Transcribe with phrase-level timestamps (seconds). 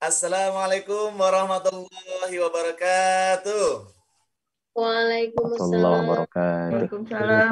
[0.00, 3.84] Assalamualaikum warahmatullahi wabarakatuh.
[4.72, 6.08] Waalaikumsalam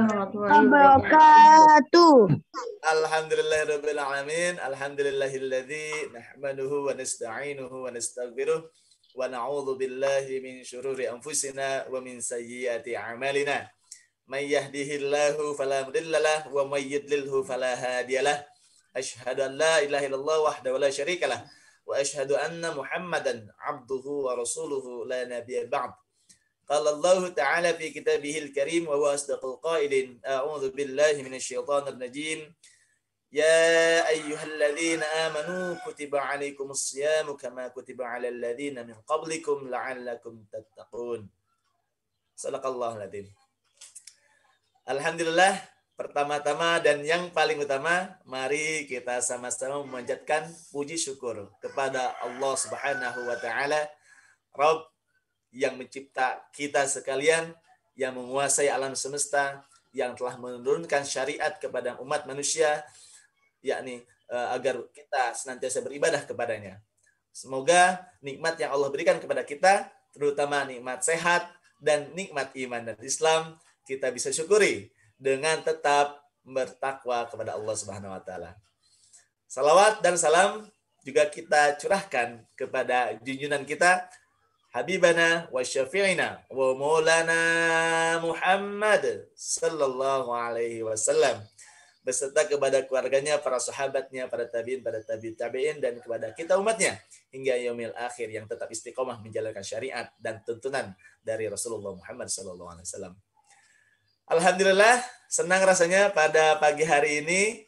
[0.08, 2.40] warahmatullahi wabarakatuh.
[2.88, 4.56] Alhamdulillahirabbil alamin.
[4.64, 12.96] Alhamdulillahilladzi nahmaduhu wa nasta'inuhu wa nastaghfiruh wa na'udzu billahi min syururi anfusina wa min sayyiati
[12.96, 13.68] a'malina.
[14.24, 18.40] May yahdihillahu fala mudhillalah wa may yudlilhu fala hadiyalah.
[18.96, 21.44] Asyhadu an la ilaha illallah wahdahu la syarikalah
[21.88, 25.96] wa asyhadu anna Muhammadan abduhu wa rasuluhu la nabiyya ba'd.
[26.68, 30.20] Qala Allah Ta'ala fi kitabihil karim wa huwa asdaqul qailin.
[30.20, 32.44] A'udzu billahi minasyaitonir rajim.
[33.32, 41.24] Ya ayyuhalladzina amanu kutiba 'alaikumus syamu kama kutiba 'alal ladzina min qablikum la'allakum tattaqun.
[42.36, 43.32] Sadaqallahul adzim.
[44.84, 45.56] Alhamdulillah
[45.98, 53.34] Pertama-tama dan yang paling utama, mari kita sama-sama memanjatkan puji syukur kepada Allah Subhanahu wa
[53.34, 53.82] taala,
[54.54, 54.94] Rabb
[55.50, 57.50] yang mencipta kita sekalian,
[57.98, 62.86] yang menguasai alam semesta, yang telah menurunkan syariat kepada umat manusia,
[63.58, 66.78] yakni uh, agar kita senantiasa beribadah kepadanya.
[67.34, 71.50] Semoga nikmat yang Allah berikan kepada kita, terutama nikmat sehat
[71.82, 78.22] dan nikmat iman dan Islam, kita bisa syukuri dengan tetap bertakwa kepada Allah Subhanahu wa
[78.22, 78.56] taala.
[79.50, 80.64] Salawat dan salam
[81.04, 84.06] juga kita curahkan kepada junjungan kita
[84.68, 87.40] Habibana wa syafi'ina wa maulana
[88.20, 91.40] Muhammad sallallahu alaihi wasallam
[92.08, 96.96] beserta kepada keluarganya, para sahabatnya, para tabiin, para tabi tabiin dan kepada kita umatnya
[97.28, 102.88] hingga yaumil akhir yang tetap istiqomah menjalankan syariat dan tuntunan dari Rasulullah Muhammad sallallahu alaihi
[102.88, 103.14] wasallam.
[104.28, 107.64] Alhamdulillah, senang rasanya pada pagi hari ini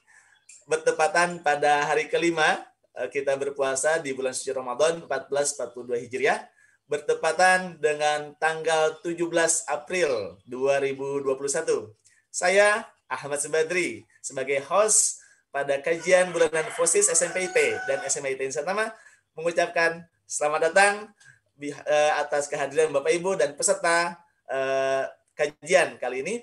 [0.68, 2.60] bertepatan pada hari kelima
[3.00, 6.44] eh, kita berpuasa di bulan suci Ramadan 1442 Hijriah
[6.84, 9.24] bertepatan dengan tanggal 17
[9.72, 11.96] April 2021.
[12.28, 17.56] Saya Ahmad Subadri sebagai host pada kajian bulanan FOSIS SMPIT
[17.88, 18.92] dan SMIT Insatama
[19.32, 21.08] mengucapkan selamat datang
[21.56, 25.08] eh, atas kehadiran Bapak Ibu dan peserta eh,
[25.40, 26.34] kajian kali ini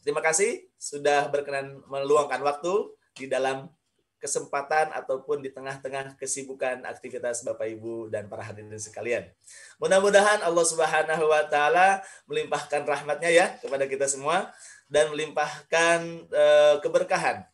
[0.00, 2.72] Terima kasih sudah berkenan meluangkan waktu
[3.12, 3.68] di dalam
[4.16, 9.28] kesempatan ataupun di tengah-tengah kesibukan aktivitas Bapak Ibu dan para hadirin sekalian.
[9.76, 14.48] Mudah-mudahan Allah Subhanahu wa taala melimpahkan rahmatnya ya kepada kita semua
[14.88, 17.44] dan melimpahkan uh, keberkahan.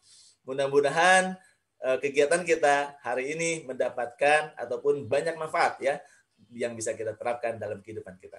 [0.47, 1.35] Mudah-mudahan
[1.83, 5.99] uh, kegiatan kita hari ini mendapatkan ataupun banyak manfaat ya
[6.55, 8.39] yang bisa kita terapkan dalam kehidupan kita.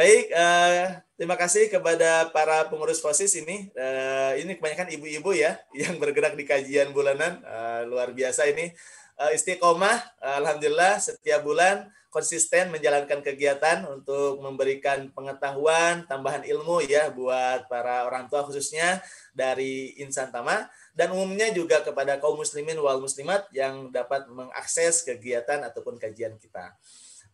[0.00, 3.68] Baik, uh, terima kasih kepada para pengurus FOSIS ini.
[3.76, 7.44] Uh, ini kebanyakan ibu-ibu ya yang bergerak di kajian bulanan.
[7.44, 8.72] Uh, luar biasa ini.
[9.20, 17.12] Uh, istiqomah, uh, Alhamdulillah setiap bulan konsisten menjalankan kegiatan untuk memberikan pengetahuan, tambahan ilmu ya
[17.12, 19.04] buat para orang tua khususnya
[19.36, 20.64] dari Insan Tama
[20.96, 26.72] dan umumnya juga kepada kaum muslimin wal muslimat yang dapat mengakses kegiatan ataupun kajian kita.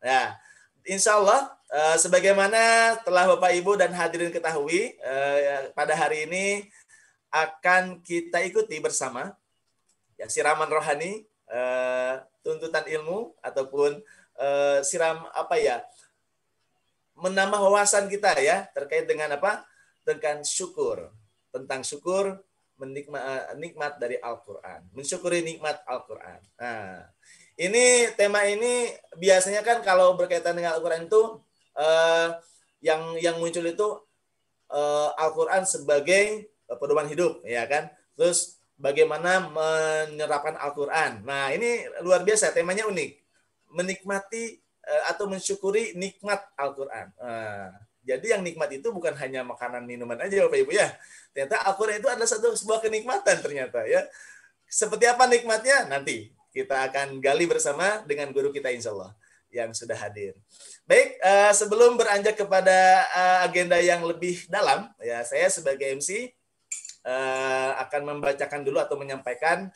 [0.02, 0.34] Nah,
[0.82, 6.68] insya Allah uh, sebagaimana telah Bapak Ibu dan hadirin ketahui uh, pada hari ini
[7.32, 9.34] akan kita ikuti bersama
[10.16, 14.02] ya siraman rohani uh, tuntutan ilmu ataupun
[14.84, 15.80] siram apa ya
[17.16, 19.64] menambah wawasan kita ya terkait dengan apa?
[20.04, 21.08] Dengan syukur
[21.48, 22.44] tentang syukur
[22.76, 26.44] menikmat nikmat dari Al-Qur'an mensyukuri nikmat Al-Qur'an.
[26.60, 27.08] Nah
[27.56, 31.40] ini tema ini biasanya kan kalau berkaitan dengan Al-Qur'an itu
[31.76, 32.28] uh,
[32.80, 33.88] yang yang muncul itu
[34.72, 37.92] uh, Al-Qur'an sebagai pedoman hidup ya kan.
[38.16, 41.22] Terus bagaimana menyerapkan Al-Qur'an.
[41.22, 43.10] Nah, ini luar biasa temanya unik.
[43.76, 47.12] Menikmati uh, atau mensyukuri nikmat Al-Qur'an.
[47.20, 47.70] Uh,
[48.06, 50.88] jadi yang nikmat itu bukan hanya makanan minuman aja Bapak Ibu ya.
[51.34, 54.06] Ternyata Al-Qur'an itu adalah satu sebuah kenikmatan ternyata ya.
[54.66, 55.86] Seperti apa nikmatnya?
[55.86, 59.12] Nanti kita akan gali bersama dengan guru kita insya Allah
[59.56, 60.36] yang sudah hadir.
[60.84, 66.28] Baik, uh, sebelum beranjak kepada uh, agenda yang lebih dalam, ya saya sebagai MC
[67.08, 69.72] uh, eh, akan membacakan dulu atau menyampaikan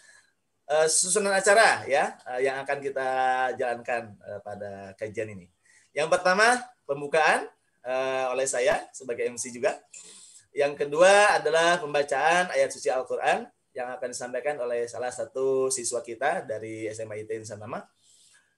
[0.69, 3.09] uh, susunan acara ya uh, yang akan kita
[3.57, 5.49] jalankan uh, pada kajian ini.
[5.97, 7.49] Yang pertama pembukaan
[7.87, 9.79] uh, oleh saya sebagai MC juga.
[10.51, 16.43] Yang kedua adalah pembacaan ayat suci Al-Quran yang akan disampaikan oleh salah satu siswa kita
[16.43, 17.87] dari SMA IT Nusantara.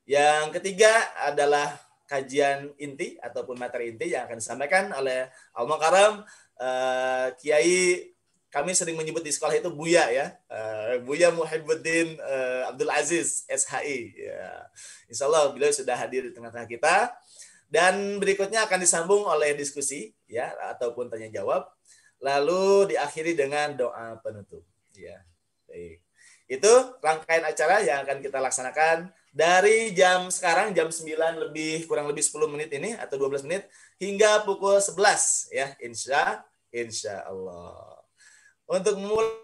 [0.07, 0.91] Yang ketiga
[1.23, 1.79] adalah
[2.11, 6.21] kajian inti ataupun materi inti yang akan disampaikan oleh Al Makaram
[6.61, 8.13] uh, Kiai
[8.53, 10.37] kami sering menyebut di sekolah itu Buya ya.
[10.45, 14.13] Uh, Buya Muhibbuddin uh, Abdul Aziz SHI.
[14.13, 14.69] Ya.
[15.09, 17.17] Insya Allah beliau sudah hadir di tengah-tengah kita.
[17.73, 21.65] Dan berikutnya akan disambung oleh diskusi ya ataupun tanya jawab.
[22.21, 24.61] Lalu diakhiri dengan doa penutup.
[24.93, 25.25] Ya.
[25.65, 26.05] Baik.
[26.45, 32.21] Itu rangkaian acara yang akan kita laksanakan dari jam sekarang jam 9 lebih kurang lebih
[32.21, 33.65] 10 menit ini atau 12 menit
[33.97, 37.97] hingga pukul 11 ya insya insya Allah.
[38.69, 39.41] Untuk memulai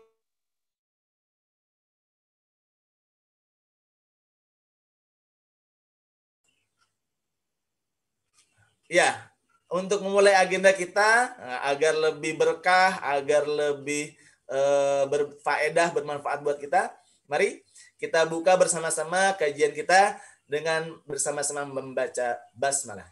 [8.88, 9.20] Ya,
[9.68, 14.16] untuk memulai agenda kita eh, agar lebih berkah, agar lebih
[14.48, 16.88] uh, berfaedah, bermanfaat buat kita,
[17.28, 17.60] mari
[17.98, 23.10] kita buka bersama-sama kajian kita dengan bersama-sama membaca basmalah.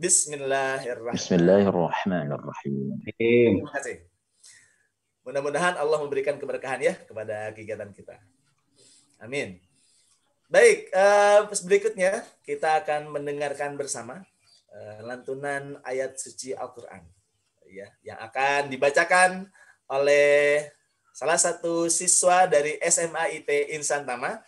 [0.00, 1.20] Bismillahirrahmanirrahim.
[1.20, 2.74] Bismillahirrahmanirrahim.
[3.20, 4.08] Terima kasih.
[5.28, 8.16] Mudah-mudahan Allah memberikan keberkahan ya kepada kegiatan kita.
[9.20, 9.60] Amin.
[10.48, 14.24] Baik, uh, berikutnya kita akan mendengarkan bersama
[14.72, 17.04] uh, lantunan ayat suci Al-Qur'an
[17.70, 19.46] ya yang akan dibacakan
[19.86, 20.66] oleh
[21.20, 24.40] salah satu siswa dari SMA IT Insan Tama.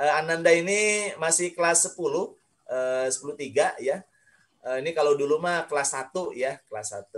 [0.00, 4.00] Uh, Ananda ini masih kelas 10, uh, 10 3 ya.
[4.64, 7.12] Uh, ini kalau dulu mah kelas 1 ya, kelas 1.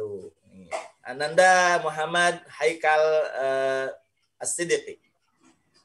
[1.07, 3.03] Ananda Muhammad Haikal
[3.39, 3.87] uh,
[4.43, 4.99] As-Siddiqi.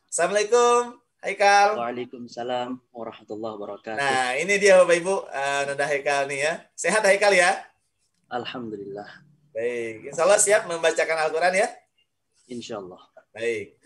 [0.09, 1.77] Assalamualaikum Haikal.
[1.77, 4.01] Waalaikumsalam warahmatullahi wabarakatuh.
[4.01, 6.53] Nah, ini dia Bapak Ibu, Ananda Haikal nih ya.
[6.73, 7.61] Sehat Haikal ya?
[8.25, 9.21] Alhamdulillah.
[9.53, 11.69] Baik, insya Allah siap membacakan Al-Quran ya?
[12.48, 13.02] Insya Allah.
[13.32, 13.76] Baik.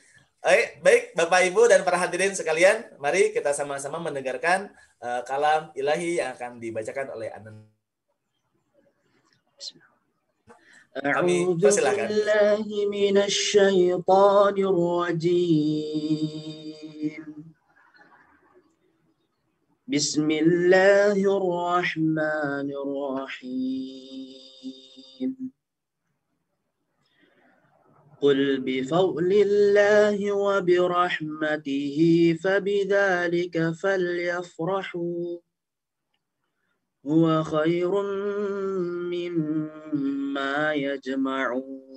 [0.42, 6.18] Baik, baik Bapak Ibu dan para hadirin sekalian, mari kita sama-sama mendengarkan uh, kalam ilahi
[6.18, 7.70] yang akan dibacakan oleh Ananda.
[9.54, 9.92] Bismillah.
[10.92, 12.04] Kami أعوذ persilakan.
[12.04, 14.56] بالله من الشيطان
[15.72, 16.32] الرجيم
[19.88, 24.22] بسم الله الرحمن الرحيم
[28.21, 31.97] قل بفضل الله وبرحمته
[32.43, 35.37] فبذلك فليفرحوا.
[37.07, 38.01] هو خير
[39.13, 41.87] مما يجمعون.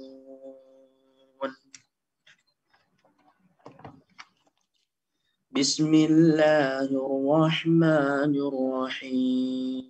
[5.51, 9.90] بسم الله الرحمن الرحيم.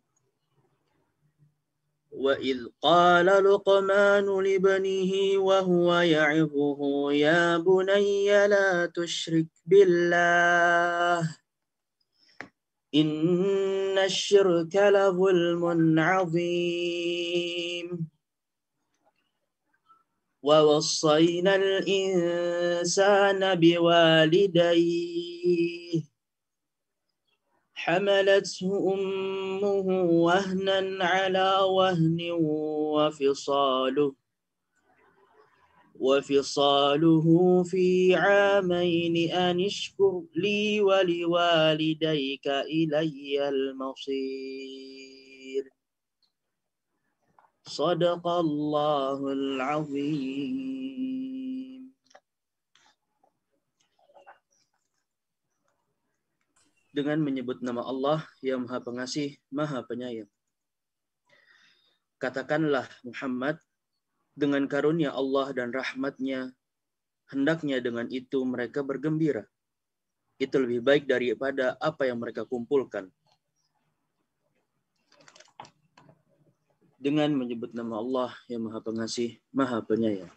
[2.21, 11.37] وإذ قال لقمان لابنه وهو يعظه يا بني لا تشرك بالله
[12.95, 17.87] إن الشرك لظلم عظيم.
[20.41, 25.21] ووصينا الإنسان بوالديه
[27.83, 29.87] حملته أمه
[30.25, 34.13] وهنا على وهن وفصاله
[35.99, 37.27] وفصاله
[37.63, 45.01] في عامين أن اشكر لي ولوالديك إلي المصير.
[47.63, 51.10] صدق الله العظيم.
[56.91, 60.27] Dengan menyebut nama Allah yang Maha Pengasih, Maha Penyayang.
[62.19, 63.57] Katakanlah Muhammad,
[64.35, 66.51] dengan karunia Allah dan rahmatnya,
[67.31, 69.47] hendaknya dengan itu mereka bergembira.
[70.37, 73.07] Itu lebih baik daripada apa yang mereka kumpulkan.
[77.01, 80.29] Dengan menyebut nama Allah yang Maha Pengasih, Maha Penyayang.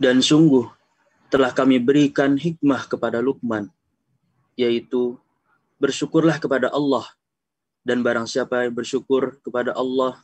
[0.00, 0.64] Dan sungguh
[1.28, 3.68] telah kami berikan hikmah kepada Lukman,
[4.58, 5.18] yaitu
[5.80, 7.06] bersyukurlah kepada Allah.
[7.82, 10.22] Dan barang siapa yang bersyukur kepada Allah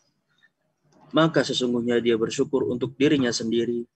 [1.09, 3.89] maka sesungguhnya dia bersyukur untuk dirinya sendiri.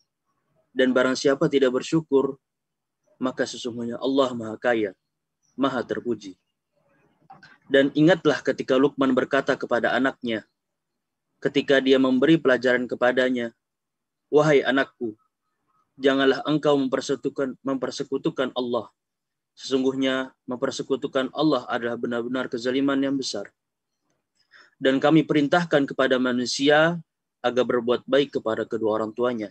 [0.73, 2.40] Dan barang siapa tidak bersyukur
[3.21, 4.90] maka sesungguhnya Allah Maha Kaya
[5.55, 6.35] Maha terpuji.
[7.68, 10.45] Dan ingatlah ketika Lukman berkata kepada anaknya
[11.42, 13.51] ketika dia memberi pelajaran kepadanya
[14.31, 15.18] wahai anakku
[15.99, 18.88] janganlah engkau mempersekutukan mempersekutukan Allah.
[19.53, 23.53] Sesungguhnya mempersekutukan Allah adalah benar-benar kezaliman yang besar.
[24.81, 26.99] Dan kami perintahkan kepada manusia
[27.43, 29.51] agar berbuat baik kepada kedua orang tuanya.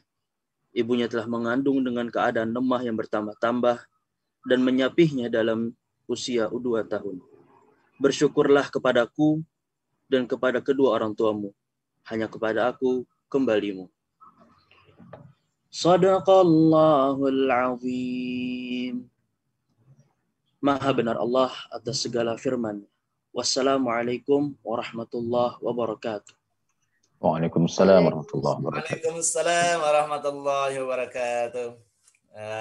[0.72, 3.78] Ibunya telah mengandung dengan keadaan lemah yang bertambah-tambah
[4.48, 5.76] dan menyapihnya dalam
[6.08, 7.20] usia dua tahun.
[8.00, 9.44] Bersyukurlah kepadaku
[10.08, 11.52] dan kepada kedua orang tuamu.
[12.08, 13.92] Hanya kepada aku kembalimu.
[15.72, 19.11] Sadaqallahul azim.
[20.62, 22.86] Maha benar Allah atas segala firman.
[23.34, 26.38] Wassalamualaikum warahmatullahi wabarakatuh.
[27.18, 28.94] Waalaikumsalam warahmatullahi wabarakatuh.
[28.94, 31.68] Waalaikumsalam warahmatullahi wabarakatuh.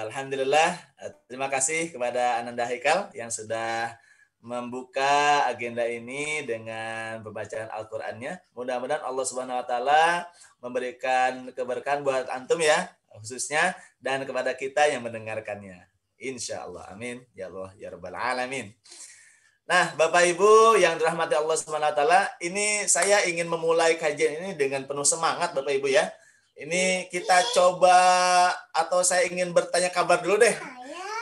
[0.09, 0.81] Alhamdulillah,
[1.29, 3.93] terima kasih kepada Ananda Haikal yang sudah
[4.41, 8.41] membuka agenda ini dengan pembacaan Al-Qur'annya.
[8.57, 10.25] Mudah-mudahan Allah Subhanahu wa taala
[10.57, 15.90] memberikan keberkahan buat antum ya, khususnya dan kepada kita yang mendengarkannya.
[16.21, 16.85] Insya Allah.
[16.93, 17.25] Amin.
[17.33, 18.69] Ya Allah, ya Rabbal Alamin.
[19.65, 24.49] Nah, Bapak Ibu yang dirahmati Allah Subhanahu wa taala, ini saya ingin memulai kajian ini
[24.53, 26.11] dengan penuh semangat Bapak Ibu ya.
[26.59, 27.97] Ini kita coba
[28.75, 30.53] atau saya ingin bertanya kabar dulu deh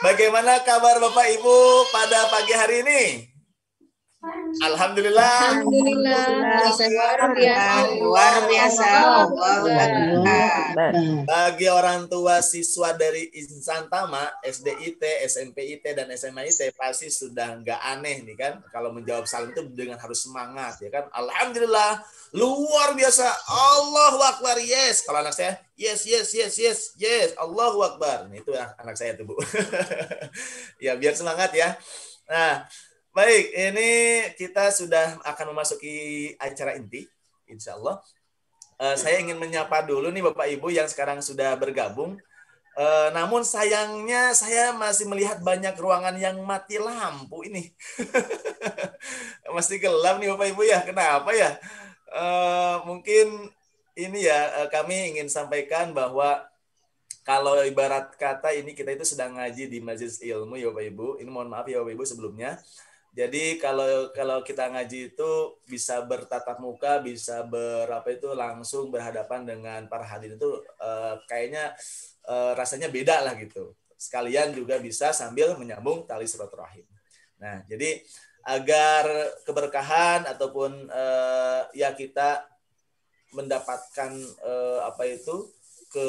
[0.00, 1.56] Bagaimana kabar Bapak Ibu
[1.92, 3.29] pada pagi hari ini?
[4.20, 5.64] Alhamdulillah.
[5.64, 6.24] Alhamdulillah.
[6.68, 7.88] Luar biasa.
[8.04, 8.90] Luar biasa.
[11.24, 18.20] Bagi orang tua siswa dari Insan Tama, SDIT, SMPIT, dan SMAIT pasti sudah nggak aneh
[18.28, 18.60] nih kan.
[18.68, 21.08] Kalau menjawab salam itu dengan harus semangat ya kan.
[21.16, 22.04] Alhamdulillah.
[22.36, 23.24] Luar biasa.
[23.48, 24.60] Allahu Akbar.
[24.60, 25.00] Yes.
[25.00, 27.32] Kalau anak saya, yes, yes, yes, yes, yes.
[27.40, 28.28] Allahu Akbar.
[28.28, 29.40] Nah, itu ya anak saya tuh Bu.
[30.84, 31.72] ya biar semangat ya.
[32.28, 32.68] Nah,
[33.10, 33.44] baik.
[33.54, 33.90] Ini
[34.38, 37.06] kita sudah akan memasuki acara inti.
[37.50, 37.98] Insya Allah.
[38.80, 42.16] Uh, saya ingin menyapa dulu nih Bapak Ibu yang sekarang sudah bergabung.
[42.78, 47.74] Uh, namun sayangnya saya masih melihat banyak ruangan yang mati lampu ini.
[49.54, 50.80] masih gelap nih Bapak Ibu ya.
[50.86, 51.60] Kenapa ya?
[52.08, 53.52] Uh, mungkin
[53.98, 56.46] ini ya uh, kami ingin sampaikan bahwa
[57.20, 61.08] kalau ibarat kata ini kita itu sedang ngaji di majelis ilmu ya Bapak Ibu.
[61.20, 62.56] Ini mohon maaf ya Bapak Ibu sebelumnya.
[63.10, 65.30] Jadi kalau kalau kita ngaji itu
[65.66, 71.74] bisa bertatap muka, bisa berapa itu langsung berhadapan dengan para hadirin itu uh, kayaknya
[72.30, 73.74] uh, rasanya beda lah gitu.
[73.98, 76.86] Sekalian juga bisa sambil menyambung tali silaturahim.
[77.42, 77.98] Nah, jadi
[78.46, 79.04] agar
[79.42, 82.46] keberkahan ataupun uh, ya kita
[83.34, 84.10] mendapatkan
[84.42, 85.50] uh, apa itu
[85.90, 86.08] ke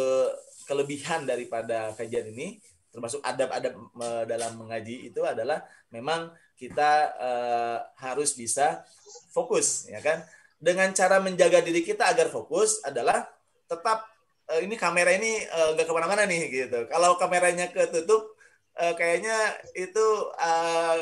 [0.69, 2.61] kelebihan daripada kajian ini
[2.91, 6.31] termasuk adab-adab uh, dalam mengaji itu adalah memang
[6.61, 8.85] kita uh, harus bisa
[9.33, 10.21] fokus ya kan
[10.61, 13.25] dengan cara menjaga diri kita agar fokus adalah
[13.65, 14.05] tetap
[14.53, 18.37] uh, ini kamera ini nggak uh, ke mana-mana nih gitu kalau kameranya ketutup
[18.77, 20.05] uh, kayaknya itu
[20.37, 21.01] uh,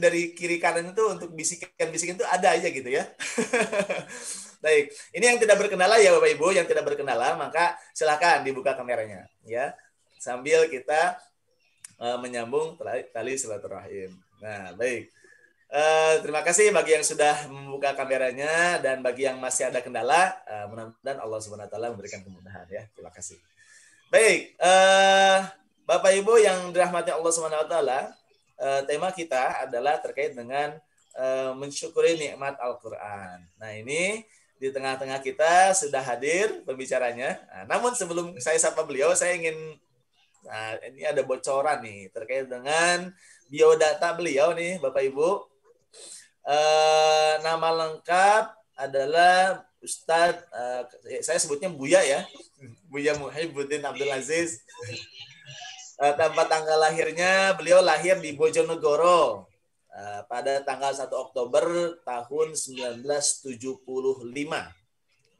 [0.00, 3.04] dari kiri kanan itu untuk bisikan-bisikan itu ada aja gitu ya.
[4.64, 9.28] Baik, ini yang tidak berkendala ya Bapak Ibu, yang tidak berkendala maka silakan dibuka kameranya
[9.44, 9.76] ya.
[10.16, 11.20] Sambil kita
[12.00, 12.80] uh, menyambung
[13.12, 14.10] tali, silaturahim.
[14.40, 15.12] Nah, baik.
[15.70, 20.66] Uh, terima kasih bagi yang sudah membuka kameranya dan bagi yang masih ada kendala, uh,
[20.66, 22.82] mudah-mudahan Allah Subhanahu wa taala memberikan kemudahan ya.
[22.90, 23.38] Terima kasih.
[24.10, 25.46] Baik, uh,
[25.86, 28.00] Bapak Ibu yang dirahmati Allah Subhanahu wa taala,
[28.84, 30.76] tema kita adalah terkait dengan
[31.16, 33.40] uh, mensyukuri nikmat Al-Qur'an.
[33.56, 34.26] Nah, ini
[34.60, 37.40] di tengah-tengah kita sudah hadir pembicaranya.
[37.48, 39.56] Nah, namun sebelum saya sapa beliau, saya ingin
[40.46, 43.12] nah, ini ada bocoran nih terkait dengan
[43.50, 45.30] biodata beliau nih, Bapak Ibu.
[46.40, 48.44] Uh, nama lengkap
[48.80, 50.82] adalah Ustadz, uh,
[51.20, 52.24] saya sebutnya Buya ya,
[52.88, 54.60] Buya Muhyiddin Abdul Aziz
[56.00, 59.44] uh, tempat tanggal lahirnya beliau lahir di Bojonegoro
[59.92, 63.60] uh, pada tanggal 1 Oktober tahun 1975.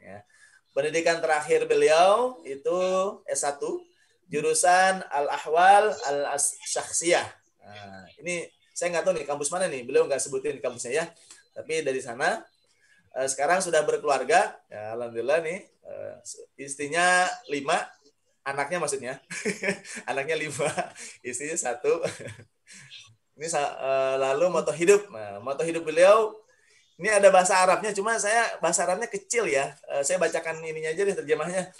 [0.00, 0.24] Ya.
[0.70, 2.78] Pendidikan terakhir beliau itu
[3.26, 3.58] S1
[4.30, 7.26] jurusan Al-Ahwal Al-Syakhsiyah.
[7.66, 11.04] Nah, ini saya nggak tahu nih kampus mana nih, beliau nggak sebutin kampusnya ya.
[11.52, 12.40] Tapi dari sana
[13.18, 16.14] uh, sekarang sudah berkeluarga, ya, alhamdulillah nih uh,
[16.56, 17.76] istrinya lima,
[18.46, 19.14] anaknya maksudnya.
[20.10, 20.70] Anaknya lima
[21.26, 22.00] istrinya satu.
[23.36, 25.10] Ini uh, lalu moto hidup.
[25.10, 26.38] Nah, moto hidup beliau
[27.00, 29.72] ini ada bahasa Arabnya cuma saya bahasa Arabnya kecil ya.
[30.04, 31.72] Saya bacakan ininya aja deh terjemahnya.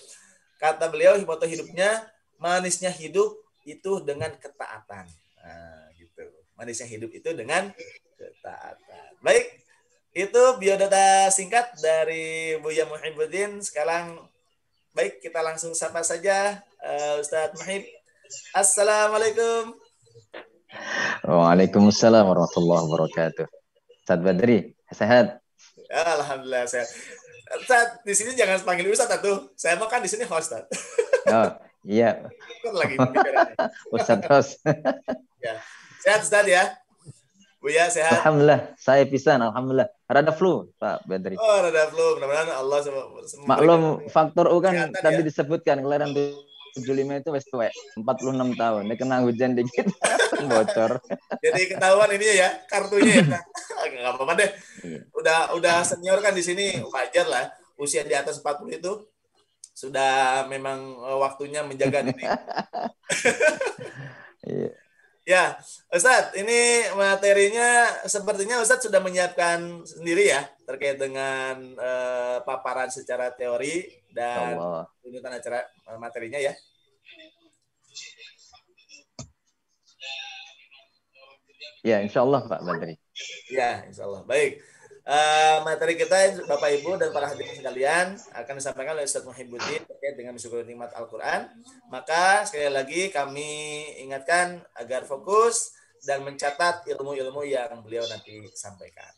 [0.56, 2.00] Kata beliau moto hidupnya
[2.40, 3.36] manisnya hidup
[3.68, 5.06] itu dengan ketaatan
[5.44, 6.24] nah, gitu
[6.56, 7.68] manisnya hidup itu dengan
[8.16, 9.60] ketaatan baik
[10.10, 14.18] itu biodata singkat dari Buya Muhibbuddin sekarang
[14.90, 17.86] Baik, kita langsung sapa saja uh, Ustadz Mahib.
[18.50, 19.78] Assalamualaikum.
[21.22, 23.46] Waalaikumsalam warahmatullahi wabarakatuh.
[24.02, 25.38] Ustadz Badri, sehat?
[25.94, 26.90] Alhamdulillah sehat.
[27.62, 29.54] Ustadz, di sini jangan panggil Ustadz tuh.
[29.54, 30.58] Saya mau kan di sini host.
[31.30, 31.50] Oh,
[31.84, 32.28] iya.
[32.64, 32.94] Kan lagi
[33.94, 34.60] Ustadz host.
[35.44, 35.54] ya.
[36.00, 36.64] Sehat Ustadz ya?
[37.60, 38.24] Buya sehat?
[38.24, 39.44] Alhamdulillah, saya pisan.
[39.44, 39.92] Alhamdulillah.
[40.08, 41.36] Rada flu, Pak Badri.
[41.36, 42.16] Oh, rada flu.
[42.16, 42.78] Mudah-mudahan Allah
[43.44, 45.26] Maklum faktor U kan tadi ya.
[45.28, 48.82] disebutkan kelahiran 75 itu wes tuwek, 46 tahun.
[48.88, 49.92] Dia kena hujan dikit
[50.50, 51.04] bocor.
[51.42, 53.38] Jadi ketahuan ini ya kartunya ya.
[53.84, 54.50] Enggak apa-apa deh.
[54.86, 55.00] Iya.
[55.12, 57.44] Udah udah senior kan di sini wajar lah.
[57.76, 58.92] Usia di atas 40 itu
[59.80, 62.24] sudah memang eh, waktunya menjaga diri.
[64.44, 64.72] Iya.
[65.28, 65.44] Ya,
[65.94, 73.86] Ustadz, ini materinya sepertinya Ustadz sudah menyiapkan sendiri ya terkait dengan uh, paparan secara teori
[74.10, 74.58] dan
[74.98, 76.54] tuntutan acara eh, materinya ya.
[81.80, 82.98] Ya, insya Allah Pak Badri.
[83.48, 84.26] Ya, insya Allah.
[84.26, 84.60] Baik.
[85.10, 90.14] Uh, materi kita Bapak Ibu dan para hadirin sekalian akan disampaikan oleh Ustaz Muhibbuddin terkait
[90.14, 91.50] dengan syukur nikmat Al-Qur'an.
[91.90, 95.74] Maka sekali lagi kami ingatkan agar fokus
[96.06, 99.10] dan mencatat ilmu-ilmu yang beliau nanti sampaikan.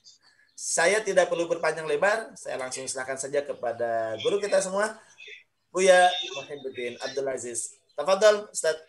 [0.57, 4.97] Saya tidak perlu berpanjang lebar, saya langsung serahkan saja kepada guru kita semua,
[5.69, 6.09] Buya
[6.41, 7.77] Muhibbuddin Abdul Aziz.
[7.93, 8.81] Tafadhol Ustaz.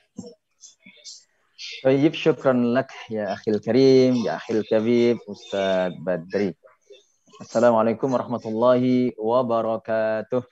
[1.83, 6.55] Tayyib syukran lak ya akhil karim, ya akhil kabib, Ustaz Badri.
[7.43, 10.47] Assalamualaikum warahmatullahi wabarakatuh.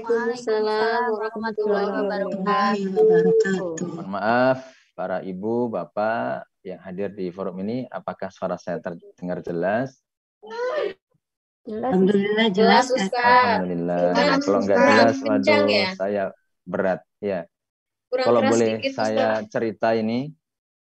[0.00, 3.76] Waalaikumsalam warahmatullahi wabarakatuh.
[3.76, 4.64] Mohon maaf
[4.96, 10.00] para ibu, bapak yang hadir di forum ini, apakah suara saya terdengar jelas?
[11.68, 13.12] Alhamdulillah jelas, Ustaz.
[13.12, 14.00] Alhamdulillah.
[14.16, 15.88] Kurang- Kalau nggak jelas, waduh, ya?
[15.92, 16.24] saya
[16.64, 17.04] berat.
[17.20, 17.44] Ya.
[18.08, 19.50] Kurang Kalau keras boleh sedikit, saya Ustaz.
[19.52, 20.32] cerita ini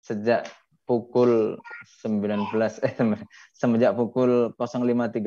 [0.06, 0.46] sejak
[0.86, 1.58] pukul
[2.06, 2.46] 19
[2.86, 2.94] eh
[3.50, 5.18] semenjak pukul 05.30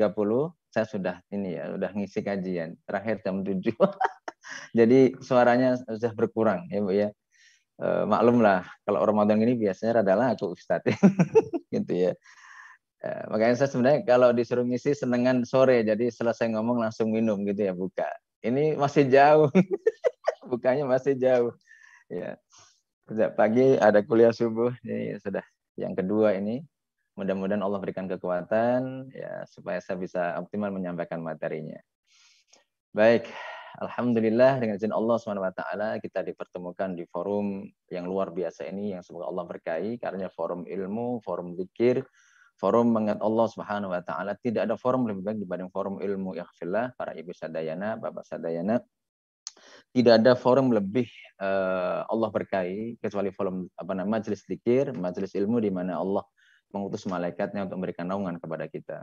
[0.72, 2.80] saya sudah ini ya sudah ngisi kajian.
[2.88, 3.60] Terakhir jam 7
[4.78, 7.08] jadi suaranya sudah berkurang ya Bu ya.
[7.76, 10.96] E, maklum lah kalau Ramadan ini biasanya adalah aku Ustadz.
[11.74, 12.12] Gitu ya.
[13.04, 17.68] E, makanya saya sebenarnya kalau disuruh ngisi senengan sore jadi selesai ngomong langsung minum gitu
[17.68, 18.08] ya buka.
[18.40, 19.52] Ini masih jauh.
[20.50, 21.52] Bukanya masih jauh.
[22.08, 22.40] Ya
[23.10, 25.42] sejak pagi ada kuliah subuh ini sudah
[25.74, 26.62] yang kedua ini
[27.18, 31.74] mudah-mudahan Allah berikan kekuatan ya supaya saya bisa optimal menyampaikan materinya.
[32.94, 33.26] Baik,
[33.82, 35.62] alhamdulillah dengan izin Allah SWT
[36.06, 41.18] kita dipertemukan di forum yang luar biasa ini yang semoga Allah berkahi karena forum ilmu,
[41.26, 42.06] forum zikir,
[42.62, 44.38] forum mengingat Allah Subhanahu wa taala.
[44.38, 48.78] Tidak ada forum lebih baik dibanding forum ilmu ikhfillah para ibu sadayana, bapak sadayana
[49.90, 51.10] tidak ada forum lebih
[51.42, 56.22] uh, Allah berkahi kecuali forum apa namanya majelis zikir, majelis ilmu di mana Allah
[56.70, 59.02] mengutus malaikatnya untuk memberikan naungan kepada kita.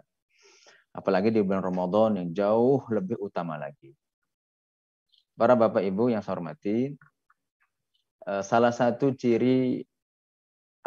[0.96, 3.92] Apalagi di bulan Ramadan yang jauh lebih utama lagi.
[5.36, 6.96] Para Bapak Ibu yang saya hormati,
[8.24, 9.84] uh, salah satu ciri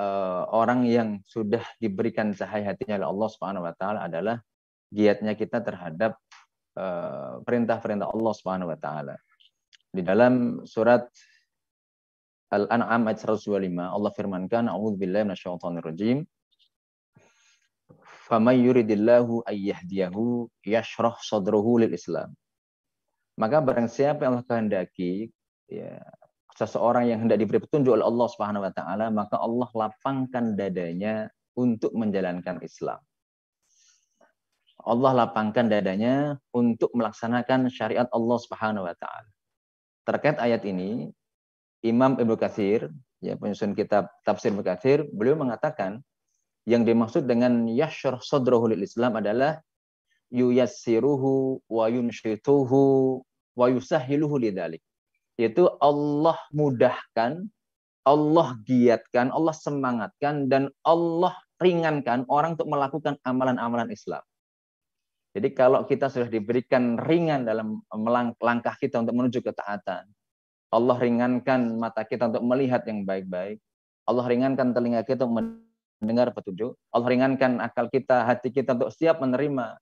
[0.00, 4.40] uh, orang yang sudah diberikan cahaya hatinya oleh Allah Subhanahu wa taala adalah
[4.88, 6.16] giatnya kita terhadap
[7.44, 9.18] perintah-perintah Allah Subhanahu wa taala.
[9.90, 11.10] Di dalam surat
[12.50, 16.18] Al-An'am ayat 125 Allah firmankan a'udzubillahi minasyaitonir rajim
[18.30, 22.34] faman yuridillahu ayyahdiyahu yashrah sadrahu lil Islam.
[23.34, 25.30] Maka barang siapa yang Allah kehendaki
[25.66, 25.98] ya
[26.54, 31.94] seseorang yang hendak diberi petunjuk oleh Allah Subhanahu wa taala, maka Allah lapangkan dadanya untuk
[31.96, 33.00] menjalankan Islam.
[34.80, 39.30] Allah lapangkan dadanya untuk melaksanakan syariat Allah Subhanahu wa taala.
[40.10, 41.06] Terkait ayat ini,
[41.86, 42.90] Imam Ibnu Katsir,
[43.22, 46.02] ya penyusun kitab tafsir Ibnu Katsir, beliau mengatakan
[46.66, 49.62] yang dimaksud dengan yashrah sadrahu lil Islam adalah
[50.34, 52.82] yuyassiruhu wa yunshituhu
[53.54, 54.82] wa yusahhiluhu lidzalik.
[55.38, 57.46] Yaitu Allah mudahkan,
[58.02, 64.26] Allah giatkan, Allah semangatkan dan Allah ringankan orang untuk melakukan amalan-amalan Islam.
[65.30, 67.78] Jadi kalau kita sudah diberikan ringan dalam
[68.42, 70.10] langkah kita untuk menuju ketaatan,
[70.70, 73.62] Allah ringankan mata kita untuk melihat yang baik-baik,
[74.10, 75.54] Allah ringankan telinga kita untuk
[76.02, 79.78] mendengar petunjuk, Allah ringankan akal kita, hati kita untuk siap menerima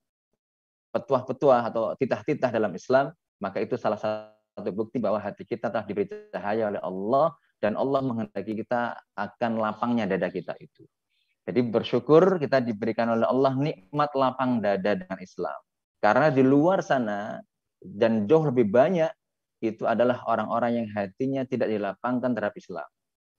[0.92, 6.08] petuah-petuah atau titah-titah dalam Islam, maka itu salah satu bukti bahwa hati kita telah diberi
[6.28, 10.84] cahaya oleh Allah dan Allah menghendaki kita akan lapangnya dada kita itu.
[11.48, 15.56] Jadi bersyukur kita diberikan oleh Allah nikmat lapang dada dengan Islam.
[15.96, 17.40] Karena di luar sana
[17.80, 19.08] dan jauh lebih banyak
[19.64, 22.84] itu adalah orang-orang yang hatinya tidak dilapangkan terhadap Islam.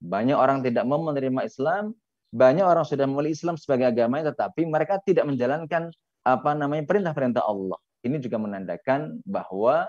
[0.02, 1.94] Banyak orang tidak mau menerima Islam,
[2.34, 5.94] banyak orang sudah memilih Islam sebagai agamanya tetapi mereka tidak menjalankan
[6.26, 7.78] apa namanya perintah-perintah Allah.
[8.02, 9.86] Ini juga menandakan bahwa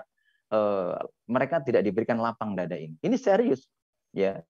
[0.53, 2.93] uh, mereka tidak diberikan lapang dada ini.
[3.01, 3.65] Ini serius,
[4.13, 4.45] ya.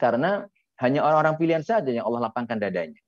[0.00, 0.48] Karena
[0.82, 2.98] hanya orang-orang pilihan saja yang Allah lapangkan dadanya.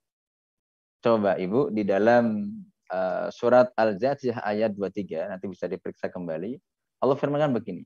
[1.03, 2.51] Coba Ibu di dalam
[2.91, 6.57] uh, surat Al-Jathiyah ayat 23 nanti bisa diperiksa kembali.
[7.03, 7.83] Allah firmankan begini.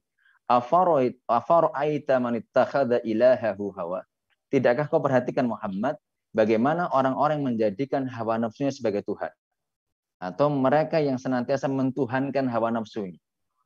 [0.52, 4.04] Man ittakhadha ilahahu hawa.
[4.52, 5.96] Tidakkah kau perhatikan Muhammad
[6.36, 9.32] bagaimana orang-orang menjadikan hawa nafsunya sebagai Tuhan?
[10.22, 13.18] Atau mereka yang senantiasa mentuhankan hawa nafsunya.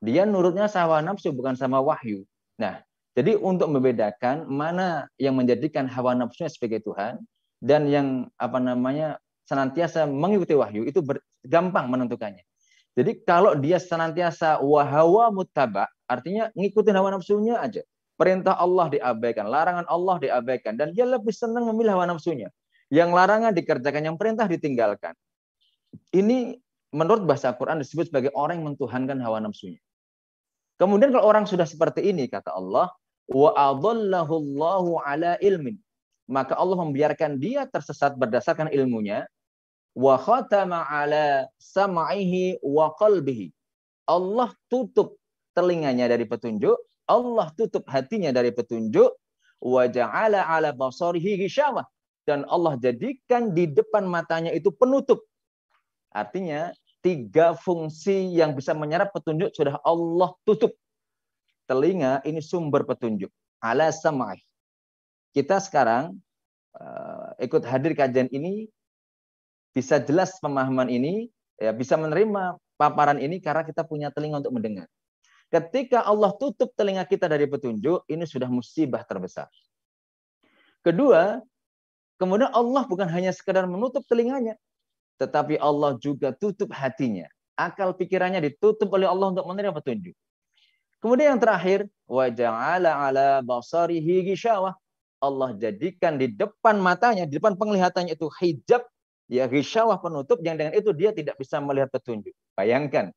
[0.05, 2.23] Dia nurutnya sama nafsu bukan sama wahyu.
[2.61, 2.85] Nah,
[3.15, 7.23] jadi untuk membedakan mana yang menjadikan hawa nafsunya sebagai Tuhan
[7.63, 12.43] dan yang apa namanya senantiasa mengikuti wahyu itu ber, gampang menentukannya.
[12.95, 17.83] Jadi kalau dia senantiasa wahawa mutaba, artinya ngikutin hawa nafsunya aja.
[18.15, 22.51] Perintah Allah diabaikan, larangan Allah diabaikan, dan dia lebih senang memilih hawa nafsunya.
[22.87, 25.11] Yang larangan dikerjakan, yang perintah ditinggalkan.
[26.15, 26.55] Ini
[26.95, 29.79] menurut bahasa Quran disebut sebagai orang yang mentuhankan hawa nafsunya.
[30.79, 32.87] Kemudian kalau orang sudah seperti ini, kata Allah,
[33.29, 33.53] wa
[35.05, 35.77] ala ilmin.
[36.25, 39.29] Maka Allah membiarkan dia tersesat berdasarkan ilmunya,
[39.93, 43.53] wa khatama ala sam'ihi wa qalbihi.
[44.09, 45.17] Allah tutup
[45.53, 49.13] telinganya dari petunjuk, Allah tutup hatinya dari petunjuk,
[49.61, 51.85] wa ja'ala ala basarihi ghishawah
[52.25, 55.21] dan Allah jadikan di depan matanya itu penutup.
[56.13, 56.73] Artinya
[57.05, 60.73] tiga fungsi yang bisa menyerap petunjuk sudah Allah tutup.
[61.65, 63.29] Telinga ini sumber petunjuk.
[63.61, 64.37] Ala sam'ih.
[65.33, 66.15] Kita sekarang
[66.77, 68.69] uh, ikut hadir kajian ini
[69.75, 71.27] bisa jelas pemahaman ini,
[71.59, 74.87] ya bisa menerima paparan ini karena kita punya telinga untuk mendengar.
[75.51, 79.51] Ketika Allah tutup telinga kita dari petunjuk, ini sudah musibah terbesar.
[80.79, 81.43] Kedua,
[82.21, 84.55] kemudian Allah bukan hanya sekedar menutup telinganya,
[85.17, 87.27] tetapi Allah juga tutup hatinya.
[87.55, 90.15] Akal pikirannya ditutup oleh Allah untuk menerima petunjuk.
[91.05, 94.73] Kemudian yang terakhir, waja'ala ala basarihi gishawah.
[95.21, 98.81] Allah jadikan di depan matanya, di depan penglihatannya itu hijab
[99.29, 102.33] ya risyawah penutup yang dengan itu dia tidak bisa melihat petunjuk.
[102.57, 103.13] Bayangkan,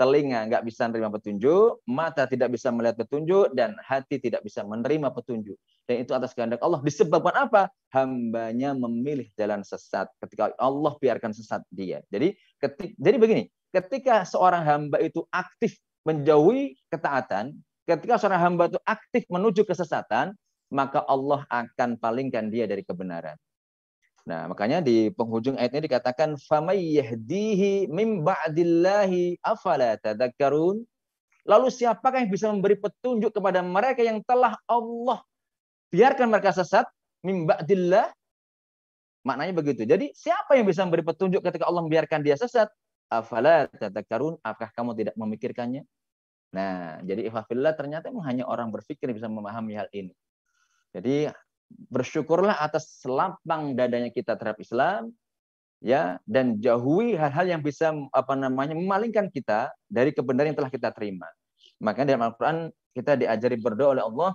[0.00, 5.12] telinga nggak bisa menerima petunjuk, mata tidak bisa melihat petunjuk, dan hati tidak bisa menerima
[5.12, 5.60] petunjuk.
[5.84, 6.80] Dan itu atas kehendak Allah.
[6.80, 7.68] Disebabkan apa?
[7.92, 10.08] Hambanya memilih jalan sesat.
[10.24, 12.00] Ketika Allah biarkan sesat dia.
[12.08, 12.32] Jadi,
[12.64, 13.44] ketik, jadi begini,
[13.76, 15.76] ketika seorang hamba itu aktif
[16.06, 20.38] menjauhi ketaatan, ketika seorang hamba itu aktif menuju kesesatan,
[20.70, 23.34] maka Allah akan palingkan dia dari kebenaran.
[24.26, 30.82] Nah, makanya di penghujung ayat ini dikatakan famay yahdihi mim ba'dillahi afala tadhakkarun.
[31.46, 35.22] Lalu siapakah yang bisa memberi petunjuk kepada mereka yang telah Allah
[35.94, 36.90] biarkan mereka sesat
[37.22, 38.10] mim ba'dillah?
[39.22, 39.86] Maknanya begitu.
[39.86, 42.66] Jadi siapa yang bisa memberi petunjuk ketika Allah membiarkan dia sesat?
[43.06, 44.42] Afala tadhakkarun?
[44.42, 45.86] Apakah kamu tidak memikirkannya?
[46.56, 50.16] Nah, jadi ifafillah ternyata memang hanya orang berpikir bisa memahami hal ini.
[50.96, 51.28] Jadi
[51.92, 55.12] bersyukurlah atas selapang dadanya kita terhadap Islam
[55.84, 60.88] ya dan jauhi hal-hal yang bisa apa namanya memalingkan kita dari kebenaran yang telah kita
[60.96, 61.28] terima.
[61.76, 64.32] Maka dalam Al-Qur'an kita diajari berdoa oleh Allah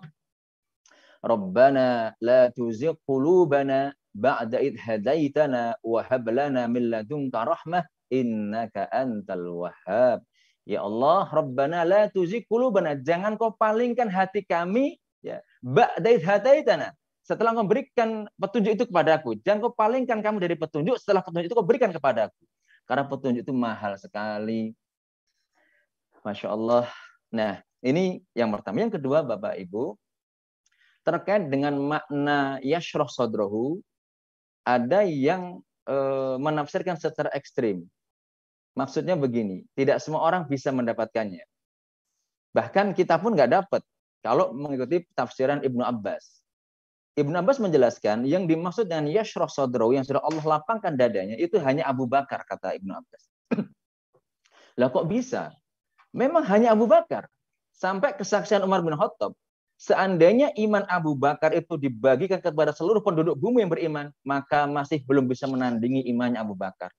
[1.26, 9.65] Rabbana la tuzigh qulubana ba'da id hadaitana wa hab lana min ladunka rahmah innaka antal
[9.65, 10.22] wahhab.
[10.68, 16.93] Ya Allah, Rabbana la tuzigh qulubana, jangan kau palingkan hati kami ya ba'da id hadaitana
[17.22, 19.38] setelah kau berikan petunjuk itu kepadaku.
[19.45, 22.43] Jangan kau palingkan kamu dari petunjuk, setelah petunjuk itu kau berikan kepadaku.
[22.89, 24.74] Karena petunjuk itu mahal sekali.
[26.26, 26.86] Masya Allah.
[27.32, 28.84] Nah, ini yang pertama.
[28.84, 29.95] Yang kedua, Bapak Ibu,
[31.07, 33.82] terkait dengan makna yashroh sodrohu,
[34.62, 35.95] ada yang e,
[36.38, 37.86] menafsirkan secara ekstrim.
[38.72, 41.43] Maksudnya begini, tidak semua orang bisa mendapatkannya.
[42.55, 43.82] Bahkan kita pun nggak dapat
[44.24, 46.39] kalau mengikuti tafsiran Ibnu Abbas.
[47.19, 51.84] Ibnu Abbas menjelaskan yang dimaksud dengan yashroh sodro yang sudah Allah lapangkan dadanya itu hanya
[51.84, 53.24] Abu Bakar kata Ibnu Abbas.
[54.80, 55.51] lah kok bisa?
[56.15, 57.28] Memang hanya Abu Bakar.
[57.76, 59.36] Sampai kesaksian Umar bin Khattab.
[59.82, 65.26] Seandainya iman Abu Bakar itu dibagikan kepada seluruh penduduk bumi yang beriman, maka masih belum
[65.26, 66.93] bisa menandingi imannya Abu Bakar.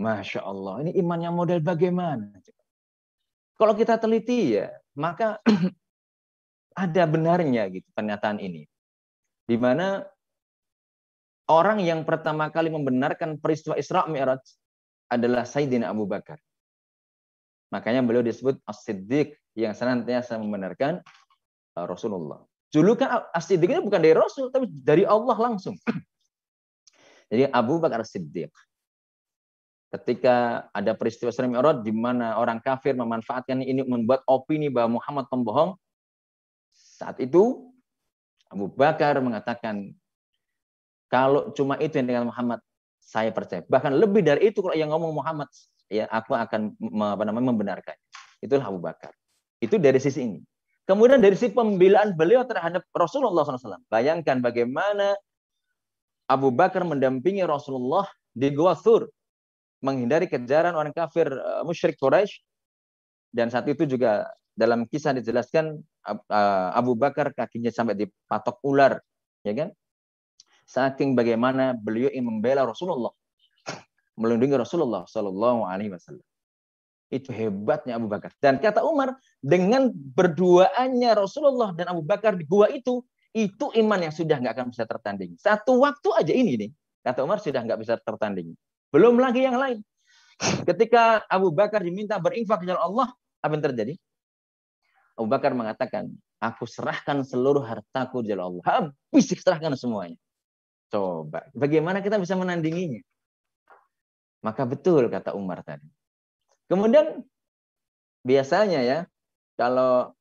[0.00, 2.32] Masya Allah, ini iman yang model bagaimana?
[3.60, 5.36] Kalau kita teliti ya, maka
[6.72, 8.64] ada benarnya gitu pernyataan ini
[9.50, 10.06] di mana
[11.50, 14.38] orang yang pertama kali membenarkan peristiwa Isra Mi'raj
[15.10, 16.38] adalah Sayyidina Abu Bakar.
[17.74, 21.02] Makanya beliau disebut As-Siddiq yang senantiasa membenarkan
[21.74, 22.46] uh, Rasulullah.
[22.70, 25.74] Julukan As-Siddiq ini bukan dari Rasul, tapi dari Allah langsung.
[27.30, 28.54] Jadi Abu Bakar As-Siddiq.
[29.90, 35.26] Ketika ada peristiwa Isra Mi'raj di mana orang kafir memanfaatkan ini membuat opini bahwa Muhammad
[35.26, 35.74] pembohong,
[36.70, 37.74] saat itu
[38.46, 39.90] Abu Bakar mengatakan,
[41.10, 42.62] kalau cuma itu yang dengan Muhammad,
[43.02, 43.66] saya percaya.
[43.66, 45.50] Bahkan lebih dari itu kalau yang ngomong Muhammad,
[45.90, 47.96] ya aku akan apa namanya membenarkan.
[48.38, 49.10] Itulah Abu Bakar.
[49.58, 50.38] Itu dari sisi ini.
[50.86, 53.82] Kemudian dari sisi pembelaan beliau terhadap Rasulullah SAW.
[53.90, 55.18] Bayangkan bagaimana
[56.30, 59.10] Abu Bakar mendampingi Rasulullah di Gua Thur
[59.80, 62.40] menghindari kejaran orang kafir uh, musyrik Quraisy
[63.32, 69.00] dan saat itu juga dalam kisah dijelaskan uh, Abu Bakar kakinya sampai dipatok ular
[69.42, 69.68] ya kan?
[70.68, 73.10] Saking bagaimana beliau ingin membela Rasulullah
[74.20, 76.22] melindungi Rasulullah Shallallahu Alaihi Wasallam.
[77.10, 78.30] Itu hebatnya Abu Bakar.
[78.38, 84.14] Dan kata Umar dengan berduaannya Rasulullah dan Abu Bakar di gua itu itu iman yang
[84.14, 86.70] sudah nggak akan bisa tertanding satu waktu aja ini nih
[87.06, 88.58] kata Umar sudah nggak bisa tertanding
[88.90, 89.80] belum lagi yang lain.
[90.40, 93.08] Ketika Abu Bakar diminta berinfak jalan Allah,
[93.44, 93.94] apa yang terjadi?
[95.20, 96.08] Abu Bakar mengatakan,
[96.40, 98.64] aku serahkan seluruh hartaku jalan Allah.
[98.88, 100.16] Habis serahkan semuanya.
[100.90, 102.98] Coba, bagaimana kita bisa menandinginya?
[104.40, 105.86] Maka betul kata Umar tadi.
[106.66, 107.20] Kemudian
[108.24, 108.98] biasanya ya,
[109.54, 110.16] kalau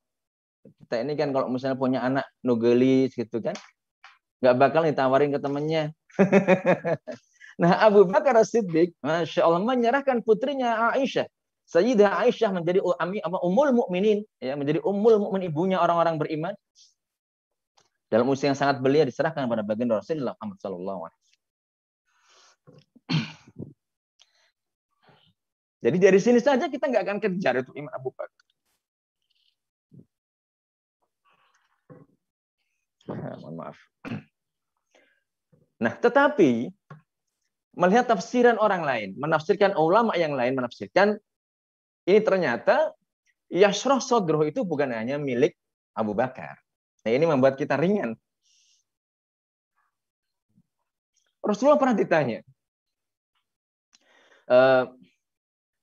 [0.84, 3.55] kita ini kan kalau misalnya punya anak nugelis gitu kan,
[4.43, 5.95] nggak bakal ditawarin ke temennya.
[7.60, 11.28] Nah Abu Bakar As-Siddiq, Masya Allah, menyerahkan putrinya Aisyah.
[11.68, 16.55] Sayyidah Aisyah menjadi ami, apa, umul mukminin, ya, menjadi umul mukmin ibunya orang-orang beriman.
[18.07, 21.20] Dalam usia yang sangat belia diserahkan pada bagian Rasulullah Muhammad Sallallahu Alaihi
[25.80, 28.47] Jadi dari sini saja kita nggak akan kejar itu Imam Abu Bakar.
[33.39, 33.78] Mohon maaf.
[35.80, 36.78] Nah, tetapi
[37.78, 41.20] melihat tafsiran orang lain, menafsirkan ulama yang lain menafsirkan
[42.09, 42.93] ini ternyata
[43.49, 45.57] Yasroh Sodroh itu bukan hanya milik
[45.93, 46.57] Abu Bakar.
[47.05, 48.17] Nah ini membuat kita ringan.
[51.41, 52.45] Rasulullah pernah ditanya.
[54.49, 54.89] Uh,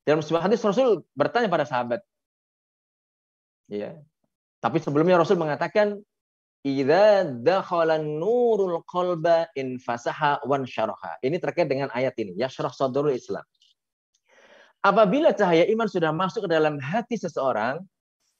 [0.06, 2.02] dalam sebuah hadis Rasul bertanya pada sahabat.
[3.66, 3.98] Ya.
[4.62, 5.98] Tapi sebelumnya Rasul mengatakan
[6.64, 11.18] Idza dakhala nurul qalba in fasaha wan syaraha.
[11.20, 12.34] Ini terkait dengan ayat ini.
[12.38, 13.44] Yashrah sadrul Islam.
[14.82, 17.82] Apabila cahaya iman sudah masuk ke dalam hati seseorang,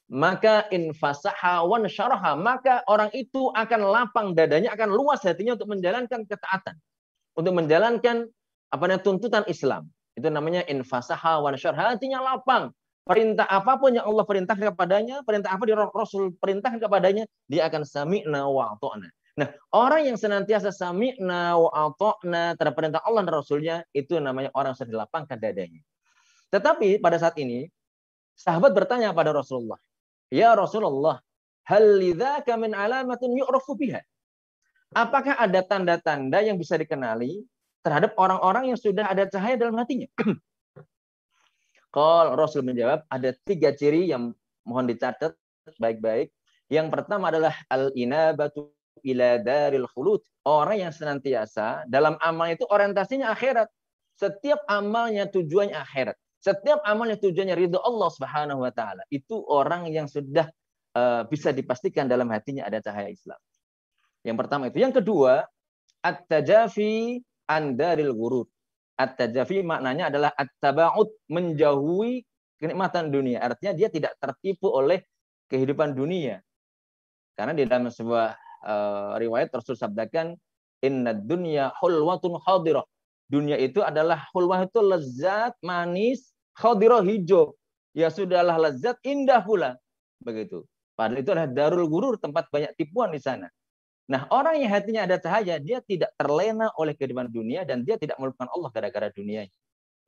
[0.07, 5.75] maka in fasaha wan syaraha, maka orang itu akan lapang dadanya, akan luas hatinya untuk
[5.75, 6.75] menjalankan ketaatan.
[7.35, 8.31] Untuk menjalankan
[8.71, 9.91] apa namanya tuntutan Islam.
[10.15, 11.95] Itu namanya in fasaha wan syaraha.
[11.95, 12.71] Hatinya lapang,
[13.07, 17.87] perintah apa pun yang Allah perintahkan kepadanya, perintah apa di Rasul perintahkan kepadanya, dia akan
[17.87, 19.07] sami'na wa ato'na.
[19.37, 24.75] Nah, orang yang senantiasa sami'na wa ato'na terhadap perintah Allah dan Rasulnya, itu namanya orang
[24.75, 25.81] yang sudah dilapangkan dadanya.
[26.51, 27.65] Tetapi pada saat ini,
[28.35, 29.79] sahabat bertanya pada Rasulullah,
[30.27, 31.23] Ya Rasulullah,
[31.67, 32.03] hal
[32.59, 34.03] min alamatin yu'rafu biha?
[34.95, 37.43] Apakah ada tanda-tanda yang bisa dikenali
[37.83, 40.07] terhadap orang-orang yang sudah ada cahaya dalam hatinya?
[41.91, 44.35] Kalau Rasul menjawab, ada tiga ciri yang
[44.67, 45.33] mohon dicatat
[45.79, 46.31] baik-baik.
[46.67, 48.75] Yang pertama adalah al-inabatu
[49.07, 50.19] ila daril khulud.
[50.43, 53.67] Orang yang senantiasa dalam amal itu orientasinya akhirat.
[54.19, 56.15] Setiap amalnya tujuannya akhirat.
[56.43, 59.03] Setiap amalnya tujuannya ridho Allah Subhanahu wa taala.
[59.11, 60.47] Itu orang yang sudah
[60.95, 63.39] uh, bisa dipastikan dalam hatinya ada cahaya Islam.
[64.27, 64.77] Yang pertama itu.
[64.81, 65.45] Yang kedua,
[66.03, 68.47] at-tajafi andaril ghurur.
[68.97, 72.25] At-tajafi maknanya adalah at-taba'ud, menjauhi
[72.57, 73.45] kenikmatan dunia.
[73.45, 75.05] Artinya dia tidak tertipu oleh
[75.53, 76.41] kehidupan dunia.
[77.37, 78.33] Karena di dalam sebuah
[78.65, 80.33] uh, riwayat Rasul sabdakan,
[80.81, 82.85] inna dunya hulwatun khadirah.
[83.29, 87.53] Dunia itu adalah hulwah lezat, manis, khadirah hijau.
[87.93, 89.77] Ya sudahlah lezat, indah pula.
[90.17, 90.65] Begitu.
[90.97, 93.45] Padahal itu adalah darul gurur, tempat banyak tipuan di sana.
[94.07, 98.15] Nah, orang yang hatinya ada cahaya, dia tidak terlena oleh kehidupan dunia dan dia tidak
[98.15, 99.43] melupakan Allah gara-gara dunia.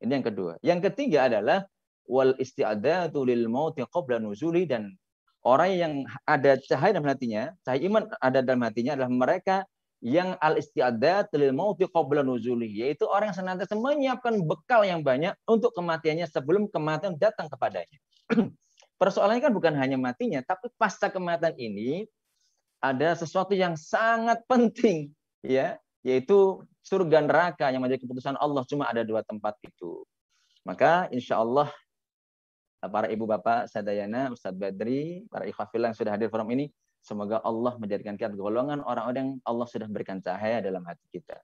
[0.00, 0.52] Ini yang kedua.
[0.64, 1.68] Yang ketiga adalah
[2.08, 4.96] wal isti'adatu lil mauti qabla nuzuli dan
[5.44, 5.92] orang yang
[6.24, 9.56] ada cahaya dalam hatinya, cahaya iman ada dalam hatinya adalah mereka
[10.00, 15.36] yang al istiadat lil mauti qabla nuzuli, yaitu orang yang senantiasa menyiapkan bekal yang banyak
[15.44, 18.00] untuk kematiannya sebelum kematian datang kepadanya.
[19.00, 22.08] Persoalannya kan bukan hanya matinya, tapi pasca kematian ini
[22.80, 25.12] ada sesuatu yang sangat penting
[25.44, 30.04] ya yaitu surga neraka yang menjadi keputusan Allah cuma ada dua tempat itu
[30.64, 31.68] maka insya Allah
[32.88, 36.72] para ibu bapak Sadayana, Ustadz Badri, para ikhwafillah yang sudah hadir forum ini,
[37.04, 41.36] semoga Allah menjadikan kita golongan orang-orang yang Allah sudah berikan cahaya dalam hati kita.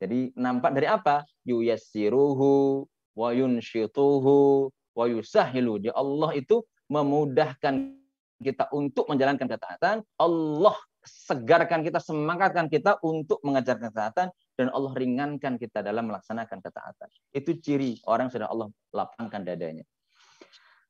[0.00, 1.28] Jadi nampak dari apa?
[1.44, 2.86] Yuyassiruhu
[3.18, 5.04] wa yunsyituhu wa.
[5.04, 7.97] Jadi Allah itu memudahkan
[8.38, 9.96] kita untuk menjalankan ketaatan.
[10.18, 14.28] Allah segarkan kita, semangatkan kita untuk mengajarkan ketaatan
[14.58, 17.08] dan Allah ringankan kita dalam melaksanakan ketaatan.
[17.34, 19.84] Itu ciri orang sudah Allah lapangkan dadanya.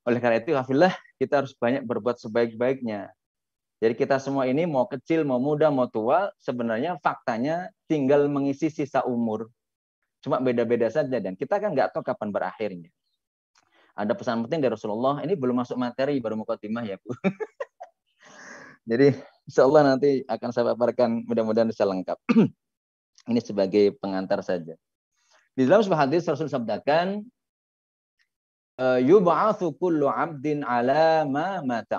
[0.09, 3.12] Oleh karena itu, hafillah, kita harus banyak berbuat sebaik-baiknya.
[3.78, 9.07] Jadi kita semua ini mau kecil, mau muda, mau tua, sebenarnya faktanya tinggal mengisi sisa
[9.07, 9.46] umur.
[10.18, 12.90] Cuma beda-beda saja dan kita kan nggak tahu kapan berakhirnya.
[13.99, 17.11] Ada pesan penting dari Rasulullah, ini belum masuk materi, baru timah ya Bu.
[18.88, 19.11] Jadi
[19.42, 22.14] insya Allah nanti akan saya paparkan mudah-mudahan bisa lengkap.
[23.30, 24.78] ini sebagai pengantar saja.
[25.59, 27.26] Di dalam sebuah hadis Rasul sabdakan,
[28.78, 31.99] eh, yub'atsu kullu 'abdin 'ala ma mata.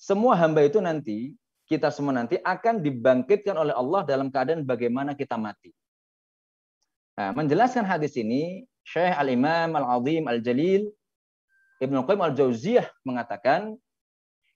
[0.00, 1.36] Semua hamba itu nanti,
[1.68, 5.70] kita semua nanti akan dibangkitkan oleh Allah dalam keadaan bagaimana kita mati.
[7.12, 10.90] Nah, menjelaskan hadis ini, Syekh Al-Imam Al-Azim Al-Jalil
[11.82, 13.74] Ibnu Qayyim Al-Jauziyah mengatakan,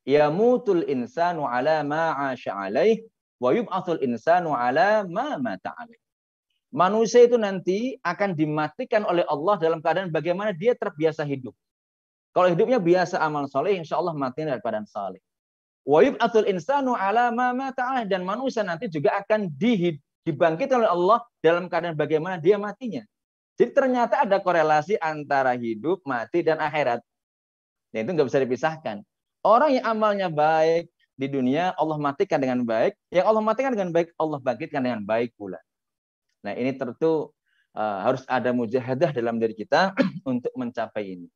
[0.06, 3.02] "Yamutul insanu ala ma 'asha alaih
[3.42, 5.98] wa yub'atsul insanu ala ma mata alaih."
[6.70, 11.54] Manusia itu nanti akan dimatikan oleh Allah dalam keadaan bagaimana dia terbiasa hidup.
[12.30, 15.18] Kalau hidupnya biasa amal soleh, insya Allah matinya dalam keadaan saleh.
[15.82, 19.50] Wa yub'atsul insanu ala ma mata dan manusia nanti juga akan
[20.26, 23.02] dibangkitkan oleh Allah dalam keadaan bagaimana dia matinya.
[23.56, 27.00] Jadi ternyata ada korelasi antara hidup, mati, dan akhirat.
[27.88, 28.96] Dan itu nggak bisa dipisahkan.
[29.40, 32.92] Orang yang amalnya baik di dunia, Allah matikan dengan baik.
[33.08, 35.56] Yang Allah matikan dengan baik, Allah bangkitkan dengan baik pula.
[36.44, 37.32] Nah ini tentu
[37.72, 39.96] uh, harus ada mujahadah dalam diri kita
[40.28, 41.28] untuk mencapai ini.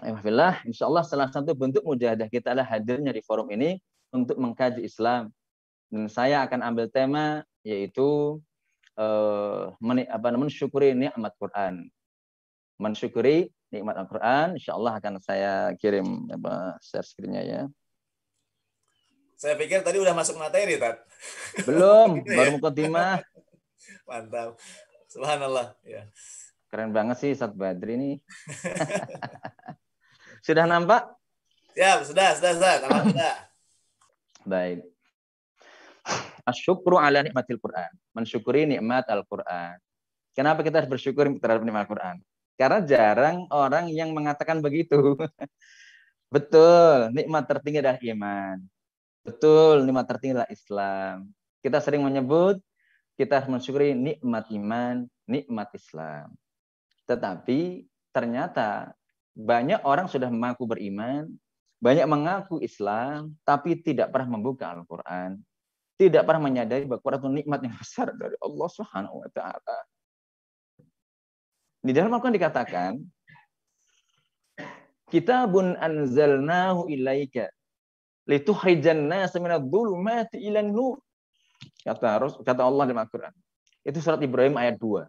[0.00, 3.76] Alhamdulillah, insya Allah salah satu bentuk mujahadah kita adalah hadirnya di forum ini
[4.16, 5.28] untuk mengkaji Islam.
[5.92, 8.40] Dan saya akan ambil tema yaitu
[9.00, 11.88] uh, apa namanya mensyukuri nikmat Quran.
[12.76, 17.62] Mensyukuri nikmat Al-Quran, insya Allah akan saya kirim apa share screen-nya ya.
[19.40, 21.00] Saya pikir tadi udah masuk materi, Tat.
[21.64, 22.36] Belum, gitu ya?
[22.44, 23.24] baru mukaddimah.
[24.04, 24.60] Mantap.
[25.08, 25.72] Subhanallah.
[25.80, 26.04] Ya.
[26.68, 28.10] Keren banget sih Ustaz Badri ini.
[30.46, 31.04] Sudah nampak?
[31.76, 32.72] Ya, sudah, sudah, sudah.
[32.80, 33.36] Alhamdulillah.
[34.48, 34.89] Baik.
[36.46, 37.92] Asyukru ala nikmatil Quran.
[38.16, 39.76] Mensyukuri nikmat Al-Quran.
[40.34, 42.16] Kenapa kita harus bersyukur terhadap nikmat Al-Quran?
[42.56, 45.16] Karena jarang orang yang mengatakan begitu.
[46.34, 48.56] Betul, nikmat tertinggi adalah iman.
[49.26, 51.16] Betul, nikmat tertinggi adalah Islam.
[51.60, 52.62] Kita sering menyebut
[53.20, 56.32] kita harus mensyukuri nikmat iman, nikmat Islam.
[57.04, 57.84] Tetapi
[58.16, 58.96] ternyata
[59.36, 61.28] banyak orang sudah mengaku beriman,
[61.84, 65.36] banyak mengaku Islam, tapi tidak pernah membuka Al-Quran.
[66.00, 69.78] Tidak pernah menyadari bahwa Quran itu nikmat yang besar dari Allah Subhanahu wa taala.
[71.84, 72.92] Di dalam Al-Quran dikatakan,
[75.10, 77.50] Kitabun anzalnahu ilaika
[78.30, 81.02] litukhrijan nas minadh dhulumati ilan nur.
[81.82, 83.34] Kata kata Allah di Al-Quran.
[83.82, 85.04] Itu surat Ibrahim ayat 2.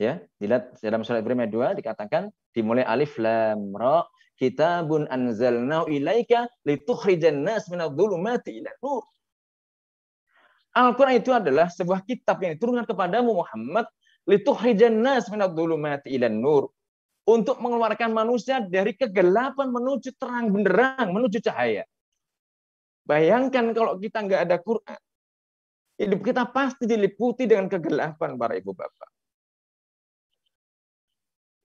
[0.00, 4.02] Ya, dilihat dalam surat Ibrahim ayat 2 dikatakan dimulai alif lam ra
[4.40, 9.04] kitabun anzalnahu ilaika litukhrijan nas minadh dhulumati ila nur.
[10.72, 13.84] Al-Quran itu adalah sebuah kitab yang diturunkan kepadamu Muhammad
[14.24, 16.72] nas minadh dhulumati ila nur
[17.28, 21.86] untuk mengeluarkan manusia dari kegelapan menuju terang benderang, menuju cahaya.
[23.02, 25.00] Bayangkan kalau kita nggak ada Quran,
[25.98, 29.10] hidup kita pasti diliputi dengan kegelapan para ibu bapak.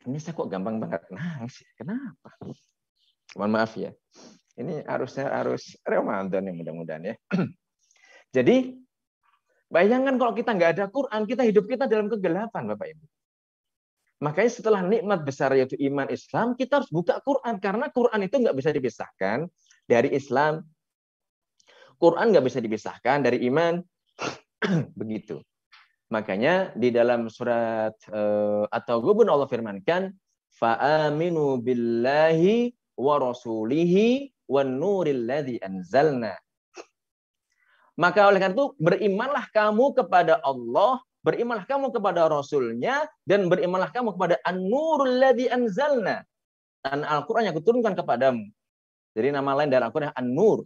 [0.07, 1.61] Ini saya kok gampang banget nangis.
[1.75, 2.31] Kenapa?
[3.35, 3.91] Mohon maaf ya.
[4.57, 7.15] Ini harusnya harus Ramadan ya mudah-mudahan ya.
[8.35, 8.86] Jadi
[9.67, 13.05] bayangkan kalau kita nggak ada Quran, kita hidup kita dalam kegelapan Bapak Ibu.
[14.17, 18.57] Makanya setelah nikmat besar yaitu iman Islam, kita harus buka Quran karena Quran itu nggak
[18.57, 19.45] bisa dipisahkan
[19.85, 20.65] dari Islam.
[22.01, 23.77] Quran nggak bisa dipisahkan dari iman.
[24.99, 25.37] Begitu.
[26.09, 30.09] Makanya di dalam surat uh, atau gubun Allah firmankan
[30.55, 35.29] fa'aminu billahi wa rasulihi nuril.
[37.97, 44.13] Maka oleh karena itu berimanlah kamu kepada Allah, berimanlah kamu kepada Rasulnya, dan berimanlah kamu
[44.13, 46.21] kepada An-Nurul ladzi anzalna.
[46.85, 48.45] Dan Al-Quran yang kuturunkan kepadamu.
[49.17, 50.63] Jadi nama lain dari Al-Quran An-Nur.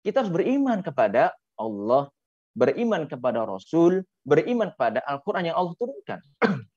[0.00, 2.08] Kita harus beriman kepada Allah,
[2.56, 6.20] beriman kepada Rasul, beriman pada Al-Quran yang Allah turunkan.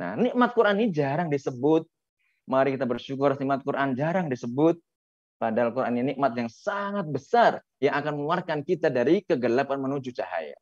[0.00, 1.84] Nah, nikmat Quran ini jarang disebut,
[2.50, 4.74] Mari kita bersyukur nikmat Quran jarang disebut.
[5.40, 10.52] Padahal Quran ini nikmat yang sangat besar yang akan mengeluarkan kita dari kegelapan menuju cahaya.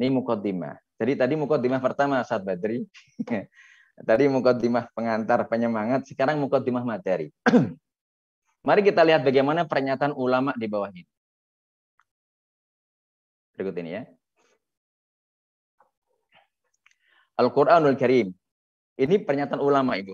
[0.00, 0.80] Ini mukaddimah.
[0.96, 2.88] Jadi tadi mukaddimah pertama saat Badri.
[4.08, 7.28] tadi mukaddimah pengantar penyemangat, sekarang mukaddimah materi.
[8.68, 11.04] Mari kita lihat bagaimana pernyataan ulama di bawah ini.
[13.52, 14.08] Berikut ini ya.
[17.40, 18.28] Al-Qur'anul Karim.
[19.00, 20.12] Ini pernyataan ulama, Ibu.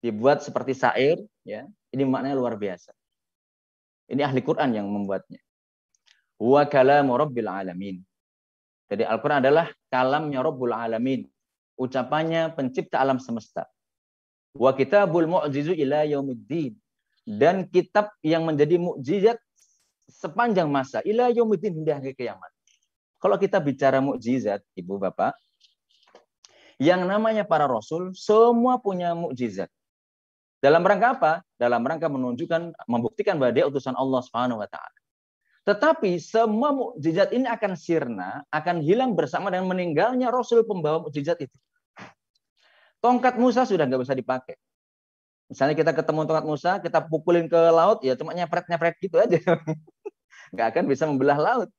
[0.00, 1.68] Dibuat seperti syair, ya.
[1.92, 2.96] Ini maknanya luar biasa.
[4.08, 5.38] Ini ahli Quran yang membuatnya.
[6.40, 8.00] Wa kalamu rabbil alamin.
[8.90, 11.22] Jadi Al-Quran adalah kalamnya Rabbul Alamin.
[11.78, 13.70] Ucapannya pencipta alam semesta.
[14.50, 16.74] Wa kitabul mu'jizu ila yaumiddin.
[17.22, 19.38] Dan kitab yang menjadi mukjizat
[20.10, 20.98] sepanjang masa.
[21.06, 22.50] Ila yaumiddin hingga hari kiamat.
[23.22, 25.38] Kalau kita bicara mukjizat, Ibu Bapak,
[26.80, 29.68] yang namanya para rasul semua punya mukjizat.
[30.64, 31.32] Dalam rangka apa?
[31.60, 34.98] Dalam rangka menunjukkan membuktikan bahwa dia utusan Allah Subhanahu wa taala.
[35.68, 41.56] Tetapi semua mukjizat ini akan sirna, akan hilang bersama dengan meninggalnya rasul pembawa mukjizat itu.
[43.04, 44.56] Tongkat Musa sudah nggak bisa dipakai.
[45.52, 49.36] Misalnya kita ketemu tongkat Musa, kita pukulin ke laut, ya cuma nyepret-nyepret gitu aja.
[50.54, 51.70] Nggak akan bisa membelah laut.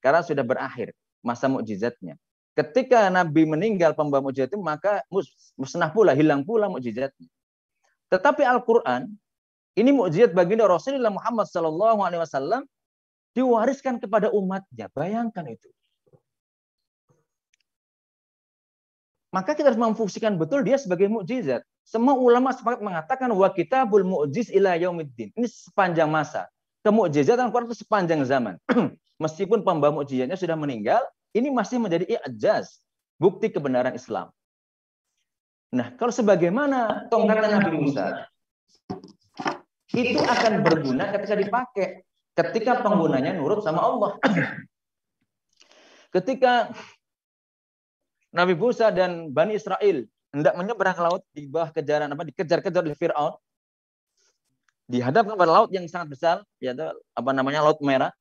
[0.00, 2.16] Karena sudah berakhir masa mukjizatnya.
[2.56, 5.04] Ketika Nabi meninggal pembawa mukjizat itu, maka
[5.60, 7.28] musnah pula, hilang pula mukjizatnya.
[8.08, 9.12] Tetapi Al-Quran,
[9.76, 11.44] ini mukjizat baginda Rasulullah Muhammad
[12.16, 12.64] Wasallam
[13.36, 14.88] diwariskan kepada umatnya.
[14.96, 15.68] Bayangkan itu.
[19.36, 21.60] Maka kita harus memfungsikan betul dia sebagai mukjizat.
[21.84, 25.28] Semua ulama sepakat mengatakan wa kitabul mu'jiz ila yaumiddin.
[25.36, 26.48] Ini sepanjang masa.
[26.80, 28.56] Kemukjizatan Quran itu sepanjang zaman.
[29.22, 31.04] Meskipun pembawa mukjizatnya sudah meninggal,
[31.36, 32.80] ini masih menjadi i'jaz,
[33.20, 34.32] bukti kebenaran Islam.
[35.76, 38.24] Nah, kalau sebagaimana tongkat Nabi Musa,
[39.92, 41.86] itu akan berguna ketika dipakai,
[42.32, 44.10] ketika penggunanya nurut sama Allah.
[46.14, 46.72] Ketika
[48.32, 53.36] Nabi Musa dan Bani Israel hendak menyeberang laut di bawah kejaran apa dikejar-kejar oleh Firaun
[54.86, 56.84] dihadapkan pada laut yang sangat besar yaitu
[57.16, 58.12] apa namanya laut merah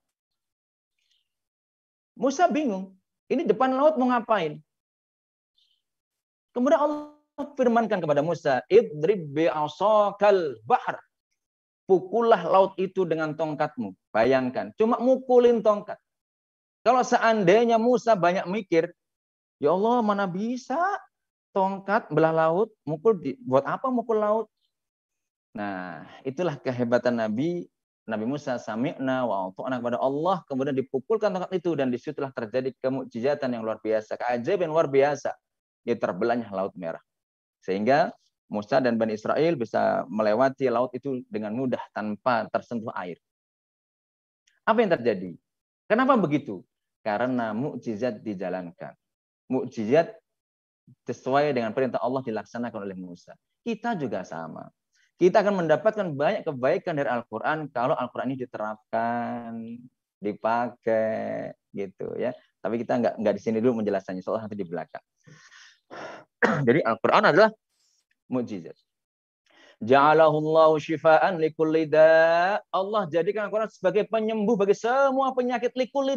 [2.16, 2.96] Musa bingung
[3.30, 4.62] ini depan laut mau ngapain?
[6.54, 10.98] Kemudian Allah firmankan kepada Musa, "Idrib bi'asakal bahr."
[11.86, 13.94] Pukullah laut itu dengan tongkatmu.
[14.10, 16.02] Bayangkan, cuma mukulin tongkat.
[16.82, 18.90] Kalau seandainya Musa banyak mikir,
[19.62, 20.78] ya Allah mana bisa
[21.54, 24.48] tongkat belah laut, mukul di, buat apa mukul laut?
[25.54, 27.70] Nah, itulah kehebatan Nabi
[28.06, 32.70] Nabi Musa sami'na wa anak kepada Allah kemudian dipukulkan tongkat itu dan di situlah terjadi
[32.78, 35.34] kemujizatan yang luar biasa, keajaiban luar biasa.
[35.86, 37.02] Ya terbelahnya laut merah.
[37.66, 38.14] Sehingga
[38.46, 43.18] Musa dan Bani Israel bisa melewati laut itu dengan mudah tanpa tersentuh air.
[44.66, 45.34] Apa yang terjadi?
[45.90, 46.62] Kenapa begitu?
[47.02, 48.94] Karena mukjizat dijalankan.
[49.50, 50.14] Mukjizat
[51.10, 53.34] sesuai dengan perintah Allah dilaksanakan oleh Musa.
[53.66, 54.70] Kita juga sama
[55.16, 59.52] kita akan mendapatkan banyak kebaikan dari Al-Quran kalau Al-Quran ini diterapkan,
[60.20, 62.36] dipakai, gitu ya.
[62.60, 65.04] Tapi kita nggak nggak di sini dulu menjelaskannya, soal nanti di belakang.
[66.68, 67.50] Jadi Al-Quran adalah
[68.28, 68.76] mujizat.
[69.84, 71.88] Ja'alahullahu shifaan likulli
[72.72, 76.16] Allah jadikan Al-Quran sebagai penyembuh bagi semua penyakit likulli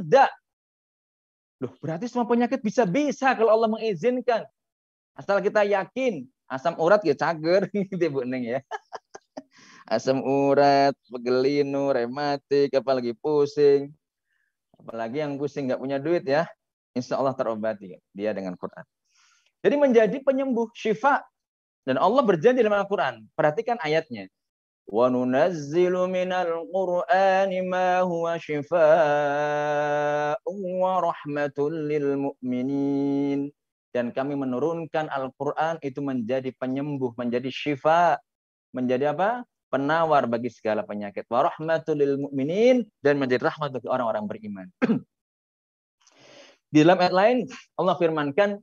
[1.59, 4.47] Loh, berarti semua penyakit bisa-bisa kalau Allah mengizinkan.
[5.19, 8.61] Asal kita yakin asam urat ya cager gitu ya Bu Neng ya.
[9.89, 13.89] Asam urat, pegelinu, rematik, apalagi pusing.
[14.77, 16.45] Apalagi yang pusing nggak punya duit ya.
[16.93, 18.85] Insya Allah terobati dia dengan Quran.
[19.65, 21.25] Jadi menjadi penyembuh, syifa.
[21.89, 23.25] Dan Allah berjanji dalam Al-Quran.
[23.33, 24.29] Perhatikan ayatnya.
[24.89, 30.41] وَنُنَزِّلُ مِنَ الْقُرْآنِ مَا هُوَ شِفَاءٌ
[30.81, 31.59] وَرَحْمَةٌ
[31.93, 33.41] لِلْمُؤْمِنِينَ
[33.93, 38.21] dan kami menurunkan Al-Quran itu menjadi penyembuh, menjadi syifa,
[38.77, 39.45] menjadi apa?
[39.69, 41.29] Penawar bagi segala penyakit.
[41.29, 44.67] Warahmatul mu'minin dan menjadi rahmat bagi orang-orang beriman.
[46.73, 47.39] Di dalam ayat lain
[47.81, 48.61] Allah firmankan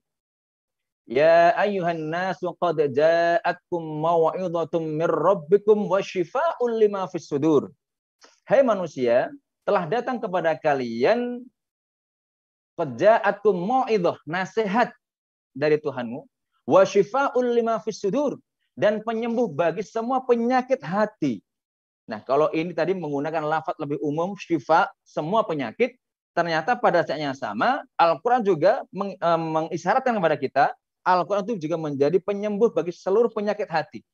[1.06, 7.70] Ya ayuhan nasu qad ja'atkum maw'idhatum mir rabbikum wa shifaa'un lima fis sudur.
[8.50, 9.30] Hai manusia,
[9.70, 11.46] telah datang kepada kalian
[12.74, 13.54] qad ja'atkum
[14.26, 14.98] nasihat
[15.56, 16.28] dari Tuhanmu,
[16.68, 18.04] wa syifaul lima fis
[18.76, 21.40] dan penyembuh bagi semua penyakit hati.
[22.06, 25.98] Nah, kalau ini tadi menggunakan lafaz lebih umum syifa semua penyakit,
[26.38, 30.66] ternyata pada saat yang sama Al-Quran juga meng, e, mengisyaratkan kepada kita
[31.02, 34.06] Al-Quran itu juga menjadi penyembuh bagi seluruh penyakit hati.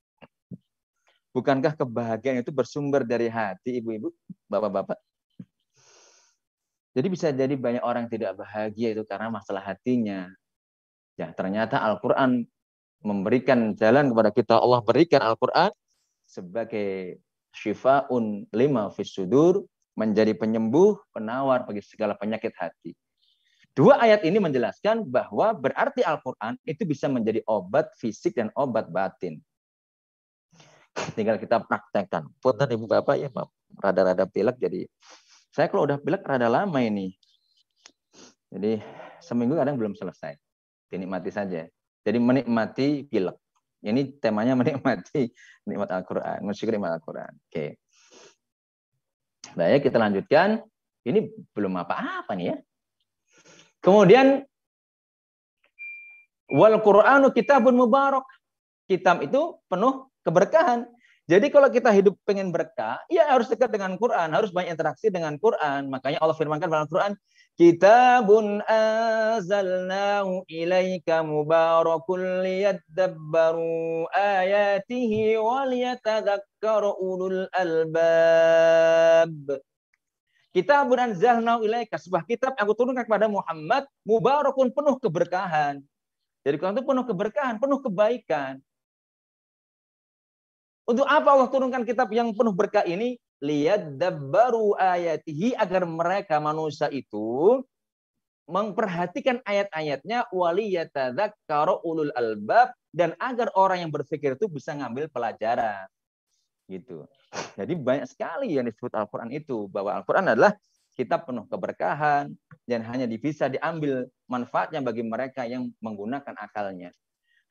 [1.35, 4.11] Bukankah kebahagiaan itu bersumber dari hati, ibu-ibu,
[4.47, 4.99] bapak-bapak?
[6.91, 10.27] Jadi bisa jadi banyak orang tidak bahagia itu karena masalah hatinya.
[11.19, 12.47] Ya, ternyata Al-Quran
[13.01, 14.55] memberikan jalan kepada kita.
[14.57, 15.73] Allah berikan Al-Quran
[16.23, 17.19] sebagai
[17.51, 19.67] syifaun lima fisudur,
[19.99, 22.95] menjadi penyembuh, penawar bagi segala penyakit hati.
[23.71, 29.39] Dua ayat ini menjelaskan bahwa berarti Al-Quran itu bisa menjadi obat fisik dan obat batin.
[31.15, 32.27] Tinggal kita praktekkan.
[32.43, 33.31] Punten Ibu Bapak ya,
[33.79, 34.83] rada-rada pilek jadi
[35.51, 37.15] saya kalau udah pilek rada lama ini.
[38.51, 38.79] Jadi
[39.23, 40.35] seminggu kadang belum selesai.
[40.91, 41.63] Dinikmati saja.
[42.03, 43.39] Jadi menikmati pilek.
[43.81, 45.31] Ini temanya menikmati
[45.65, 46.43] nikmat Al-Quran.
[46.43, 47.31] Mensyukuri nikmat Al-Quran.
[47.47, 47.79] Oke.
[49.55, 50.61] Baik, kita lanjutkan.
[51.01, 52.57] Ini belum apa-apa nih ya.
[53.81, 54.45] Kemudian
[56.53, 58.27] wal Qur'anu kitabun mubarak.
[58.85, 60.85] Kitab itu penuh keberkahan.
[61.31, 65.39] Jadi kalau kita hidup pengen berkah, ya harus dekat dengan Quran, harus banyak interaksi dengan
[65.39, 65.87] Quran.
[65.87, 67.15] Makanya Allah firmankan dalam Quran,
[67.55, 79.31] Kitabun anzalnahu ilaika mubarakun liyadabbaru ayatihi waliyatadhakkaru ulul albab.
[80.51, 85.79] Kitabun anzalnahu ilaika, sebuah kitab yang aku turunkan kepada Muhammad, mubarakun penuh keberkahan.
[86.43, 88.59] Jadi Quran itu penuh keberkahan, penuh kebaikan.
[90.91, 93.15] Untuk apa Allah turunkan kitab yang penuh berkah ini?
[93.39, 93.95] Lihat
[94.27, 97.63] baru ayatihi agar mereka manusia itu
[98.43, 105.87] memperhatikan ayat-ayatnya waliyatadzakkaru ulul albab dan agar orang yang berpikir itu bisa ngambil pelajaran.
[106.67, 107.07] Gitu.
[107.55, 110.59] Jadi banyak sekali yang disebut Al-Qur'an itu bahwa Al-Qur'an adalah
[110.99, 112.35] kitab penuh keberkahan
[112.67, 116.91] dan hanya bisa diambil manfaatnya bagi mereka yang menggunakan akalnya.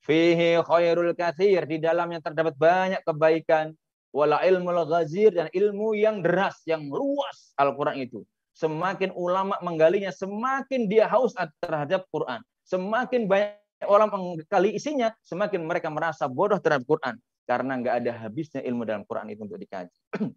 [0.00, 1.68] Fihi khairul kathir.
[1.68, 3.72] Di dalamnya terdapat banyak kebaikan.
[4.10, 5.32] Wala ilmul ghazir.
[5.32, 8.20] Dan ilmu yang deras, yang luas Al-Quran itu.
[8.56, 11.32] Semakin ulama menggalinya, semakin dia haus
[11.64, 12.44] terhadap Quran.
[12.66, 13.56] Semakin banyak
[13.88, 17.16] orang menggali isinya, semakin mereka merasa bodoh terhadap Quran.
[17.48, 19.96] Karena nggak ada habisnya ilmu dalam Quran itu untuk dikaji.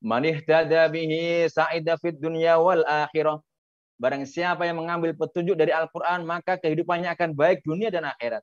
[0.00, 3.40] Man ihtada bihi sa'ida fid dunya wal akhirah.
[4.00, 8.40] Barang siapa yang mengambil petunjuk dari Al-Quran, maka kehidupannya akan baik dunia dan akhirat.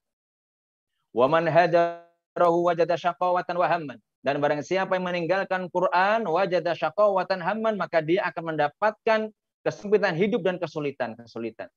[1.17, 3.97] Waman hadarahu wajada syaqawatan wahamman.
[4.21, 9.33] Dan barang siapa yang meninggalkan Quran, wajada syaqawatan hamman, maka dia akan mendapatkan
[9.65, 11.17] kesempitan hidup dan kesulitan.
[11.17, 11.73] kesulitan.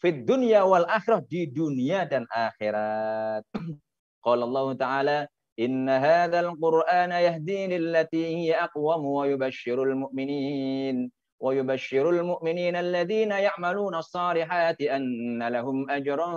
[0.00, 3.44] Fit dunya wal akhirah, di dunia dan akhirat.
[4.24, 5.18] Qala Allah Ta'ala,
[5.60, 11.12] Inna hadzal Qur'ana yahdi lillati hiya wa yubashshirul mu'minin.
[11.39, 16.29] ويبشر المؤمنين الذين يعملون الصالحات أن لهم أجرا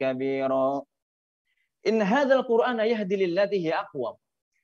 [0.00, 0.82] كبيرا
[1.86, 4.16] إن هذا القرآن يهدي للذي هي أقوم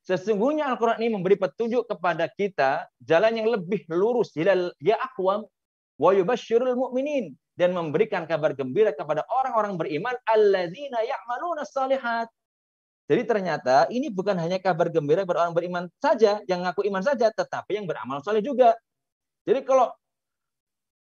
[0.02, 4.34] Sesungguhnya Al-Quran ini memberi petunjuk kepada kita jalan yang lebih lurus.
[4.34, 5.46] Hilal ya akwam
[5.94, 12.26] wa yubashshirul mu'minin dan memberikan kabar gembira kepada orang-orang beriman alladzina ya'maluna salihat.
[13.06, 17.30] Jadi ternyata ini bukan hanya kabar gembira kepada orang beriman saja, yang ngaku iman saja,
[17.30, 18.74] tetapi yang beramal soleh juga.
[19.47, 19.87] Jadi kalau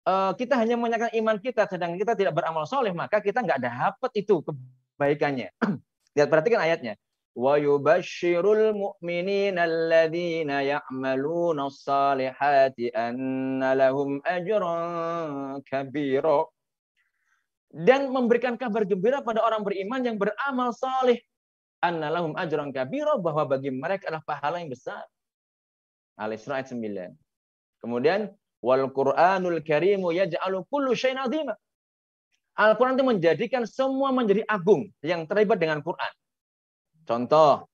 [0.09, 4.11] uh, kita hanya menyatakan iman kita, sedang kita tidak beramal soleh, maka kita nggak dapat
[4.17, 5.53] itu kebaikannya.
[6.17, 6.97] Lihat perhatikan ayatnya.
[7.37, 16.49] Yubashshirul mu'minin alladzina ya'maluna salihati anna lahum ajran kabira.
[17.73, 21.25] Dan memberikan kabar gembira pada orang beriman yang beramal saleh.
[21.81, 25.05] Anna lahum ajran kabira bahwa bagi mereka adalah pahala yang besar.
[26.21, 27.22] Al-Isra ayat 9.
[27.83, 28.31] Kemudian
[28.63, 31.59] wal Qur'anul Karimu yaj'alu kullu syai'in azima.
[32.55, 36.13] Al-Quran itu menjadikan semua menjadi agung yang terlibat dengan Quran.
[37.03, 37.67] Contoh,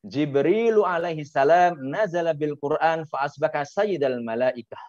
[0.00, 4.80] Jibril alaihi salam nazala bil Quran fa asbaka sayyidal malaikah.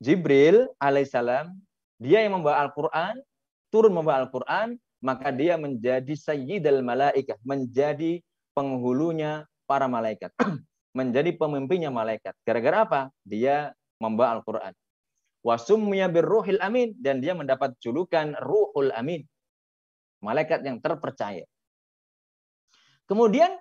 [0.00, 1.52] Jibril alaihi salam,
[2.00, 3.20] dia yang membawa Al-Quran,
[3.68, 8.22] turun membawa Al-Quran, maka dia menjadi sayyidal malaikah, menjadi
[8.56, 10.32] penghulunya para malaikat.
[10.96, 12.36] menjadi pemimpinnya malaikat.
[12.44, 13.00] Gara-gara apa?
[13.24, 13.72] Dia
[14.02, 14.74] membawa Al-Quran.
[15.46, 16.98] Wasumnya birruhil amin.
[16.98, 19.22] Dan dia mendapat julukan ruhul amin.
[20.18, 21.46] Malaikat yang terpercaya.
[23.06, 23.58] Kemudian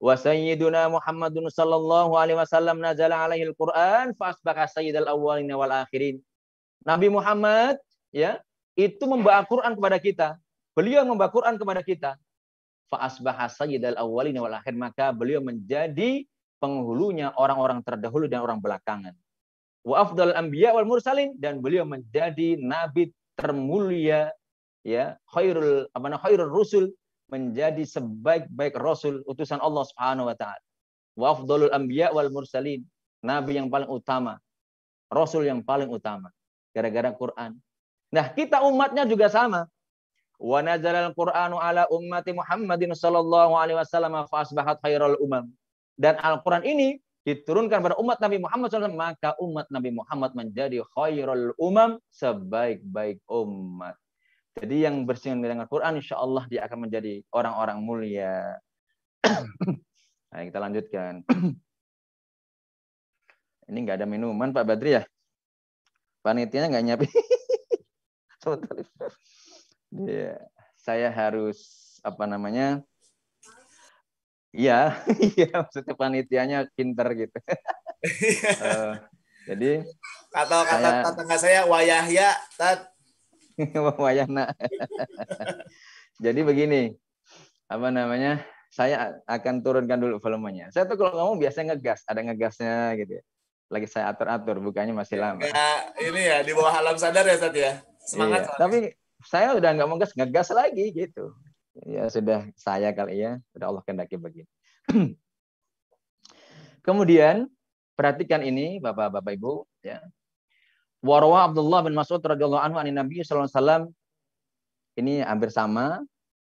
[0.00, 6.24] Wasayyiduna Muhammadun sallallahu alaihi wasallam nazala alaihi al-Qur'an fa asbaha sayyidal awwalin wal akhirin.
[6.88, 7.76] Nabi Muhammad
[8.08, 8.40] ya,
[8.80, 10.28] itu membawa Quran kepada kita.
[10.72, 12.10] Beliau membawa Quran kepada kita.
[12.88, 16.24] Fa asbaha sayyidal awwalin wal akhir maka beliau menjadi
[16.64, 19.12] penghulunya orang-orang terdahulu dan orang belakangan.
[19.86, 24.28] Wa afdal anbiya wal mursalin dan beliau menjadi nabi termulia
[24.84, 26.92] ya khairul apa namanya khairul rusul
[27.30, 30.60] menjadi sebaik-baik rasul utusan Allah Subhanahu wa taala.
[31.14, 32.82] Wa afdalul anbiya wal mursalin,
[33.22, 34.42] nabi yang paling utama,
[35.06, 36.34] rasul yang paling utama
[36.74, 37.54] gara-gara Quran.
[38.10, 39.70] Nah, kita umatnya juga sama.
[40.40, 45.52] Wa nazalal Qur'anu ala ummati Muhammadin sallallahu alaihi wasallam fa asbahat khairal umam.
[46.00, 51.52] Dan Al-Qur'an ini diturunkan pada umat Nabi Muhammad SAW, maka umat Nabi Muhammad menjadi khairul
[51.60, 53.94] umam, sebaik-baik umat.
[54.56, 58.58] Jadi yang bersinggungan dengan Al-Quran, insya Allah dia akan menjadi orang-orang mulia.
[60.32, 61.22] nah, kita lanjutkan.
[63.70, 65.06] Ini nggak ada minuman Pak Badri ya?
[66.26, 67.06] Panitianya nggak nyiapin.
[70.10, 70.34] ya,
[70.74, 71.58] saya harus
[72.02, 72.82] apa namanya?
[74.50, 74.98] Iya,
[75.38, 77.38] iya maksudnya panitianya pinter gitu.
[78.58, 78.98] uh,
[79.48, 79.86] jadi
[80.30, 82.28] atau kata saya, tetangga saya wayahya
[82.58, 82.90] tat
[84.02, 84.50] wayahna.
[86.18, 86.98] jadi begini,
[87.70, 88.42] apa namanya?
[88.70, 90.70] Saya akan turunkan dulu volumenya.
[90.70, 93.22] Saya tuh kalau ngomong biasanya ngegas, ada ngegasnya gitu ya.
[93.66, 95.42] Lagi saya atur-atur, bukannya masih lama.
[95.42, 97.82] Ya, ini ya di bawah alam sadar ya Sat ya.
[98.06, 98.46] Semangat.
[98.46, 98.78] Iya, tapi
[99.26, 101.34] saya udah nggak mau gas, ngegas lagi gitu.
[101.78, 104.50] Ya sudah saya kali ya, sudah Allah kendaki begini.
[106.86, 107.46] Kemudian
[107.94, 110.02] perhatikan ini Bapak-bapak Ibu ya.
[111.00, 113.88] Warwa Abdullah bin Mas'ud radhiyallahu anhu anin Nabi sallallahu alaihi
[115.00, 116.02] ini hampir sama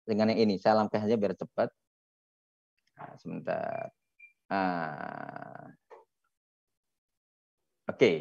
[0.08, 0.56] dengan yang ini.
[0.62, 1.68] Saya langkah saja biar cepat.
[2.96, 3.92] Nah, sebentar.
[4.48, 5.74] Ah.
[7.86, 8.16] Oke, okay.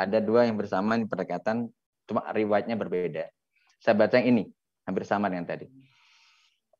[0.00, 1.68] ada dua yang bersama ini pendekatan,
[2.08, 3.28] cuma riwayatnya berbeda.
[3.84, 4.44] Saya baca yang ini,
[4.88, 5.68] hampir sama dengan tadi.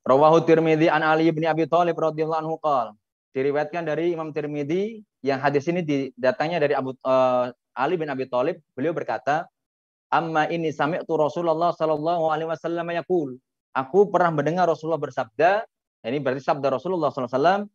[0.04, 2.92] Rawahu Tirmidzi an Ali bin Abi Thalib radhiyallahu anhu qol.
[3.32, 8.60] Diriwayatkan dari Imam Tirmidzi yang hadis ini datangnya dari Abu uh, Ali bin Abi Thalib,
[8.76, 9.48] beliau berkata,
[10.12, 13.40] "Amma ini sami'tu Rasulullah sallallahu alaihi wasallam yaqul."
[13.74, 15.66] Aku pernah mendengar Rasulullah bersabda,
[16.06, 17.66] ini berarti sabda Rasulullah SAW,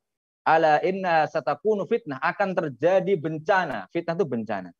[0.47, 3.91] ala inna satakunu fitnah, akan terjadi bencana.
[3.91, 4.71] Fitnah itu bencana.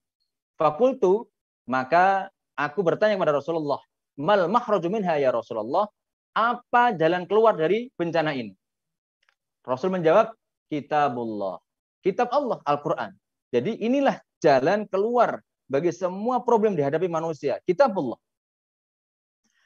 [0.55, 1.27] Fakultu,
[1.67, 3.83] maka aku bertanya kepada Rasulullah,
[4.15, 5.91] mal mahraju minha ya Rasulullah,
[6.33, 8.53] apa jalan keluar dari bencana ini?
[9.65, 10.33] Rasul menjawab,
[10.71, 11.61] kitabullah.
[11.99, 13.11] Kitab Allah, Al-Quran.
[13.51, 17.59] Jadi inilah jalan keluar bagi semua problem dihadapi manusia.
[17.67, 18.17] Kitabullah.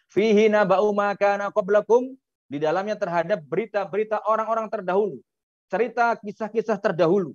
[0.09, 2.17] Fihi naba'u makana qablakum.
[2.49, 5.17] Di dalamnya terhadap berita-berita orang-orang terdahulu.
[5.71, 7.33] Cerita kisah-kisah terdahulu.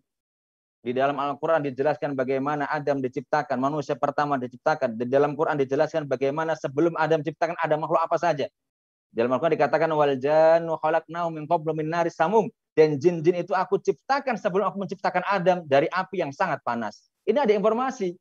[0.79, 4.95] Di dalam Al-Quran dijelaskan bagaimana Adam diciptakan, manusia pertama diciptakan.
[4.95, 8.47] Di dalam Quran dijelaskan bagaimana sebelum Adam diciptakan ada makhluk apa saja.
[9.09, 13.81] Dalam Al-Quran dikatakan wal jannu khalaqnahu min qablu min nari samum dan jin-jin itu aku
[13.81, 17.09] ciptakan sebelum aku menciptakan Adam dari api yang sangat panas.
[17.25, 18.15] Ini ada informasi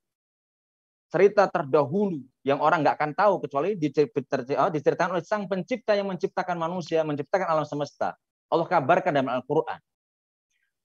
[1.07, 6.55] cerita terdahulu yang orang nggak akan tahu kecuali oh, diceritakan oleh sang pencipta yang menciptakan
[6.59, 8.15] manusia, menciptakan alam semesta.
[8.47, 9.79] Allah kabarkan dalam Al-Quran.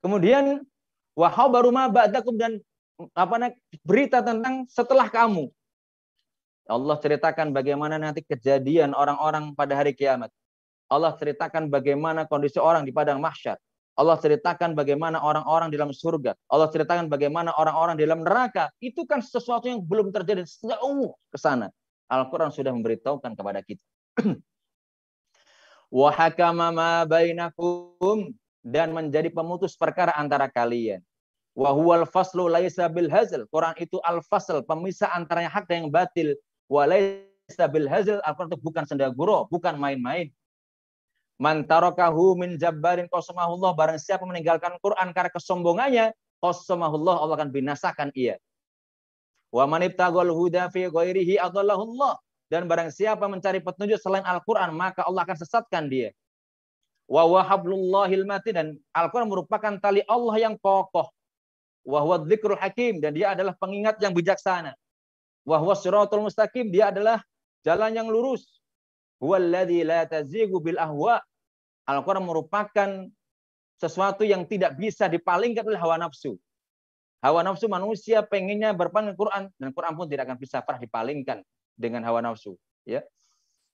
[0.02, 0.44] Kemudian
[1.14, 2.58] wahau baru ma dan
[3.14, 3.54] apa
[3.86, 5.50] berita tentang setelah kamu.
[6.70, 10.30] Allah ceritakan bagaimana nanti kejadian orang-orang pada hari kiamat.
[10.86, 13.58] Allah ceritakan bagaimana kondisi orang di padang mahsyar.
[13.92, 16.32] Allah ceritakan bagaimana orang-orang di dalam surga.
[16.48, 18.72] Allah ceritakan bagaimana orang-orang di dalam neraka.
[18.80, 21.68] Itu kan sesuatu yang belum terjadi sejauh ke sana.
[22.08, 23.84] Al-Quran sudah memberitahukan kepada kita.
[25.92, 28.32] Wahakama ma bainakum
[28.64, 31.04] dan menjadi pemutus perkara antara kalian.
[31.52, 33.44] Wahuwal faslu laisa bil hazl.
[33.52, 36.32] Quran itu al-fasl, pemisah antara yang hak dan yang batil.
[36.72, 38.16] Wa laisa bil hazl.
[38.24, 40.32] Al-Quran itu bukan senda guru, bukan main-main.
[41.36, 46.06] Man tarakahu min jabbarin qasamahullah barang siapa meninggalkan Quran karena kesombongannya,
[46.40, 48.40] qasamahullah Allah akan binasakan ia.
[49.52, 52.16] Wa man ibtaghal huda fi ghairihi adallahullah.
[52.48, 56.12] Dan barang siapa mencari petunjuk selain Al-Quran, maka Allah akan sesatkan dia.
[57.08, 61.08] Wa wahablullahil mati dan Al-Quran merupakan tali Allah yang kokoh.
[61.84, 62.22] Wa huwa
[62.60, 64.76] hakim dan dia adalah pengingat yang bijaksana.
[65.42, 67.18] Wa huwa siratul mustaqim dia adalah
[67.66, 68.62] jalan yang lurus.
[69.22, 71.22] Huwallazi la tazigu bil ahwa
[71.86, 72.88] Al-Quran merupakan
[73.78, 76.38] sesuatu yang tidak bisa dipalingkan oleh hawa nafsu.
[77.22, 81.42] Hawa nafsu manusia pengennya berpaling Quran dan Quran pun tidak akan bisa pernah dipalingkan
[81.74, 82.54] dengan hawa nafsu.
[82.86, 83.02] Ya,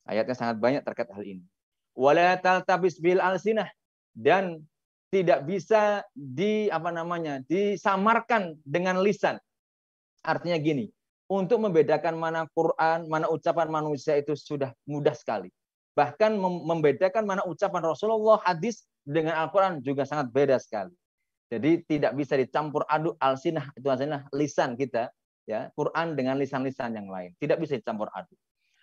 [0.08, 1.44] ayatnya sangat banyak terkait hal ini.
[1.92, 3.68] Wala taltabis bil alsinah
[4.16, 4.64] dan
[5.08, 9.40] tidak bisa di apa namanya disamarkan dengan lisan.
[10.24, 10.92] Artinya gini,
[11.28, 15.52] untuk membedakan mana Quran, mana ucapan manusia itu sudah mudah sekali.
[15.92, 20.96] Bahkan membedakan mana ucapan Rasulullah hadis dengan Al-Quran juga sangat beda sekali.
[21.48, 25.08] Jadi tidak bisa dicampur aduk alsinah itu alsinah lisan kita
[25.48, 27.32] ya Quran dengan lisan-lisan yang lain.
[27.40, 28.36] Tidak bisa dicampur aduk.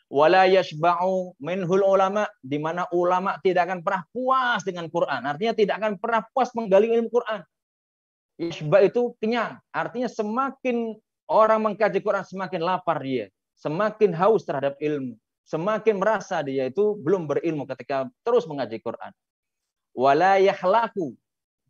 [0.09, 5.21] Wala yashba'u minhul ulama di mana ulama tidak akan pernah puas dengan Quran.
[5.25, 7.41] Artinya tidak akan pernah puas menggali ilmu Quran.
[8.37, 9.61] Yashba itu kenyang.
[9.73, 10.97] Artinya semakin
[11.29, 17.25] orang mengkaji Quran semakin lapar dia, semakin haus terhadap ilmu, semakin merasa dia itu belum
[17.29, 19.11] berilmu ketika terus mengaji Quran.
[19.95, 21.15] Wala yahlaku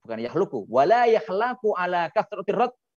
[0.05, 2.53] bukan yahluku, wala yahlaku ala kathratir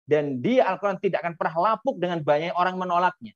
[0.09, 3.33] dan dia Al-Quran tidak akan pernah lapuk dengan banyak orang menolaknya.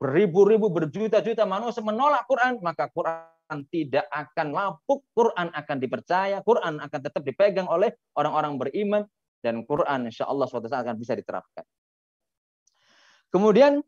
[0.00, 7.00] Beribu-ribu, berjuta-juta manusia menolak Quran, maka Quran tidak akan lapuk, Quran akan dipercaya, Quran akan
[7.04, 9.02] tetap dipegang oleh orang-orang beriman,
[9.44, 11.64] dan Quran insya Allah suatu saat akan bisa diterapkan.
[13.30, 13.82] Kemudian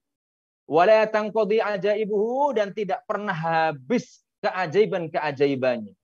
[0.71, 5.95] wala tangqadi ajaibuhu dan tidak pernah habis keajaiban-keajaibannya.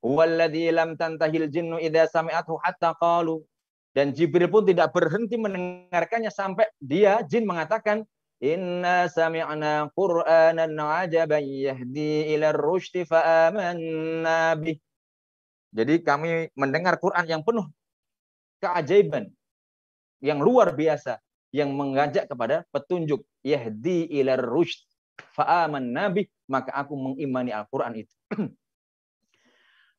[0.00, 3.42] Walladzi lam tantahil jinnu idza sami'athu hatta qalu.
[3.90, 8.06] Dan Jibril pun tidak berhenti mendengarkannya sampai dia jin mengatakan
[8.40, 14.80] Inna sami'na Qur'anan ajaban yahdi ila rushdi fa amanna bih.
[15.74, 17.68] Jadi kami mendengar Quran yang penuh
[18.64, 19.28] keajaiban
[20.24, 21.20] yang luar biasa
[21.50, 24.86] yang mengajak kepada petunjuk yahdi ila rushd
[25.34, 28.14] fa amanna bih maka aku mengimani Al-Qur'an itu.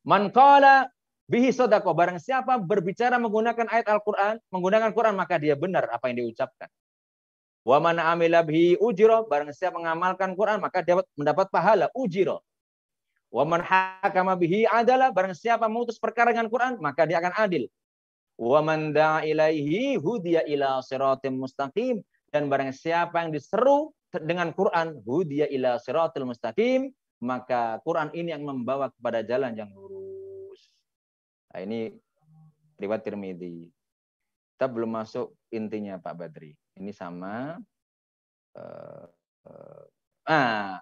[0.09, 0.91] Man qala
[1.31, 1.95] bihi sodako.
[1.95, 6.67] Barang siapa berbicara menggunakan ayat Al-Quran, menggunakan Quran, maka dia benar apa yang diucapkan.
[7.61, 9.29] Wa man amila bihi ujiro.
[9.29, 12.43] Barang siapa mengamalkan Quran, maka dapat mendapat pahala ujiro.
[13.31, 15.13] Wa man hakama bihi adalah.
[15.13, 17.69] Barang siapa memutus perkara dengan Quran, maka dia akan adil.
[18.41, 22.01] Wa man da'a ilaihi hudiya ila siratim mustaqim.
[22.33, 26.89] Dan barang siapa yang diseru dengan Quran, hudiya ila siratil mustaqim,
[27.21, 30.73] maka Quran ini yang membawa kepada jalan yang lurus.
[31.53, 31.93] Nah, ini
[32.81, 33.69] riwayat Tirmidzi.
[34.57, 36.57] Kita belum masuk intinya Pak Badri.
[36.81, 37.61] Ini sama
[38.57, 39.05] uh,
[39.45, 39.83] uh,
[40.25, 40.81] ah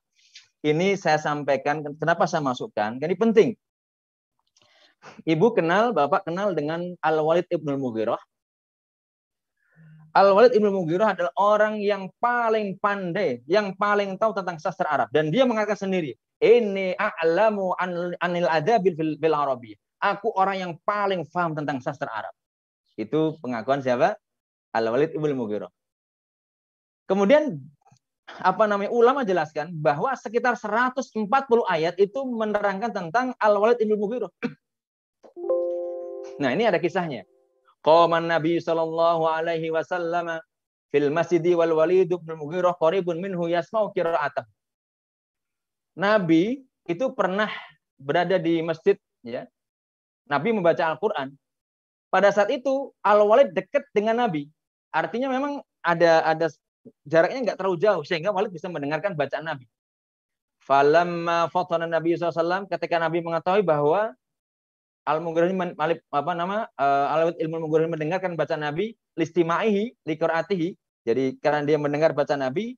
[0.64, 2.99] ini saya sampaikan kenapa saya masukkan?
[2.99, 3.55] Ini penting.
[5.24, 8.20] Ibu kenal, Bapak kenal dengan Al-Walid Ibnu Mughirah.
[10.18, 15.30] Al-Walid Ibnu Mughirah adalah orang yang paling pandai, yang paling tahu tentang sastra Arab dan
[15.30, 17.78] dia mengatakan sendiri, ini a'lamu
[18.19, 19.78] anil adabil fil, Arabi.
[19.99, 22.34] Aku orang yang paling paham tentang sastra Arab.
[22.95, 24.15] Itu pengakuan siapa?
[24.72, 25.69] Al-Walid Ibnu Mughirah.
[27.10, 27.60] Kemudian
[28.30, 31.10] apa namanya ulama jelaskan bahwa sekitar 140
[31.65, 34.32] ayat itu menerangkan tentang Al-Walid Ibnu Mughirah.
[36.38, 37.26] Nah, ini ada kisahnya.
[37.81, 40.38] Qaman Nabi sallallahu alaihi wasallam
[40.91, 44.45] fil masjidi wal Walid ibn Mughirah qaribun minhu yasma'u qira'atahu.
[45.99, 47.49] Nabi itu pernah
[47.99, 48.95] berada di masjid
[49.26, 49.47] ya.
[50.30, 51.34] Nabi membaca Al-Qur'an.
[52.10, 54.49] Pada saat itu Al-Walid dekat dengan Nabi.
[54.89, 56.47] Artinya memang ada ada
[57.06, 59.65] jaraknya nggak terlalu jauh sehingga Walid bisa mendengarkan bacaan Nabi.
[60.64, 64.14] Falamma fatana Nabi SAW ketika Nabi mengetahui bahwa
[65.07, 70.69] Al-Mughirah Malik apa nama uh, Al ilmu Mughirah mendengarkan bacaan Nabi listimaihi liqiraatihi.
[71.07, 72.76] Jadi karena dia mendengar bacaan Nabi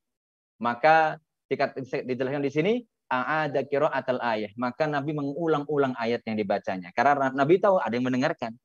[0.61, 1.18] maka
[1.49, 2.73] dijelaskan di sini
[3.11, 3.60] ada
[3.91, 4.56] atal ayat.
[4.56, 6.95] Maka Nabi mengulang-ulang ayat yang dibacanya.
[6.95, 8.56] Karena Nabi tahu ada yang mendengarkan.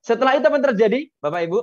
[0.00, 1.12] Setelah itu apa terjadi?
[1.20, 1.60] Bapak Ibu.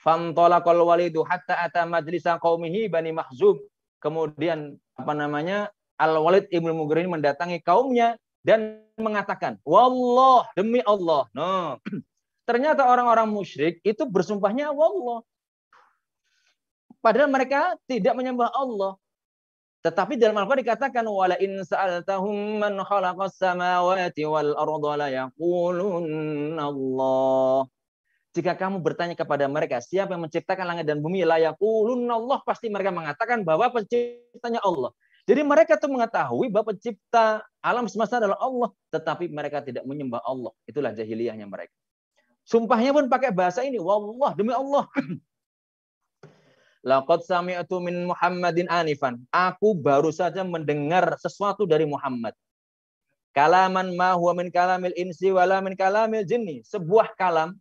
[0.00, 3.60] Fantolakol walidu hatta ata majlisa qaumihi bani mahzum.
[4.00, 5.68] Kemudian apa namanya?
[6.00, 11.76] Al-Walid Ibnu Mughrin mendatangi kaumnya dan mengatakan, "Wallah, demi Allah." No.
[12.48, 15.22] Ternyata orang-orang musyrik itu bersumpahnya wallah.
[16.98, 18.98] Padahal mereka tidak menyembah Allah.
[19.80, 27.64] Tetapi dalam Al-Quran dikatakan wala in sa'altahum man khalaqas samawati wal arda la yaqulunna Allah.
[28.36, 32.68] Jika kamu bertanya kepada mereka, siapa yang menciptakan langit dan bumi, la yaqulunna Allah, pasti
[32.68, 34.92] mereka mengatakan bahwa penciptanya Allah.
[35.30, 40.50] Jadi mereka tuh mengetahui bahwa pencipta alam semesta adalah Allah, tetapi mereka tidak menyembah Allah.
[40.66, 41.70] Itulah jahiliyahnya mereka.
[42.42, 44.90] Sumpahnya pun pakai bahasa ini, wallah demi Allah.
[46.82, 49.22] Laqad sami'tu min Muhammadin anifan.
[49.30, 52.34] Aku baru saja mendengar sesuatu dari Muhammad.
[53.30, 56.66] Kalaman ma huwa min kalamil insi wala min kalamil jinni.
[56.66, 57.54] Sebuah kalam,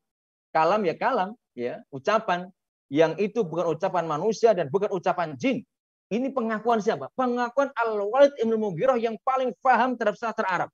[0.49, 2.49] kalam ya kalam, ya, ucapan
[2.89, 5.61] yang itu bukan ucapan manusia dan bukan ucapan jin.
[6.09, 7.13] Ini pengakuan siapa?
[7.13, 10.69] Pengakuan Al-Walid Ibn Mughirah yang paling paham terhadap sastra Arab.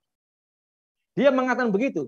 [1.12, 2.08] Dia mengatakan begitu.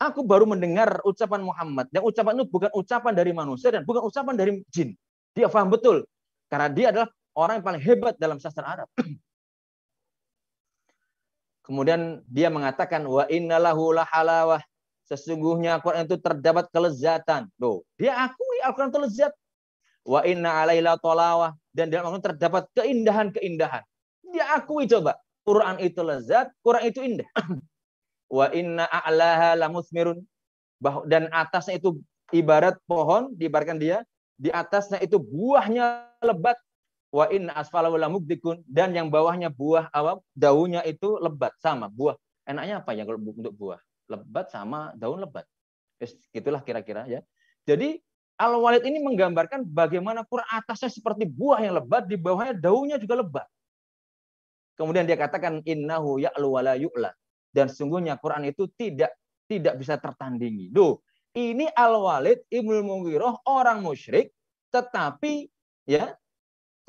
[0.00, 1.92] Aku baru mendengar ucapan Muhammad.
[1.92, 4.96] Dan ucapan itu bukan ucapan dari manusia dan bukan ucapan dari jin.
[5.36, 6.08] Dia paham betul.
[6.48, 8.88] Karena dia adalah orang yang paling hebat dalam sastra Arab.
[11.68, 14.64] Kemudian dia mengatakan wa innalahu halawah.
[15.04, 17.50] Sesungguhnya Al-Quran itu terdapat kelezatan.
[17.60, 19.32] Loh, dia akui Al-Quran itu lezat.
[20.04, 21.52] Wa inna alaila tolawah.
[21.70, 23.84] Dan dalam Al-Quran terdapat keindahan-keindahan.
[24.30, 25.18] Dia akui coba.
[25.46, 27.28] Quran itu lezat, Quran itu indah.
[28.38, 30.22] Wa inna a'laha lamusmirun.
[31.08, 31.98] Dan atasnya itu
[32.30, 34.06] ibarat pohon, diibaratkan dia.
[34.40, 36.56] Di atasnya itu buahnya lebat.
[37.10, 38.62] Wa inna asfalahu lamugdikun.
[38.68, 41.56] Dan yang bawahnya buah awam, daunnya itu lebat.
[41.58, 42.14] Sama, buah.
[42.46, 43.80] Enaknya apa ya kalau untuk buah?
[44.10, 45.46] Lebat sama daun lebat.
[46.32, 47.20] Itulah kira-kira ya.
[47.68, 48.00] Jadi
[48.40, 53.46] Al-Walid ini menggambarkan bagaimana Quran atasnya seperti buah yang lebat, di bawahnya daunnya juga lebat.
[54.80, 57.12] Kemudian dia katakan innahu ya'lu wala yu'la.
[57.52, 59.12] Dan sungguhnya Quran itu tidak
[59.44, 60.72] tidak bisa tertandingi.
[60.72, 60.96] Duh,
[61.36, 64.32] ini Al-Walid Ibnu Mughirah orang musyrik
[64.72, 65.50] tetapi
[65.84, 66.16] ya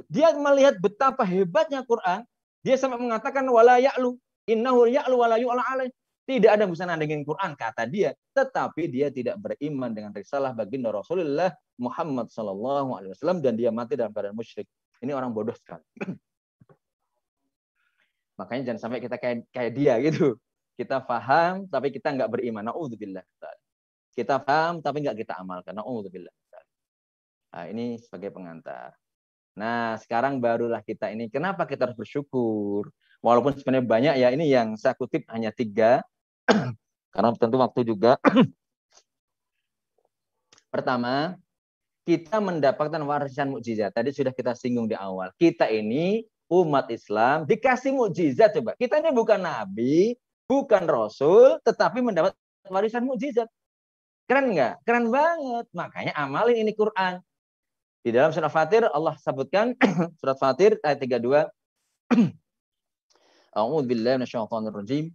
[0.07, 2.23] dia melihat betapa hebatnya Quran,
[2.63, 4.15] dia sampai mengatakan wala ya'lu
[4.47, 5.91] innahu ya'lu wala yu'la alaih.
[6.31, 10.87] Tidak ada yang bisa nandingin Quran kata dia, tetapi dia tidak beriman dengan risalah baginda
[10.87, 14.63] Rasulullah Muhammad Sallallahu Alaihi Wasallam dan dia mati dalam keadaan musyrik.
[15.03, 15.83] Ini orang bodoh sekali.
[18.39, 20.39] Makanya jangan sampai kita kayak kayak dia gitu.
[20.79, 22.63] Kita paham tapi kita nggak beriman.
[22.63, 23.27] Nauzubillah.
[24.15, 25.75] Kita paham tapi nggak kita amalkan.
[25.75, 26.31] Nauzubillah.
[27.51, 28.95] Nah, ini sebagai pengantar.
[29.59, 31.27] Nah, sekarang barulah kita ini.
[31.27, 32.87] Kenapa kita harus bersyukur?
[33.19, 35.99] Walaupun sebenarnya banyak ya, ini yang saya kutip hanya tiga.
[37.13, 38.15] Karena tentu waktu juga.
[40.73, 41.35] Pertama,
[42.07, 43.91] kita mendapatkan warisan mukjizat.
[43.91, 45.35] Tadi sudah kita singgung di awal.
[45.35, 48.75] Kita ini umat Islam dikasih mukjizat coba.
[48.79, 50.15] Kita ini bukan nabi,
[50.47, 52.35] bukan rasul, tetapi mendapat
[52.67, 53.47] warisan mukjizat.
[54.27, 54.79] Keren nggak?
[54.87, 55.65] Keren banget.
[55.75, 57.19] Makanya amalin ini Quran.
[58.01, 59.77] Di dalam surat Fatir Allah sebutkan
[60.23, 61.51] surat Fatir ayat 32.
[63.51, 65.11] A'udzu billahi.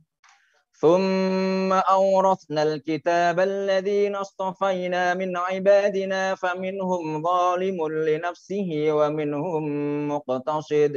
[0.82, 9.64] ثم أورثنا الكتاب الذين اصطفينا من عبادنا فمنهم ظالم لنفسه ومنهم
[10.08, 10.96] مقتصد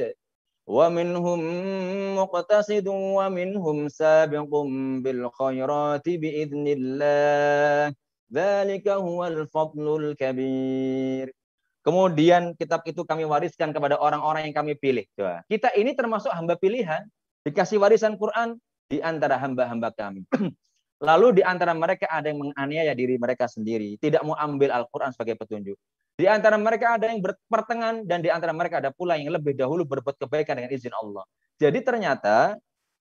[0.67, 1.41] ومنهم
[2.17, 4.53] مقتصد ومنهم سابق
[5.05, 7.95] بالخيرات بإذن الله
[8.33, 11.29] ذلك هو الفضل الكبير
[11.85, 15.05] Kemudian kitab itu kami wariskan kepada orang-orang yang kami pilih.
[15.13, 15.45] Coba.
[15.45, 17.05] Kita ini termasuk hamba pilihan,
[17.45, 18.57] dikasih warisan Quran,
[18.90, 20.26] di antara hamba-hamba kami.
[21.08, 25.40] Lalu di antara mereka ada yang menganiaya diri mereka sendiri, tidak mau ambil Al-Quran sebagai
[25.40, 25.78] petunjuk.
[26.20, 29.88] Di antara mereka ada yang berpertengahan dan di antara mereka ada pula yang lebih dahulu
[29.88, 31.24] berbuat kebaikan dengan izin Allah.
[31.56, 32.60] Jadi ternyata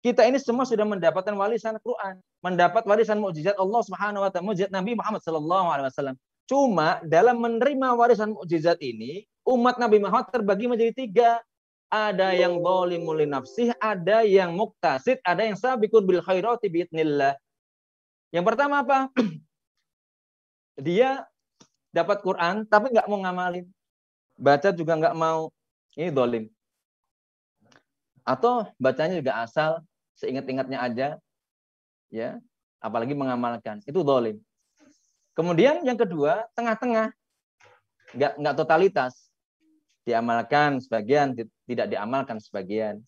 [0.00, 4.72] kita ini semua sudah mendapatkan warisan Quran, mendapat warisan mukjizat Allah Subhanahu wa taala, mukjizat
[4.72, 6.16] Nabi Muhammad sallallahu alaihi wasallam.
[6.48, 11.44] Cuma dalam menerima warisan mukjizat ini, umat Nabi Muhammad terbagi menjadi tiga
[11.94, 17.38] ada yang zalimul nafsih, ada yang muktasid, ada yang sabiqun bil khairati biidnillah.
[18.34, 18.98] Yang pertama apa?
[20.90, 21.22] Dia
[21.94, 23.70] dapat Quran tapi nggak mau ngamalin.
[24.34, 25.54] Baca juga nggak mau.
[25.94, 26.50] Ini dolim.
[28.26, 29.78] Atau bacanya juga asal,
[30.18, 31.08] seingat-ingatnya aja.
[32.10, 32.42] ya
[32.82, 33.78] Apalagi mengamalkan.
[33.86, 34.42] Itu dolim.
[35.38, 37.14] Kemudian yang kedua, tengah-tengah.
[38.18, 39.33] Nggak, nggak totalitas
[40.04, 41.32] diamalkan sebagian,
[41.64, 43.00] tidak diamalkan sebagian.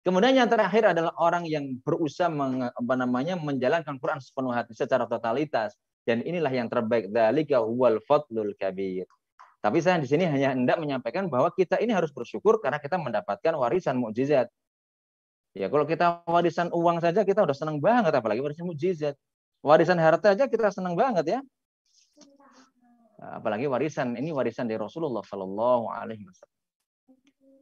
[0.00, 5.04] Kemudian yang terakhir adalah orang yang berusaha meng, apa namanya menjalankan Quran sepenuh hati secara
[5.04, 5.76] totalitas
[6.08, 9.04] dan inilah yang terbaik dzalika huwal fadlul kabir.
[9.60, 13.52] Tapi saya di sini hanya hendak menyampaikan bahwa kita ini harus bersyukur karena kita mendapatkan
[13.60, 14.48] warisan mukjizat.
[15.52, 19.20] Ya, kalau kita warisan uang saja kita udah senang banget apalagi warisan mukjizat.
[19.60, 21.40] Warisan harta aja kita senang banget ya
[23.20, 26.58] apalagi warisan ini warisan dari Rasulullah Shallallahu Alaihi Wasallam.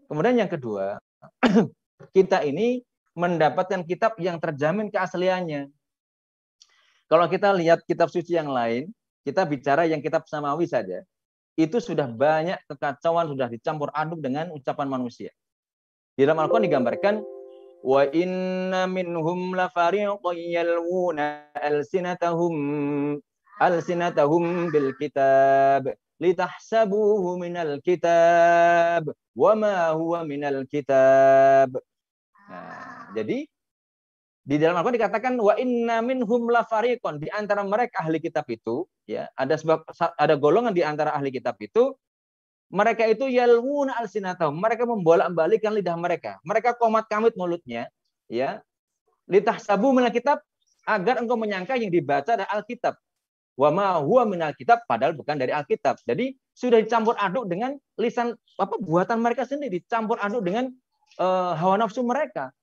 [0.09, 1.03] Kemudian yang kedua,
[2.17, 2.87] kita ini
[3.19, 5.69] mendapatkan kitab yang terjamin keasliannya.
[7.11, 8.95] Kalau kita lihat kitab suci yang lain,
[9.27, 11.03] kita bicara yang kitab samawi saja,
[11.59, 15.35] itu sudah banyak kekacauan sudah dicampur aduk dengan ucapan manusia.
[16.15, 17.15] Di dalam Al-Quran digambarkan
[17.83, 19.67] wa inna minhum la
[20.35, 22.55] yalwuna alsinatahum
[23.59, 31.79] alsinatahum bil kitab litahsabuhu minal kitab wa ma huwa minal kitab.
[32.51, 33.47] Nah, jadi
[34.49, 38.89] di dalam Al-Quran dikatakan wa inna minhum la fariqon di antara mereka ahli kitab itu
[39.05, 39.85] ya ada sebab
[40.17, 41.93] ada golongan di antara ahli kitab itu
[42.69, 44.57] mereka itu yalwuna alsinatahum.
[44.61, 46.37] Mereka membolak-balikkan lidah mereka.
[46.45, 47.89] Mereka komat kamit mulutnya
[48.29, 48.61] ya.
[49.29, 50.41] Litahsabu minal kitab
[50.89, 52.97] agar engkau menyangka yang dibaca adalah Alkitab
[53.59, 55.99] wa ma huwa minal kitab padahal bukan dari Alkitab.
[56.07, 60.71] Jadi sudah dicampur aduk dengan lisan apa buatan mereka sendiri, dicampur aduk dengan
[61.19, 62.55] uh, hawa nafsu mereka.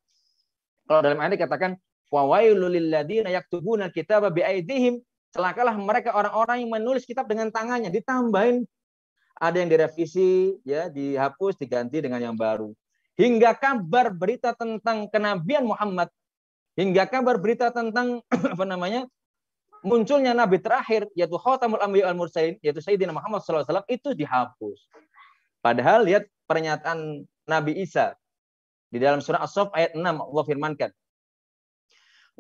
[0.88, 1.76] Kalau dalam ayat dikatakan
[2.08, 5.04] fawailul lil ladzina yaktubuna kitaba biaidihim
[5.36, 8.64] celakalah mereka orang-orang yang menulis kitab dengan tangannya ditambahin
[9.36, 12.72] ada yang direvisi, ya, dihapus, diganti dengan yang baru.
[13.20, 16.08] Hingga kabar berita tentang kenabian Muhammad,
[16.80, 18.24] hingga kabar berita tentang
[18.56, 19.08] apa namanya
[19.85, 24.89] munculnya nabi terakhir yaitu Khatamul Anbiya al Mursalin yaitu Sayyidina Muhammad SAW itu dihapus.
[25.61, 28.17] Padahal lihat pernyataan Nabi Isa
[28.91, 30.91] di dalam surah As-Saff ayat 6 Allah firmankan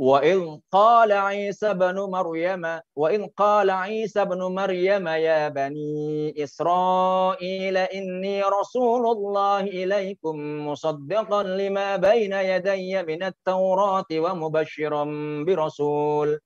[0.01, 9.05] وإذ قال عيسى بن مريم وإذ قال عيسى بن مريم يا بني إسرائيل إني رسول
[9.17, 15.05] الله إليكم مصدقا لما بين يدي من التوراة ومبشرا
[15.45, 16.41] برسول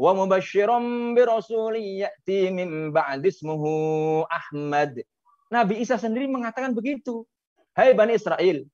[0.00, 5.04] wa mubasysyiran bi rasuli ya'ti min ba'di ismuhu Ahmad.
[5.52, 7.28] Nabi Isa sendiri mengatakan begitu.
[7.76, 8.64] Hai hey Bani Israel,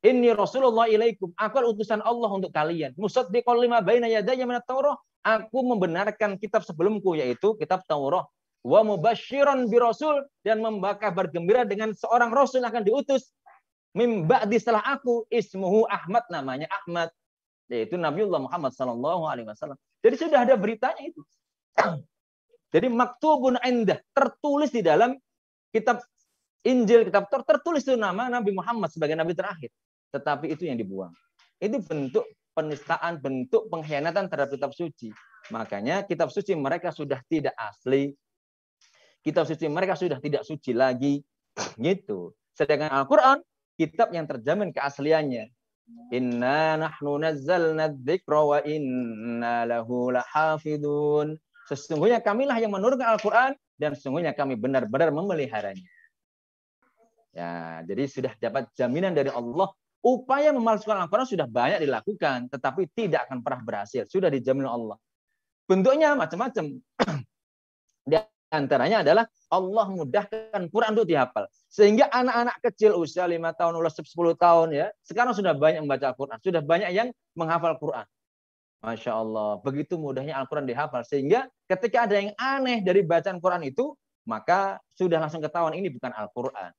[0.00, 1.36] ini Rasulullah ilaikum.
[1.36, 2.96] Aku utusan Allah untuk kalian.
[2.96, 4.96] Musaddiqal lima baina yadaya minat Taurah.
[5.20, 8.24] Aku membenarkan kitab sebelumku yaitu kitab Taurah.
[8.64, 13.36] Wa mubasyiran bi rasul dan membakar bergembira dengan seorang rasul yang akan diutus.
[13.92, 17.12] Mimba di setelah aku ismuhu Ahmad namanya Ahmad
[17.68, 19.78] yaitu Nabiullah Muhammad sallallahu alaihi wasallam.
[20.04, 21.24] Jadi sudah ada beritanya itu.
[22.74, 25.16] Jadi maktubun indah tertulis di dalam
[25.72, 26.04] kitab
[26.64, 29.68] Injil, kitab tertulis itu nama Nabi Muhammad sebagai nabi terakhir
[30.14, 31.10] tetapi itu yang dibuang.
[31.58, 32.22] Itu bentuk
[32.54, 35.10] penistaan, bentuk pengkhianatan terhadap kitab suci.
[35.50, 38.14] Makanya kitab suci mereka sudah tidak asli.
[39.26, 41.18] Kitab suci mereka sudah tidak suci lagi.
[41.82, 42.30] Gitu.
[42.54, 43.42] Sedangkan Al-Quran,
[43.74, 45.50] kitab yang terjamin keasliannya.
[46.12, 51.36] Inna nahnu nazzalna dzikra wa inna lahu lahafidun.
[51.68, 55.88] Sesungguhnya kamilah yang menurunkan Al-Quran dan sesungguhnya kami benar-benar memeliharanya.
[57.34, 59.74] Ya, jadi sudah dapat jaminan dari Allah
[60.04, 64.04] Upaya memalsukan Al-Quran sudah banyak dilakukan, tetapi tidak akan pernah berhasil.
[64.04, 65.00] Sudah dijamin Allah.
[65.64, 66.76] Bentuknya macam-macam.
[68.50, 71.44] antaranya adalah Allah mudahkan Quran untuk dihafal.
[71.70, 76.38] Sehingga anak-anak kecil usia 5 tahun, usia 10 tahun ya, sekarang sudah banyak membaca Al-Quran.
[76.42, 78.06] Sudah banyak yang menghafal Quran.
[78.84, 79.58] Masya Allah.
[79.64, 81.02] Begitu mudahnya Al-Quran dihafal.
[81.08, 83.96] Sehingga ketika ada yang aneh dari bacaan Quran itu,
[84.28, 86.72] maka sudah langsung ketahuan ini bukan Al-Quran.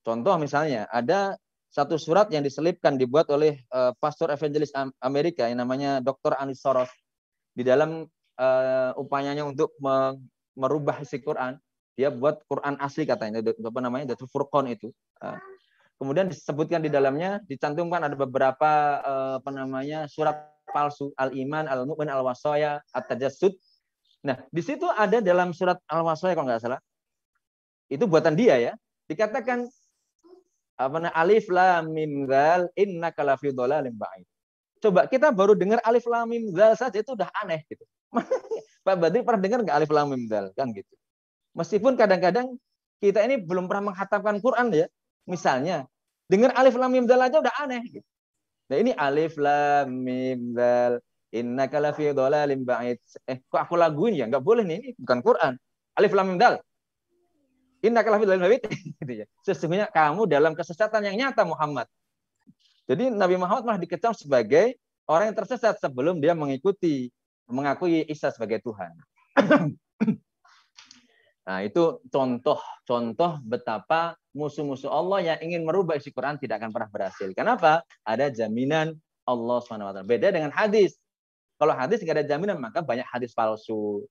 [0.00, 1.36] Contoh misalnya, ada
[1.70, 6.34] satu surat yang diselipkan dibuat oleh uh, pastor evangelis Amerika yang namanya Dr.
[6.34, 6.90] Anis Soros
[7.54, 8.10] di dalam
[8.40, 9.70] uh, upayanya untuk
[10.60, 11.56] merubah isi Quran
[12.00, 14.88] dia buat Quran asli katanya apa namanya Datul Furqan itu.
[15.20, 15.36] Uh,
[16.00, 21.84] kemudian disebutkan di dalamnya dicantumkan ada beberapa uh, apa namanya surat palsu al iman al
[21.84, 23.52] mu'min al wasaya at tajassud
[24.24, 26.80] nah di situ ada dalam surat al wasaya kalau nggak salah.
[27.92, 28.72] Itu buatan dia ya.
[29.10, 29.68] Dikatakan
[30.80, 34.24] apa namanya alif lam mim zal innaka lafi dhalalin ba'id.
[34.80, 37.84] Coba kita baru dengar alif lam mim zal saja itu udah aneh gitu.
[38.80, 40.94] Pak Badri pernah dengar nggak alif lam mim zal kan gitu.
[41.52, 42.56] Meskipun kadang-kadang
[43.00, 44.86] kita ini belum pernah menghatamkan Quran ya.
[45.28, 45.84] Misalnya
[46.30, 48.08] dengar alif lam mim zal aja udah aneh gitu.
[48.70, 52.98] Nah ini alif lam mim zal innaka lafi dhalalin ba'id.
[53.28, 54.24] Eh kok aku laguin ya?
[54.28, 55.52] Nggak boleh nih ini bukan Quran.
[55.98, 56.62] Alif lam mim zal
[57.80, 59.26] Inna kalafil gitu ya.
[59.40, 61.88] Sesungguhnya kamu dalam kesesatan yang nyata Muhammad.
[62.84, 64.76] Jadi Nabi Muhammad malah dikecam sebagai
[65.08, 67.08] orang yang tersesat sebelum dia mengikuti
[67.50, 68.94] mengakui Isa sebagai Tuhan.
[71.46, 77.28] nah, itu contoh-contoh betapa musuh-musuh Allah yang ingin merubah isi Quran tidak akan pernah berhasil.
[77.34, 77.82] Kenapa?
[78.06, 78.94] Ada jaminan
[79.26, 80.06] Allah SWT.
[80.06, 80.96] Beda dengan hadis.
[81.60, 84.08] Kalau hadis nggak ada jaminan, maka banyak hadis palsu.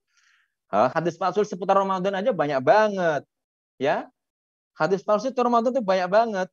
[0.69, 3.25] Hadis palsu seputar Ramadan aja banyak banget
[3.79, 4.05] ya
[4.75, 6.47] hadis palsu itu Ramadan itu banyak banget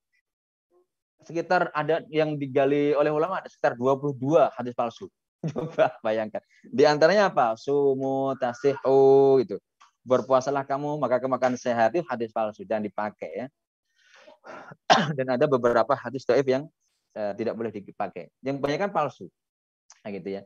[1.26, 4.14] sekitar ada yang digali oleh ulama ada sekitar 22
[4.54, 5.10] hadis palsu
[5.54, 6.42] coba bayangkan.
[6.66, 7.54] Di antaranya apa?
[7.54, 9.56] Sumu tasihu itu
[10.06, 13.46] berpuasalah kamu maka kemakan sehat itu hadis palsu dan dipakai ya.
[15.18, 16.70] Dan ada beberapa hadis doif yang
[17.18, 18.30] uh, tidak boleh dipakai.
[18.38, 19.26] Yang banyak kan palsu.
[20.06, 20.42] Nah gitu ya.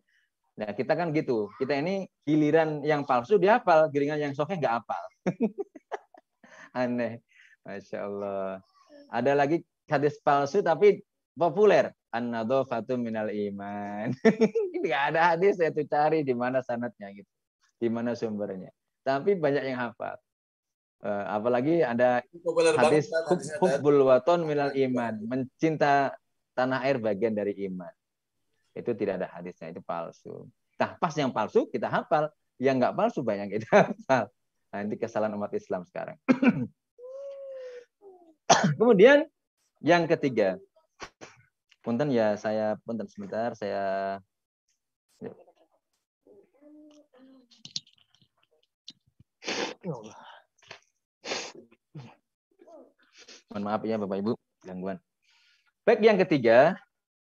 [0.57, 1.53] Nah kita kan gitu.
[1.61, 5.05] Kita ini giliran yang palsu dihafal giliran yang sokeh nggak hafal.
[6.81, 7.21] Aneh.
[7.61, 8.65] Masya Allah.
[9.13, 9.61] Ada lagi
[9.93, 11.05] hadis palsu tapi
[11.37, 11.93] populer.
[12.11, 14.11] An-nadhafatu minal iman.
[14.75, 17.31] Tidak ada hadis saya tuh cari di mana sanatnya gitu.
[17.79, 18.75] Di mana sumbernya.
[19.07, 20.19] Tapi banyak yang hafal.
[21.01, 22.21] Uh, apalagi ada
[22.77, 23.09] hadis
[23.63, 25.17] hubbul waton minal iman.
[25.23, 26.13] Mencinta
[26.59, 27.95] tanah air bagian dari iman.
[28.75, 30.47] Itu tidak ada hadisnya, itu palsu.
[30.77, 32.29] Nah, pas yang palsu kita hafal,
[32.61, 34.29] yang nggak palsu banyak kita hafal.
[34.71, 36.15] Nah, ini kesalahan umat Islam sekarang.
[38.79, 39.27] Kemudian
[39.83, 40.61] yang ketiga.
[41.81, 44.19] Punten ya, saya punten sebentar, saya
[49.81, 50.21] Ya Allah.
[53.49, 54.33] Mohon maaf ya Bapak Ibu,
[54.63, 55.01] gangguan.
[55.89, 56.77] Baik, yang ketiga,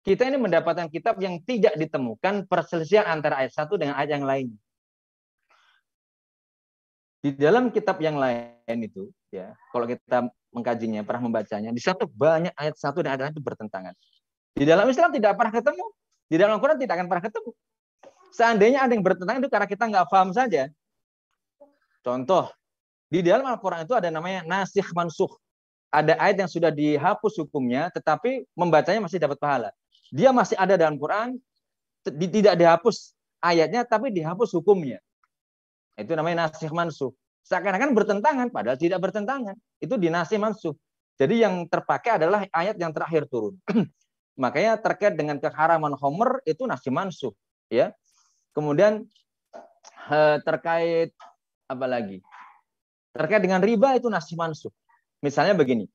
[0.05, 4.47] kita ini mendapatkan kitab yang tidak ditemukan perselisihan antara ayat satu dengan ayat yang lain.
[7.25, 12.53] Di dalam kitab yang lain itu, ya, kalau kita mengkajinya, pernah membacanya, di satu banyak
[12.53, 13.95] ayat satu dan ayat lain itu bertentangan.
[14.53, 15.85] Di dalam Islam tidak pernah ketemu,
[16.30, 17.51] di dalam Al-Quran tidak akan pernah ketemu.
[18.34, 20.69] Seandainya ada yang bertentangan itu karena kita nggak paham saja.
[22.05, 22.49] Contoh,
[23.09, 25.30] di dalam Al-Quran itu ada namanya nasih mansuh.
[25.93, 29.69] Ada ayat yang sudah dihapus hukumnya, tetapi membacanya masih dapat pahala.
[30.09, 31.38] Dia masih ada dalam Quran,
[32.05, 34.97] tidak dihapus ayatnya, tapi dihapus hukumnya.
[35.93, 37.13] Itu namanya nasih mansuh.
[37.45, 39.53] Seakan-akan bertentangan, padahal tidak bertentangan.
[39.77, 40.73] Itu dinasih mansuh.
[41.21, 43.53] Jadi yang terpakai adalah ayat yang terakhir turun.
[44.34, 47.34] Makanya terkait dengan keharaman homer itu nasih mansuh.
[47.69, 47.93] Ya.
[48.53, 49.05] Kemudian
[50.10, 51.14] eh, terkait
[51.69, 52.22] apa lagi?
[53.14, 54.73] Terkait dengan riba itu nasih mansuh.
[55.22, 55.85] Misalnya begini.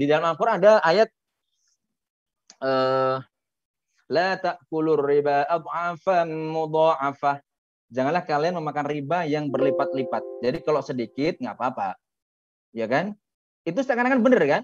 [0.00, 1.08] di dalam Al-Quran ada ayat
[2.62, 3.16] eh,
[4.10, 7.42] la ta'kulur riba ad'afan mudha'afah
[7.90, 10.26] janganlah kalian memakan riba yang berlipat-lipat.
[10.42, 11.94] Jadi kalau sedikit nggak apa-apa.
[12.74, 13.14] Ya kan?
[13.62, 14.62] Itu seakan-akan benar kan?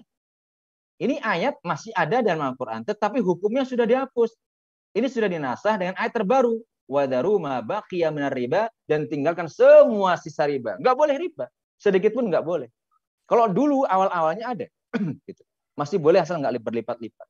[1.03, 4.31] Ini ayat masih ada dalam Al-Quran, tetapi hukumnya sudah dihapus.
[4.95, 6.63] Ini sudah dinasah dengan ayat terbaru.
[6.87, 7.39] Wadaru
[8.31, 10.79] riba dan tinggalkan semua sisa riba.
[10.79, 11.51] Nggak boleh riba.
[11.75, 12.71] Sedikit pun nggak boleh.
[13.27, 14.65] Kalau dulu awal-awalnya ada.
[15.27, 15.43] Gitu.
[15.75, 17.27] Masih boleh asal nggak berlipat-lipat.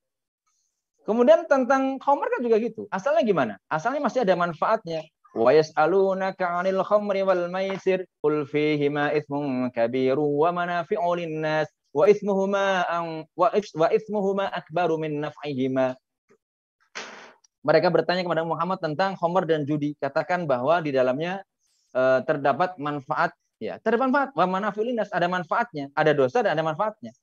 [1.04, 2.88] Kemudian tentang khomer kan juga gitu.
[2.88, 3.54] Asalnya gimana?
[3.68, 5.04] Asalnya masih ada manfaatnya.
[5.36, 12.84] Wa yas'alunaka 'anil khamri wal maisir qul fihima itsmun kabiru wa manafi'u lin-nas wa ismuhuma
[13.38, 15.94] wa wa ismuhuma akbaru min naf'ihima.
[17.64, 19.95] Mereka bertanya kepada Muhammad tentang Homer dan judi.
[19.95, 21.48] Katakan bahwa di dalamnya
[21.95, 24.30] uh, terdapat manfaat ya, terdapat manfaat.
[24.36, 24.44] Wa
[25.15, 27.15] ada manfaatnya, ada dosa dan ada manfaatnya.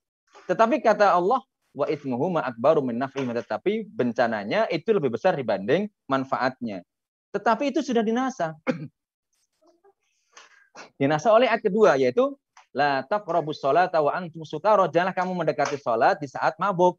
[0.49, 1.45] Tetapi kata Allah
[1.77, 3.37] wa ismuhuma akbaru min naf'ihima.
[3.37, 6.81] Tetapi bencananya itu lebih besar dibanding manfaatnya.
[7.37, 8.57] Tetapi itu sudah dinasa.
[11.01, 12.33] dinasa oleh ayat kedua yaitu
[12.71, 14.87] la taqrabus sholata wa antum sukara.
[14.87, 16.99] Janganlah kamu mendekati salat di saat mabuk.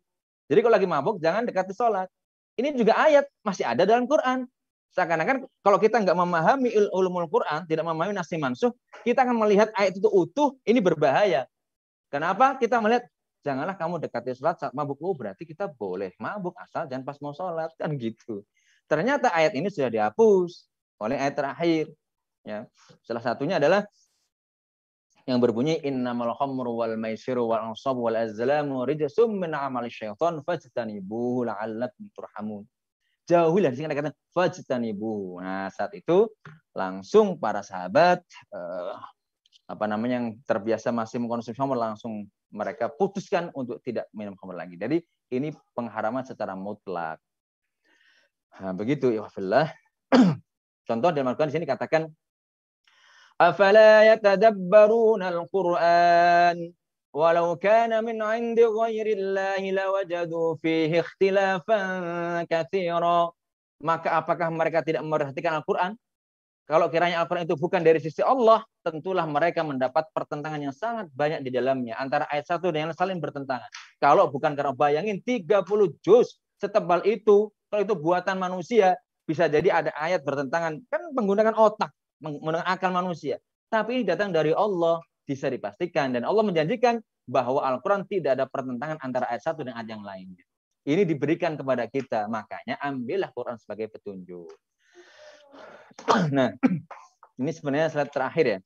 [0.52, 2.12] Jadi kalau lagi mabuk jangan dekati salat.
[2.60, 4.44] Ini juga ayat masih ada dalam Quran.
[4.92, 8.76] Seakan-akan kalau kita nggak memahami ulumul Quran, tidak memahami nasi mansuh,
[9.08, 11.48] kita akan melihat ayat itu utuh, ini berbahaya.
[12.12, 12.60] Kenapa?
[12.60, 13.08] Kita melihat
[13.40, 15.00] janganlah kamu dekati sholat saat mabuk.
[15.00, 18.44] Oh, berarti kita boleh mabuk asal jangan pas mau sholat kan gitu.
[18.92, 20.68] Ternyata ayat ini sudah dihapus
[21.00, 21.86] oleh ayat terakhir.
[22.44, 22.68] Ya.
[23.08, 23.88] Salah satunya adalah
[25.30, 31.46] yang berbunyi innamal khamru wal maisiru wal ansab wal azlamu rijsum min amali syaitan fajtanibuhu
[31.46, 32.64] la'allakum turhamun.
[33.30, 35.40] Jauhilah di sini kata fajtanibuhu.
[35.40, 36.26] Nah, saat itu
[36.74, 38.96] langsung para sahabat eh,
[39.72, 44.76] apa namanya yang terbiasa masih mengkonsumsi khamr langsung mereka putuskan untuk tidak minum khamr lagi.
[44.76, 45.00] Jadi
[45.32, 47.22] ini pengharaman secara mutlak.
[48.60, 49.24] Nah, begitu ya
[50.88, 52.04] Contoh dalam Al-Quran di sini katakan
[53.42, 56.62] Afala yatadabbaruna al-Qur'an
[57.10, 63.34] walau kana min 'indi ghairillahi lawajadu fihi ikhtilafan katsira.
[63.82, 65.98] Maka apakah mereka tidak memperhatikan Al-Qur'an?
[66.70, 71.42] Kalau kiranya Al-Quran itu bukan dari sisi Allah, tentulah mereka mendapat pertentangan yang sangat banyak
[71.42, 71.98] di dalamnya.
[71.98, 73.66] Antara ayat satu dan yang saling bertentangan.
[73.98, 75.66] Kalau bukan karena bayangin 30
[76.06, 80.78] juz setebal itu, kalau itu buatan manusia, bisa jadi ada ayat bertentangan.
[80.94, 81.90] Kan menggunakan otak,
[82.22, 83.42] menggunakan akal manusia.
[83.68, 86.14] Tapi ini datang dari Allah, bisa dipastikan.
[86.14, 90.44] Dan Allah menjanjikan bahwa Al-Quran tidak ada pertentangan antara ayat satu dan ayat yang lainnya.
[90.82, 92.26] Ini diberikan kepada kita.
[92.28, 94.50] Makanya ambillah Quran sebagai petunjuk.
[96.32, 96.56] Nah,
[97.44, 98.60] ini sebenarnya slide terakhir ya.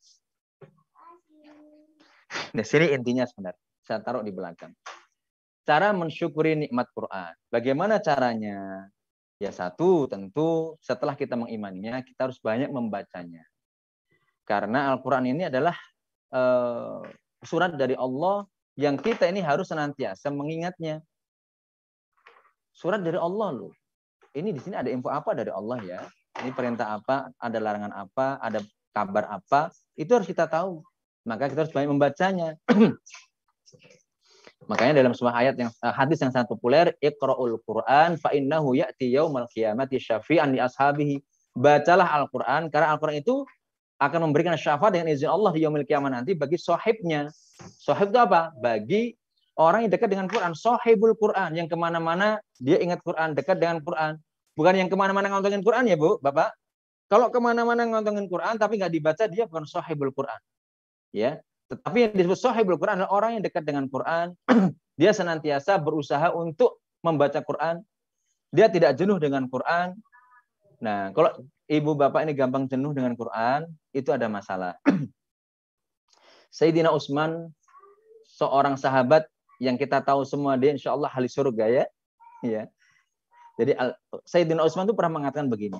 [2.53, 3.63] Nah, sini intinya sebenarnya.
[3.81, 4.71] Saya taruh di belakang.
[5.65, 7.33] Cara mensyukuri nikmat Quran.
[7.49, 8.85] Bagaimana caranya?
[9.35, 13.43] Ya satu, tentu setelah kita mengimaninya, kita harus banyak membacanya.
[14.47, 15.75] Karena Al-Quran ini adalah
[16.31, 17.03] uh,
[17.43, 18.47] surat dari Allah
[18.79, 21.03] yang kita ini harus senantiasa mengingatnya.
[22.71, 23.73] Surat dari Allah loh.
[24.35, 26.01] Ini di sini ada info apa dari Allah ya?
[26.43, 28.59] Ini perintah apa, ada larangan apa, ada
[28.91, 30.83] kabar apa, itu harus kita tahu.
[31.23, 32.55] Maka kita harus banyak membacanya.
[34.65, 39.13] Makanya dalam sebuah ayat yang uh, hadis yang sangat populer, Iqra'ul Qur'an fa innahu ya'ti
[39.13, 41.21] yaumal qiyamati syafi'an li ashabihi.
[41.55, 43.45] Bacalah Al-Qur'an karena Al-Qur'an itu
[43.95, 47.31] akan memberikan syafaat dengan izin Allah di yaumil kiamat nanti bagi sahibnya.
[47.79, 48.51] Sahib itu apa?
[48.59, 49.15] Bagi
[49.55, 50.51] orang yang dekat dengan Quran.
[50.51, 54.19] Sahibul Quran yang ke mana-mana dia ingat Quran, dekat dengan Quran.
[54.55, 56.51] Bukan yang ke mana-mana ngontongin Quran ya Bu, Bapak.
[57.07, 60.39] Kalau ke mana-mana ngontongin Quran tapi nggak dibaca dia bukan sahibul Quran.
[61.15, 61.39] Ya,
[61.81, 64.35] Tetapi yang disebut sahibul Quran adalah orang yang dekat dengan Quran.
[64.99, 67.83] dia senantiasa berusaha untuk membaca Quran.
[68.53, 69.97] Dia tidak jenuh dengan Quran.
[70.79, 71.31] Nah, kalau
[71.67, 74.79] ibu bapak ini gampang jenuh dengan Quran, itu ada masalah.
[76.55, 77.51] Sayyidina Utsman
[78.25, 79.27] seorang sahabat
[79.59, 81.85] yang kita tahu semua dia insya Allah ahli surga ya.
[82.43, 82.63] ya.
[83.59, 83.75] Jadi
[84.27, 85.79] Sayyidina Utsman itu pernah mengatakan begini.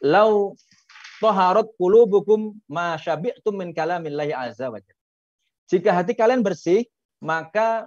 [0.00, 0.56] Lau
[1.20, 4.80] toharot qulubukum ma syabi'tum min kalamillahi azza wa
[5.70, 6.88] Jika hati kalian bersih,
[7.22, 7.86] maka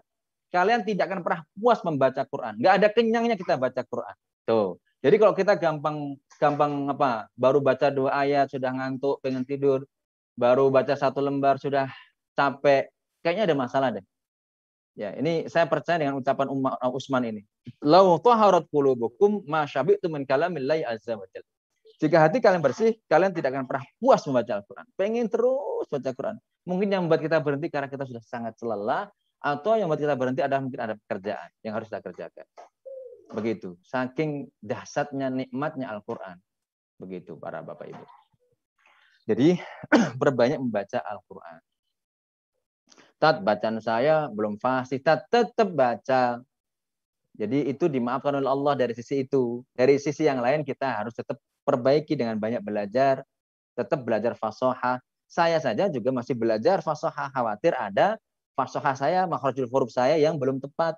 [0.53, 2.61] kalian tidak akan pernah puas membaca Quran.
[2.61, 4.15] Enggak ada kenyangnya kita baca Quran.
[4.45, 4.77] Tuh.
[5.03, 7.27] Jadi kalau kita gampang gampang apa?
[7.35, 9.83] Baru baca dua ayat sudah ngantuk, pengen tidur.
[10.39, 11.91] Baru baca satu lembar sudah
[12.39, 12.87] capek.
[13.19, 14.05] Kayaknya ada masalah deh.
[14.93, 17.41] Ya, ini saya percaya dengan ucapan Umar Usman ini.
[17.81, 21.52] Lau taharat qulubukum ma syabi'tum min kalamillahi azza wa jalla.
[22.01, 24.85] Jika hati kalian bersih, kalian tidak akan pernah puas membaca Al-Quran.
[24.97, 26.35] Pengen terus baca Al-Quran.
[26.65, 29.11] Mungkin yang membuat kita berhenti karena kita sudah sangat lelah,
[29.43, 32.47] atau yang membuat kita berhenti adalah mungkin ada pekerjaan yang harus kita kerjakan.
[33.35, 33.75] Begitu.
[33.83, 36.39] Saking dahsyatnya nikmatnya Al-Quran.
[36.95, 38.05] Begitu para Bapak Ibu.
[39.27, 39.59] Jadi
[40.21, 41.59] berbanyak membaca Al-Quran.
[43.19, 46.43] Tat bacaan saya belum fasih, tat tetap baca.
[47.33, 49.63] Jadi itu dimaafkan oleh Allah dari sisi itu.
[49.73, 53.23] Dari sisi yang lain kita harus tetap perbaiki dengan banyak belajar,
[53.73, 55.01] tetap belajar fasoha.
[55.25, 58.21] Saya saja juga masih belajar fasoha, khawatir ada
[58.53, 60.93] fasoha saya, makhrajul huruf saya yang belum tepat.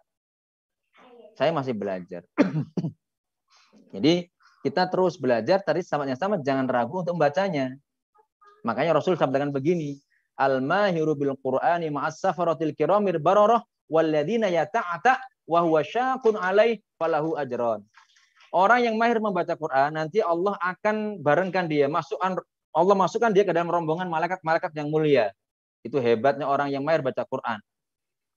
[1.39, 2.27] Saya masih belajar.
[3.95, 4.27] Jadi
[4.65, 7.75] kita terus belajar, tadi sama sama jangan ragu untuk membacanya.
[8.65, 9.95] Makanya Rasul sampaikan begini,
[10.35, 15.15] Al-mahiru bil Qur'ani ma'as safaratil kiramir bararah walladzina yata'ata
[15.47, 17.87] wa huwa syaqun alaih falahu ajran.
[18.53, 22.37] Orang yang mahir membaca Quran nanti Allah akan barengkan dia, masukkan
[22.75, 25.31] Allah masukkan dia ke dalam rombongan malaikat-malaikat yang mulia.
[25.85, 27.61] Itu hebatnya orang yang mahir baca Quran.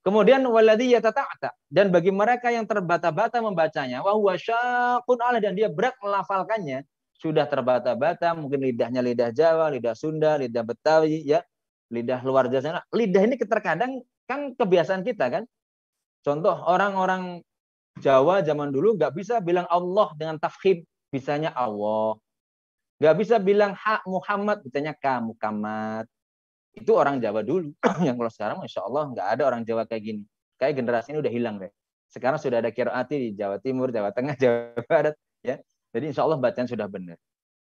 [0.06, 4.38] Kemudian waladhi yatata'ta dan bagi mereka yang terbata-bata membacanya wa huwa
[5.42, 6.86] dan dia berat melafalkannya,
[7.18, 11.42] sudah terbata-bata, mungkin lidahnya lidah Jawa, lidah Sunda, lidah Betawi ya,
[11.90, 12.86] lidah luar Jawa.
[12.94, 15.44] Lidah ini terkadang kan kebiasaan kita kan.
[16.22, 17.42] Contoh orang-orang
[17.98, 22.14] Jawa zaman dulu nggak bisa bilang Allah dengan tafkhim, bisanya Allah.
[22.98, 26.06] Nggak bisa bilang hak Muhammad, bisanya kamu kamat.
[26.74, 27.74] Itu orang Jawa dulu.
[28.06, 30.22] Yang kalau sekarang Masya Allah nggak ada orang Jawa kayak gini.
[30.58, 31.70] Kayak generasi ini udah hilang deh.
[32.08, 35.14] Sekarang sudah ada kiraati di Jawa Timur, Jawa Tengah, Jawa Barat.
[35.42, 35.58] ya.
[35.94, 37.18] Jadi insya Allah bacaan sudah benar.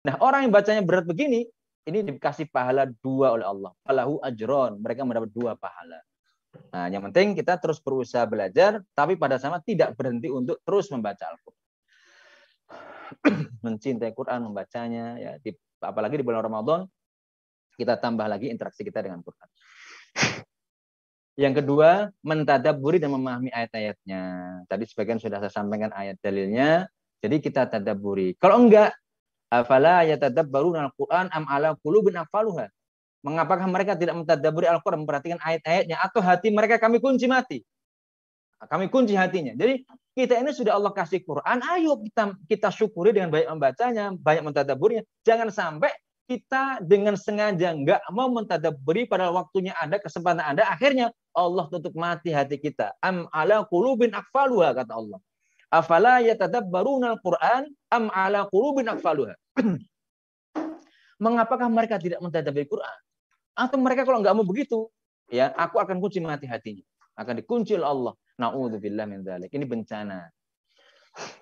[0.07, 1.49] Nah orang yang bacanya berat begini,
[1.87, 3.73] ini dikasih pahala dua oleh Allah.
[3.83, 4.79] Falahu ajron.
[4.83, 6.03] Mereka mendapat dua pahala.
[6.73, 11.25] Nah, yang penting kita terus berusaha belajar, tapi pada sama tidak berhenti untuk terus membaca
[11.33, 11.65] Al-Quran.
[13.65, 16.85] Mencintai Quran, membacanya, ya, di, apalagi di bulan Ramadan,
[17.77, 19.49] kita tambah lagi interaksi kita dengan Quran.
[21.45, 24.23] Yang kedua, mentadaburi dan memahami ayat-ayatnya.
[24.65, 26.89] Tadi sebagian sudah saya sampaikan ayat dalilnya.
[27.21, 28.33] Jadi kita tadaburi.
[28.41, 28.97] Kalau enggak,
[29.53, 32.73] afala yatadabbaruna al-Qur'an am ala qulubin afaluha.
[33.27, 37.59] Mengapakah mereka tidak mentadaburi Al-Quran, memperhatikan ayat-ayatnya, atau hati mereka kami kunci mati?
[38.63, 39.51] Kami kunci hatinya.
[39.59, 39.83] Jadi
[40.15, 45.03] kita ini sudah Allah kasih Quran, ayo kita kita syukuri dengan banyak membacanya, banyak mentadaburnya.
[45.27, 45.91] Jangan sampai
[46.31, 52.31] kita dengan sengaja nggak mau mentadaburi pada waktunya ada kesempatan ada akhirnya Allah tutup mati
[52.31, 52.95] hati kita.
[53.03, 55.19] Am ala qulubin akfaluha kata Allah.
[55.67, 59.35] Afala yatadabbaruna al-Qur'an am ala qulubin akfaluha
[61.25, 62.99] mengapakah mereka tidak mentadaburi Quran
[63.57, 64.93] atau mereka kalau nggak mau begitu,
[65.33, 66.85] ya aku akan kunci mati hatinya.
[67.17, 68.15] Akan dikunci oleh Allah.
[68.37, 69.49] Na'udzubillah min dzalik.
[69.49, 70.29] Ini bencana.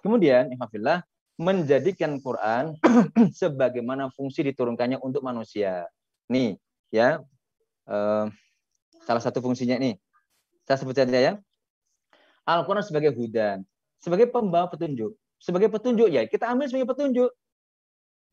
[0.07, 1.03] Kemudian, Ihafillah,
[1.35, 2.79] menjadikan Quran
[3.43, 5.91] sebagaimana fungsi diturunkannya untuk manusia.
[6.31, 6.55] Nih,
[6.95, 7.19] ya.
[7.91, 8.31] Uh,
[9.03, 9.99] salah satu fungsinya nih.
[10.65, 11.33] Saya sebut saja ya.
[12.47, 13.67] Al-Quran sebagai hudan.
[13.99, 15.19] Sebagai pembawa petunjuk.
[15.43, 17.29] Sebagai petunjuk ya, kita ambil sebagai petunjuk.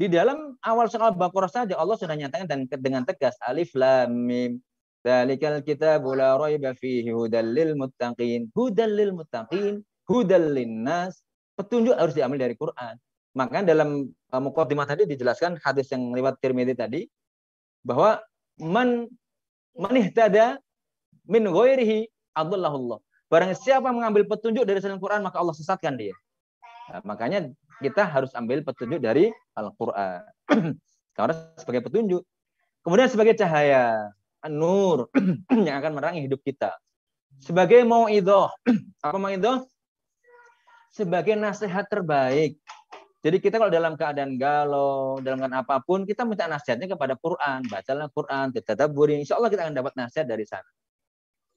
[0.02, 4.58] Di dalam awal surah Al-Baqarah saja Allah sudah nyatakan dan dengan tegas alif lam mim.
[5.06, 8.50] Dzalikal kitabu la raiba fihi hudal lil muttaqin.
[8.50, 11.22] Hudal lil muttaqin, hudal linnas.
[11.54, 12.98] Petunjuk harus diambil dari Quran.
[13.38, 17.06] Maka dalam uh, mukadimah tadi dijelaskan hadis yang lewat Tirmidzi tadi
[17.86, 18.26] bahwa
[18.58, 19.06] man
[19.78, 20.58] manihtada
[21.30, 22.98] min ghairihi adallahullah.
[23.30, 26.18] Barang siapa mengambil petunjuk dari selain Quran maka Allah sesatkan dia.
[26.90, 30.22] Nah, makanya kita harus ambil petunjuk dari Al-Quran.
[31.18, 32.22] Karena sebagai petunjuk.
[32.86, 34.14] Kemudian sebagai cahaya,
[34.50, 35.10] nur
[35.68, 36.78] yang akan menerangi hidup kita.
[37.42, 38.54] Sebagai mau'idoh.
[39.06, 39.66] Apa mau'idoh?
[40.94, 42.62] Sebagai nasihat terbaik.
[43.22, 47.62] Jadi kita kalau dalam keadaan galau, dalam keadaan apa pun, kita minta nasihatnya kepada Quran.
[47.70, 49.22] Bacalah Quran, tetadaburi.
[49.22, 50.66] Insya Allah kita akan dapat nasihat dari sana.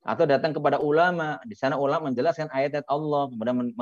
[0.04, 1.40] Atau datang kepada ulama.
[1.48, 3.72] Di sana ulama menjelaskan ayat-ayat Allah, kemudian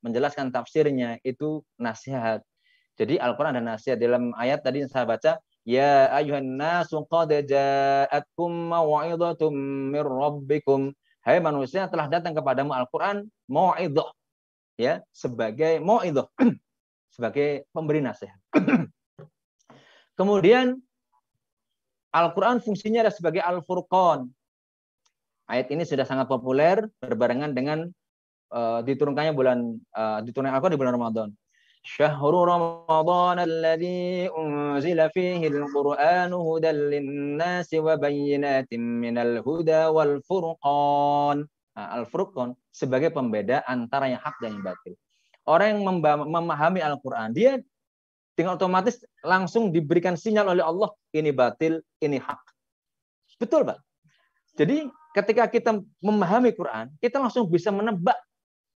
[0.00, 1.20] menjelaskan tafsirnya.
[1.20, 2.40] Itu nasihat.
[2.96, 4.00] Jadi Al-Quran ada nasihat.
[4.00, 5.36] Dalam ayat tadi yang saya baca,
[5.66, 9.50] Ya ayuhan nasu qad ja'atkum maw'idatum
[9.90, 10.94] mir rabbikum.
[11.26, 14.14] Hai manusia telah datang kepadamu Al-Quran mau'idah.
[14.78, 16.30] Ya, sebagai mau'idah
[17.18, 18.38] sebagai pemberi nasihat.
[20.18, 20.78] Kemudian
[22.14, 24.30] Al-Quran fungsinya adalah sebagai Al-Furqan.
[25.46, 27.86] Ayat ini sudah sangat populer berbarengan dengan
[28.50, 31.28] uh, diturunkannya bulan uh, diturunkan Al-Quran di bulan Ramadan.
[31.86, 41.46] Syahrul Ramadan alladhi unzila fihi al-Qur'an hudan lin-nasi wa bayyinatin minal huda wal furqan.
[41.76, 44.96] Nah, Al-Furqan sebagai pembeda antara yang hak dan yang batil
[45.46, 45.82] orang yang
[46.26, 47.62] memahami Al-Quran, dia
[48.36, 52.42] dengan otomatis langsung diberikan sinyal oleh Allah, ini batil, ini hak.
[53.40, 53.80] Betul, Pak.
[54.58, 54.84] Jadi
[55.16, 55.70] ketika kita
[56.04, 58.20] memahami Quran, kita langsung bisa menebak.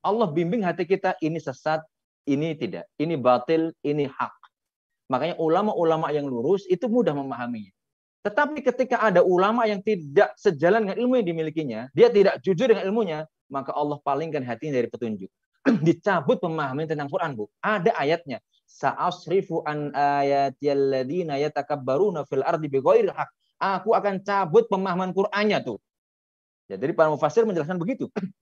[0.04, 1.80] Allah bimbing hati kita, ini sesat,
[2.28, 2.84] ini tidak.
[3.00, 4.34] Ini batil, ini hak.
[5.08, 7.72] Makanya ulama-ulama yang lurus itu mudah memahaminya.
[8.22, 12.86] Tetapi ketika ada ulama yang tidak sejalan dengan ilmu yang dimilikinya, dia tidak jujur dengan
[12.86, 15.30] ilmunya, maka Allah palingkan hatinya dari petunjuk.
[15.86, 17.50] dicabut pemahaman tentang Quran, Bu.
[17.62, 18.38] Ada ayatnya.
[18.66, 23.30] Sa'asrifu an ayatiyal ladina yatakabbaruna fil ardi bighairi haq.
[23.56, 25.78] Aku akan cabut pemahaman Qur'annya tuh.
[26.66, 28.10] Ya, jadi para mufasir menjelaskan begitu.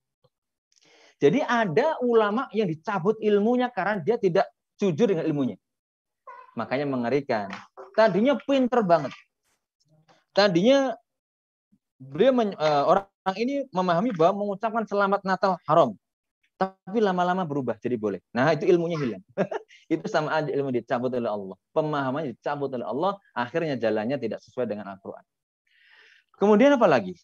[1.23, 5.55] Jadi ada ulama yang dicabut ilmunya karena dia tidak jujur dengan ilmunya.
[6.59, 7.47] Makanya mengerikan.
[7.95, 9.15] Tadinya pinter banget.
[10.35, 10.91] Tadinya
[11.95, 15.95] beliau men, uh, orang ini memahami bahwa mengucapkan selamat Natal haram
[16.55, 18.23] tapi lama-lama berubah jadi boleh.
[18.31, 19.23] Nah, itu ilmunya hilang.
[19.93, 21.57] itu sama aja ilmu dicabut oleh Allah.
[21.75, 25.23] Pemahamannya dicabut oleh Allah, akhirnya jalannya tidak sesuai dengan Al-Qur'an.
[26.39, 27.15] Kemudian apa lagi?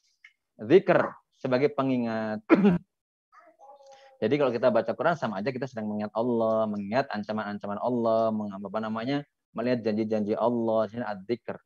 [0.60, 2.44] Zikr sebagai pengingat.
[4.22, 8.80] Jadi kalau kita baca Quran sama aja kita sedang mengingat Allah, mengingat ancaman-ancaman Allah, apa
[8.82, 9.26] namanya?
[9.52, 11.60] melihat janji-janji Allah, ini adzikr.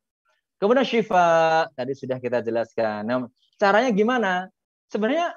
[0.58, 3.06] Kemudian syifa tadi sudah kita jelaskan.
[3.06, 3.30] Nah,
[3.62, 4.50] caranya gimana?
[4.90, 5.36] Sebenarnya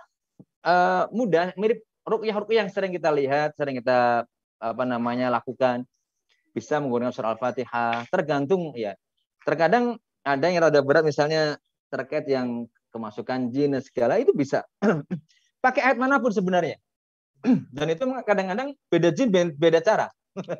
[0.64, 4.24] uh, mudah, mirip rukyah-rukyah yang sering kita lihat, sering kita
[4.58, 5.84] apa namanya lakukan
[6.56, 8.96] bisa menggunakan surah Al-Fatihah, tergantung ya.
[9.44, 11.60] Terkadang ada yang rada berat misalnya
[11.92, 12.66] terkait yang
[12.98, 14.66] kemasukan jin dan segala itu bisa
[15.64, 16.82] pakai ayat mana pun sebenarnya.
[17.76, 20.10] Dan itu kadang-kadang beda jin beda cara.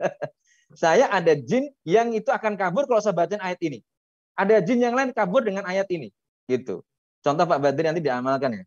[0.82, 3.82] saya ada jin yang itu akan kabur kalau saya baca ayat ini.
[4.38, 6.14] Ada jin yang lain kabur dengan ayat ini.
[6.46, 6.86] Gitu.
[7.18, 8.64] Contoh Pak Badri nanti diamalkan ya.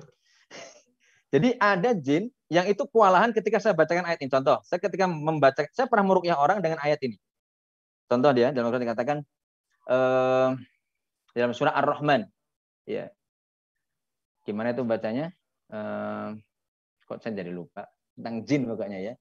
[1.36, 4.30] Jadi ada jin yang itu kewalahan ketika saya bacakan ayat ini.
[4.32, 7.20] Contoh, saya ketika membaca, saya pernah merukyah orang dengan ayat ini.
[8.06, 9.16] Contoh dia dalam Al-Quran dikatakan
[9.90, 10.54] uh,
[11.34, 12.30] dalam surah Ar-Rahman
[12.86, 13.10] ya
[14.46, 15.34] gimana itu bacanya?
[15.74, 16.38] Ehm,
[17.10, 17.90] kok saya jadi lupa?
[18.14, 19.14] Tentang jin pokoknya ya.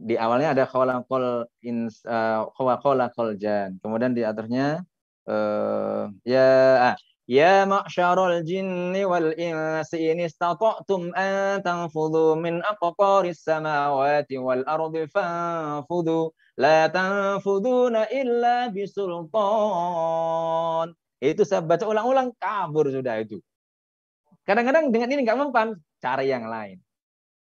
[0.00, 4.80] Di awalnya ada kholakol ins eh, uh, kholakol jan kemudian atasnya
[5.28, 6.48] uh, eh, ya
[6.92, 6.96] ah,
[7.28, 16.32] ya ma'syarul jinni wal insi in istata'tum an tanfudhu min aqqaris samawati wal ardi fanfudhu
[16.56, 19.28] la tanfuduna illa bisultan
[21.20, 23.38] itu saya baca ulang-ulang kabur sudah itu
[24.48, 26.80] kadang-kadang dengan ini nggak mempan cari yang lain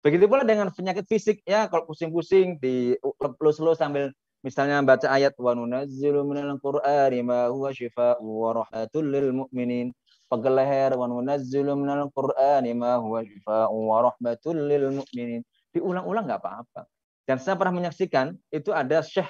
[0.04, 2.96] begitu pula dengan penyakit fisik ya kalau pusing-pusing di
[3.40, 9.36] lus-lus sambil Misalnya baca ayat wa nunazzilu minal qur'ani ma huwa syifaa'u wa rahmatul lil
[9.36, 9.92] mu'minin.
[10.32, 15.44] Pegel leher wa nunazzilu minal qur'ani ma huwa syifaa'u wa rahmatul lil mu'minin.
[15.76, 16.88] Diulang-ulang nggak apa-apa.
[17.28, 19.28] Dan saya pernah menyaksikan itu ada syekh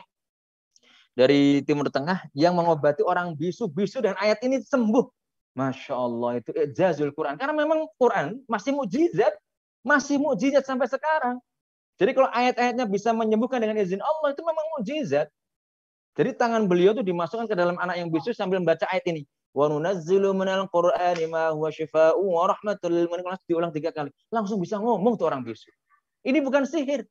[1.20, 5.04] dari Timur Tengah yang mengobati orang bisu-bisu dan ayat ini sembuh.
[5.52, 7.36] Masya Allah itu ijazul Quran.
[7.36, 9.36] Karena memang Quran masih mujizat.
[9.84, 11.44] Masih mujizat sampai sekarang.
[12.00, 15.28] Jadi kalau ayat-ayatnya bisa menyembuhkan dengan izin Allah itu memang mujizat.
[16.16, 19.28] Jadi tangan beliau itu dimasukkan ke dalam anak yang bisu sambil membaca ayat ini.
[19.52, 23.12] Wa nunazzilu minal qur'ani ma huwa syifaa'u wa rahmatul lil
[23.44, 24.08] diulang tiga kali.
[24.32, 25.68] Langsung bisa ngomong tuh orang bisu.
[26.24, 27.04] Ini bukan sihir.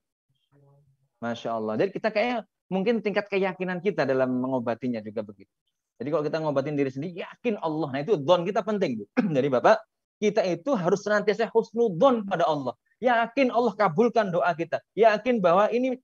[1.21, 1.77] Masya Allah.
[1.77, 5.51] Jadi kita kayak mungkin tingkat keyakinan kita dalam mengobatinya juga begitu.
[5.99, 7.89] Jadi kalau kita ngobatin diri sendiri, yakin Allah.
[7.91, 9.03] Nah itu don kita penting.
[9.37, 9.83] Jadi Bapak,
[10.23, 12.75] kita itu harus senantiasa husnudon pada Allah.
[13.03, 14.79] Yakin Allah kabulkan doa kita.
[14.95, 15.99] Yakin bahwa ini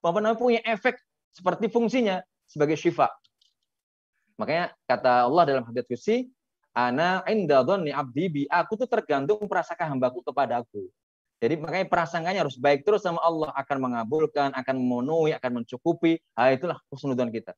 [0.00, 0.96] apa namanya punya efek
[1.36, 3.12] seperti fungsinya sebagai syifa.
[4.40, 6.28] Makanya kata Allah dalam hadits kursi,
[6.76, 10.88] ana inda dhanni abdi bi, aku tuh tergantung prasangka hambaku kepada aku.
[11.36, 16.16] Jadi makanya prasangkanya harus baik terus sama Allah akan mengabulkan, akan memenuhi, akan mencukupi.
[16.32, 17.52] Nah, itulah husnudzon kita.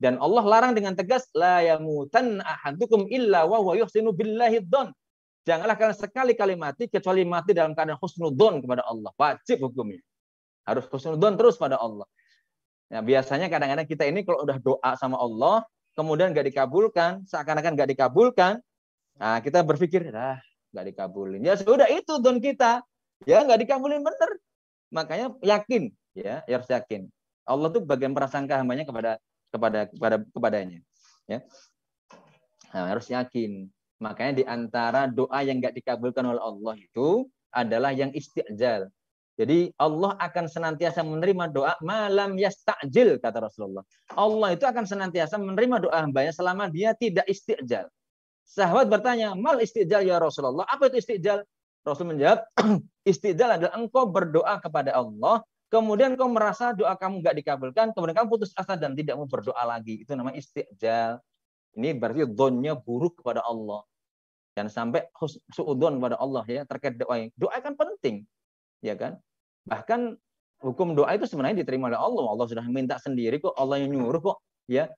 [0.00, 4.90] Dan Allah larang dengan tegas la yamutan ahadukum illa wa huwa yuhsinu billahi dzon.
[5.46, 9.14] Janganlah kalian sekali-kali mati kecuali mati dalam keadaan husnudzon kepada Allah.
[9.14, 10.02] Wajib hukumnya.
[10.66, 12.08] Harus husnudzon terus pada Allah.
[12.90, 15.62] Ya, biasanya kadang-kadang kita ini kalau udah doa sama Allah,
[15.94, 18.58] kemudian nggak dikabulkan, seakan-akan nggak dikabulkan,
[19.14, 20.42] nah kita berpikir, ah
[20.74, 21.38] nggak dikabulin.
[21.38, 22.82] Ya sudah itu don kita
[23.28, 24.30] ya nggak dikabulin bener
[24.90, 27.08] makanya yakin ya, ya harus yakin
[27.44, 29.20] Allah tuh bagian prasangka hambanya kepada
[29.50, 30.78] kepada kepada kepadanya
[31.28, 31.44] ya
[32.72, 33.68] nah, harus yakin
[34.00, 38.88] makanya di antara doa yang nggak dikabulkan oleh Allah itu adalah yang istiqjal
[39.40, 43.80] jadi Allah akan senantiasa menerima doa malam yastajil kata Rasulullah.
[44.12, 47.88] Allah itu akan senantiasa menerima doa hambanya selama dia tidak istiqjal.
[48.44, 50.68] Sahabat bertanya, mal istiqjal ya Rasulullah.
[50.68, 51.40] Apa itu istiqjal?
[51.80, 52.44] Rasul menjawab,
[53.10, 55.40] istidal adalah engkau berdoa kepada Allah,
[55.72, 59.62] kemudian kau merasa doa kamu nggak dikabulkan, kemudian kamu putus asa dan tidak mau berdoa
[59.64, 60.04] lagi.
[60.04, 61.22] Itu namanya istijal.
[61.78, 63.86] Ini berarti donnya buruk kepada Allah.
[64.52, 65.06] Dan sampai
[65.54, 67.30] suudon kepada Allah ya terkait doa.
[67.38, 68.26] Doa kan penting,
[68.82, 69.16] ya kan?
[69.64, 70.18] Bahkan
[70.60, 72.24] hukum doa itu sebenarnya diterima oleh Allah.
[72.34, 74.90] Allah sudah minta sendiri kok, Allah yang nyuruh kok, ya.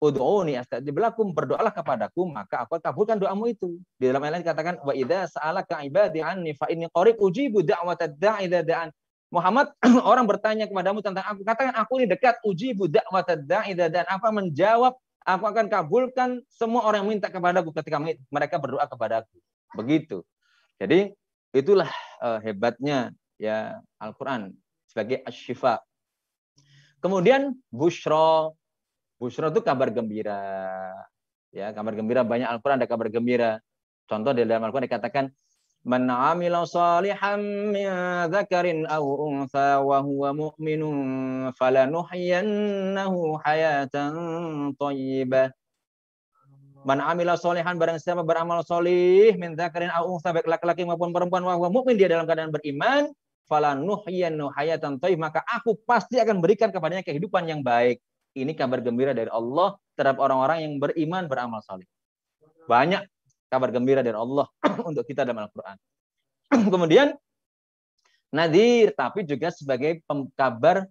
[0.00, 3.76] Ud'uni astajib lakum, berdoalah kepadaku, maka aku kabulkan doamu itu.
[4.00, 6.88] Di dalam ayat lain dikatakan wa idza sa'alaka ibadi anni fa inni
[7.20, 8.88] ujibu da'watad da'i da'an.
[9.28, 9.76] Muhammad,
[10.10, 14.08] orang bertanya kepadamu tentang aku, katakan aku ini dekat ujibu da'watad da'i da'an.
[14.08, 18.00] Apa menjawab, aku akan kabulkan semua orang yang minta kepadaku ketika
[18.32, 19.36] mereka berdoa kepadaku.
[19.76, 20.24] Begitu.
[20.80, 21.12] Jadi
[21.52, 21.92] itulah
[22.24, 24.56] uh, hebatnya ya Al-Qur'an
[24.88, 25.84] sebagai asyifa.
[27.04, 28.52] Kemudian bushra
[29.20, 30.40] Busra itu kabar gembira.
[31.52, 33.60] Ya, kabar gembira banyak Al-Qur'an ada kabar gembira.
[34.08, 35.28] Contoh di dalam Al-Qur'an dikatakan
[35.80, 37.40] Man 'amila salihan
[37.72, 37.88] min
[38.28, 44.12] dzakarin aw untha wa huwa mu'minun falanuhyiyannahu hayatan
[44.76, 45.48] thayyibah.
[46.84, 51.48] Man 'amila salihan barang siapa beramal solih min dzakarin aw untha baik laki-laki maupun perempuan
[51.48, 53.08] wa mu'min dia dalam keadaan beriman
[53.48, 58.04] falanuhyiyannahu hayatan thayyibah maka aku pasti akan berikan kepadanya kehidupan yang baik.
[58.36, 61.86] Ini kabar gembira dari Allah terhadap orang-orang yang beriman beramal saleh.
[62.70, 63.02] Banyak
[63.50, 64.46] kabar gembira dari Allah
[64.88, 65.76] untuk kita dalam Al-Qur'an.
[66.72, 67.18] Kemudian
[68.30, 70.06] nadir tapi juga sebagai
[70.38, 70.86] kabar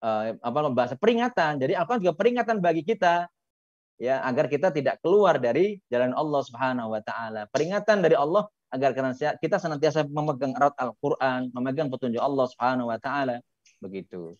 [0.00, 1.60] uh, apa bahasa peringatan.
[1.60, 3.28] Jadi apa juga peringatan bagi kita
[4.00, 7.44] ya agar kita tidak keluar dari jalan Allah Subhanahu wa taala.
[7.52, 8.96] Peringatan dari Allah agar
[9.40, 13.40] kita senantiasa memegang erat Al-Qur'an, memegang petunjuk Allah Subhanahu wa taala.
[13.80, 14.36] Begitu.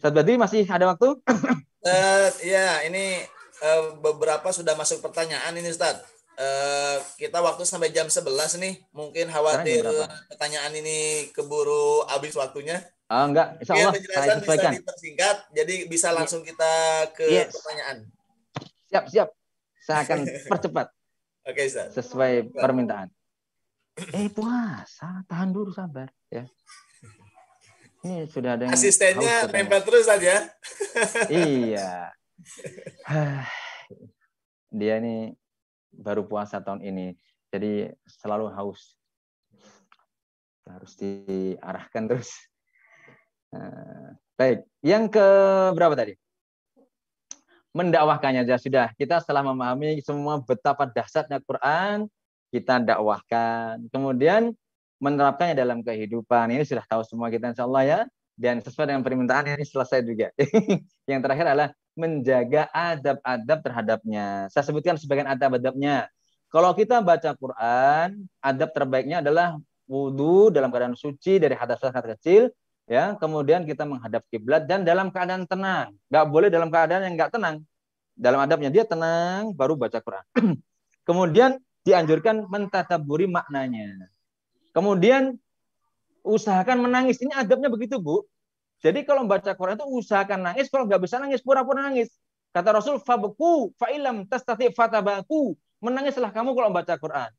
[0.00, 1.12] Ustaz Badri masih ada waktu?
[1.12, 3.20] uh, ya, ini
[3.60, 6.00] uh, beberapa sudah masuk pertanyaan ini Ustaz.
[6.40, 8.24] Uh, kita waktu sampai jam 11
[8.64, 8.80] nih.
[8.96, 9.84] Mungkin khawatir
[10.32, 12.80] pertanyaan ini keburu habis waktunya.
[13.12, 14.72] Uh, enggak, insya Allah saya sesuaikan.
[14.72, 16.16] bisa dipersingkat, jadi bisa iya.
[16.16, 16.72] langsung kita
[17.12, 17.52] ke yes.
[17.52, 17.96] pertanyaan.
[18.88, 19.28] Siap, siap.
[19.84, 20.18] Saya akan
[20.56, 20.86] percepat.
[21.44, 21.92] Oke, okay, Ustaz.
[21.92, 23.12] Sesuai permintaan.
[24.16, 26.48] Eh puasa, tahan dulu sabar ya.
[28.00, 30.48] Ini sudah ada yang asistennya nempel terus saja.
[31.28, 32.08] iya.
[34.78, 35.36] Dia ini
[35.92, 37.12] baru puasa tahun ini,
[37.52, 38.96] jadi selalu haus.
[40.64, 42.30] Harus diarahkan terus.
[43.50, 45.26] Nah, baik, yang ke
[45.74, 46.14] berapa tadi?
[47.74, 48.94] Mendakwahkannya aja sudah.
[48.94, 52.06] Kita setelah memahami semua betapa dahsyatnya Quran,
[52.54, 53.90] kita dakwahkan.
[53.90, 54.54] Kemudian
[55.00, 56.52] menerapkannya dalam kehidupan.
[56.52, 58.00] Ini sudah tahu semua kita insya Allah ya.
[58.40, 60.32] Dan sesuai dengan permintaan ini selesai juga.
[61.10, 64.48] yang terakhir adalah menjaga adab-adab terhadapnya.
[64.48, 66.08] Saya sebutkan sebagian adab-adabnya.
[66.48, 72.48] Kalau kita baca Quran, adab terbaiknya adalah wudhu dalam keadaan suci dari hadas hadas kecil,
[72.88, 73.14] ya.
[73.20, 75.92] Kemudian kita menghadap kiblat dan dalam keadaan tenang.
[76.08, 77.60] Gak boleh dalam keadaan yang nggak tenang.
[78.16, 80.24] Dalam adabnya dia tenang, baru baca Quran.
[81.08, 84.10] Kemudian dianjurkan mentataburi maknanya.
[84.70, 85.36] Kemudian
[86.22, 87.18] usahakan menangis.
[87.20, 88.26] Ini adabnya begitu, Bu.
[88.80, 90.72] Jadi kalau membaca Quran itu usahakan nangis.
[90.72, 92.08] Kalau nggak bisa nangis, pura-pura nangis.
[92.50, 95.54] Kata Rasul, fabuku fa'ilam tastati fatabaku.
[95.80, 97.30] Menangislah kamu kalau membaca Quran.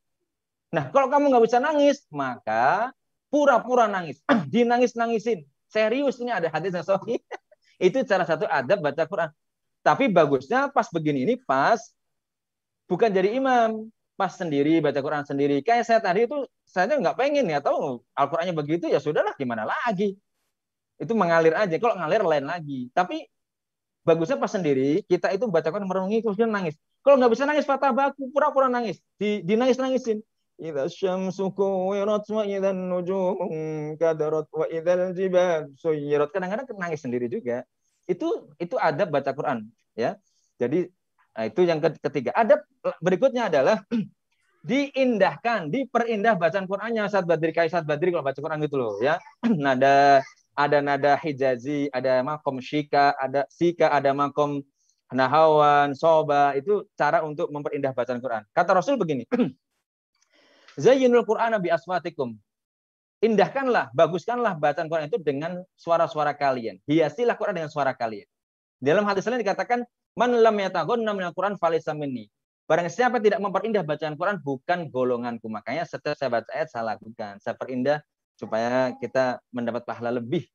[0.71, 2.95] Nah, kalau kamu nggak bisa nangis, maka
[3.27, 4.23] pura-pura nangis.
[4.53, 5.43] Dinangis-nangisin.
[5.71, 7.19] Serius ini ada hadis yang sahih.
[7.87, 9.29] itu cara satu adab baca Quran.
[9.81, 11.81] Tapi bagusnya pas begini ini pas
[12.85, 13.89] bukan jadi imam,
[14.21, 15.65] pas sendiri baca Quran sendiri.
[15.65, 20.13] Kayak saya tadi itu saya nggak pengen ya tahu Al-Qur'annya begitu ya sudahlah gimana lagi.
[21.01, 21.73] Itu mengalir aja.
[21.81, 22.93] Kalau ngalir lain lagi.
[22.93, 23.25] Tapi
[24.05, 26.77] bagusnya pas sendiri kita itu baca Quran merenungi kemudian nangis.
[27.01, 29.01] Kalau nggak bisa nangis fatah baku pura-pura nangis.
[29.17, 30.21] Di, dinangis-nangisin.
[31.57, 33.49] kuwirat wa idza nujumu
[33.97, 36.29] kadarat wa idzal jibal suyirat.
[36.29, 37.65] Kadang-kadang nangis sendiri juga.
[38.05, 39.65] Itu itu adab baca Quran,
[39.97, 40.21] ya.
[40.61, 40.93] Jadi
[41.31, 42.35] nah itu yang ketiga.
[42.35, 42.63] Adab
[42.99, 43.83] berikutnya adalah
[44.69, 49.17] diindahkan, diperindah bacaan Qur'annya saat badri kayak saat badri kalau baca Quran gitu loh ya.
[49.65, 50.21] Nada
[50.51, 54.59] ada nada hijazi, ada makom shika, ada sika, ada makom
[55.11, 58.43] nahawan, soba, itu cara untuk memperindah bacaan Quran.
[58.51, 59.27] Kata Rasul begini,
[60.83, 62.35] Zayyinul Quran bi aswatikum.
[63.21, 66.81] Indahkanlah, baguskanlah bacaan Quran itu dengan suara-suara kalian.
[66.89, 68.25] Hiasilah Quran dengan suara kalian.
[68.81, 69.85] Dalam hadis lain dikatakan,
[70.19, 72.27] Man lam yataghunna minal Quran falaysa minni.
[72.67, 75.47] Barang siapa tidak memperindah bacaan Quran bukan golonganku.
[75.47, 77.39] Makanya setiap saya baca ayat saya lakukan.
[77.39, 77.99] Saya perindah
[78.35, 80.47] supaya kita mendapat pahala lebih.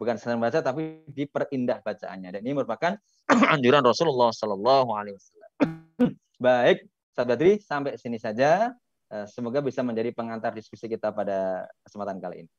[0.00, 2.28] Bukan senang baca tapi diperindah bacaannya.
[2.36, 2.96] Dan ini merupakan
[3.54, 5.50] anjuran Rasulullah Sallallahu Alaihi Wasallam.
[6.42, 8.72] Baik, sahabat Badri, sampai sini saja.
[9.12, 12.52] Eh, semoga bisa menjadi pengantar diskusi kita pada kesempatan kali ini.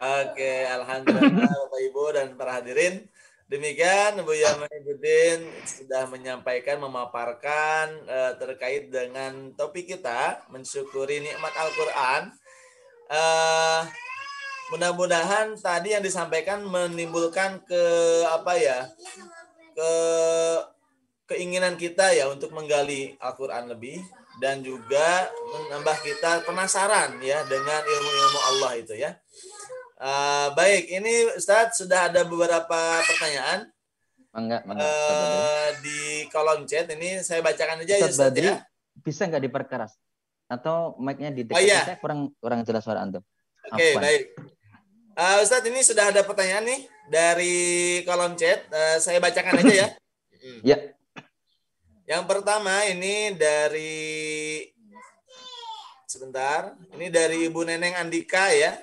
[0.00, 3.06] Oke, alhamdulillah Bapak Ibu dan para hadirin.
[3.50, 12.30] Demikian Bu Yamanuddin sudah menyampaikan, memaparkan uh, terkait dengan topik kita mensyukuri nikmat Al-Qur'an.
[13.10, 13.82] Uh,
[14.70, 17.82] mudah-mudahan tadi yang disampaikan menimbulkan ke
[18.30, 18.86] apa ya?
[19.74, 19.92] ke
[21.34, 23.98] keinginan kita ya untuk menggali Al-Qur'an lebih
[24.38, 29.18] dan juga menambah kita penasaran ya dengan ilmu-ilmu Allah itu ya.
[30.00, 33.68] Uh, baik, ini Ustadz sudah ada beberapa pertanyaan.
[34.32, 34.80] Mangga, mangga.
[34.80, 38.56] Uh, di kolom chat ini saya bacakan aja Ustadz ya Ustadz Badri, ya.
[39.04, 39.92] bisa nggak diperkeras?
[40.48, 41.84] Atau mic-nya di Oh, iya.
[41.84, 43.20] saya kurang kurang jelas suara antum.
[43.68, 44.00] Oke, Afwan.
[44.00, 44.22] baik.
[45.20, 46.80] Uh, Ustadz ini sudah ada pertanyaan nih
[47.12, 47.56] dari
[48.08, 48.72] kolom chat.
[48.72, 49.88] Uh, saya bacakan aja ya.
[50.40, 50.60] Hmm.
[50.72, 50.76] Ya,
[52.08, 54.64] Yang pertama ini dari
[56.08, 56.72] sebentar.
[56.96, 58.80] Ini dari Ibu Neneng Andika ya.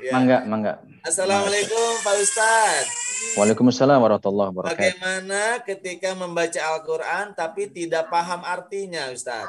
[0.00, 0.12] Ya.
[0.16, 0.72] mangga, mangga.
[1.04, 2.88] Assalamualaikum Pak Ustadz.
[3.36, 4.76] Waalaikumsalam warahmatullahi wabarakatuh.
[4.80, 9.48] Bagaimana ketika membaca Al-Quran tapi tidak paham artinya Ustadz?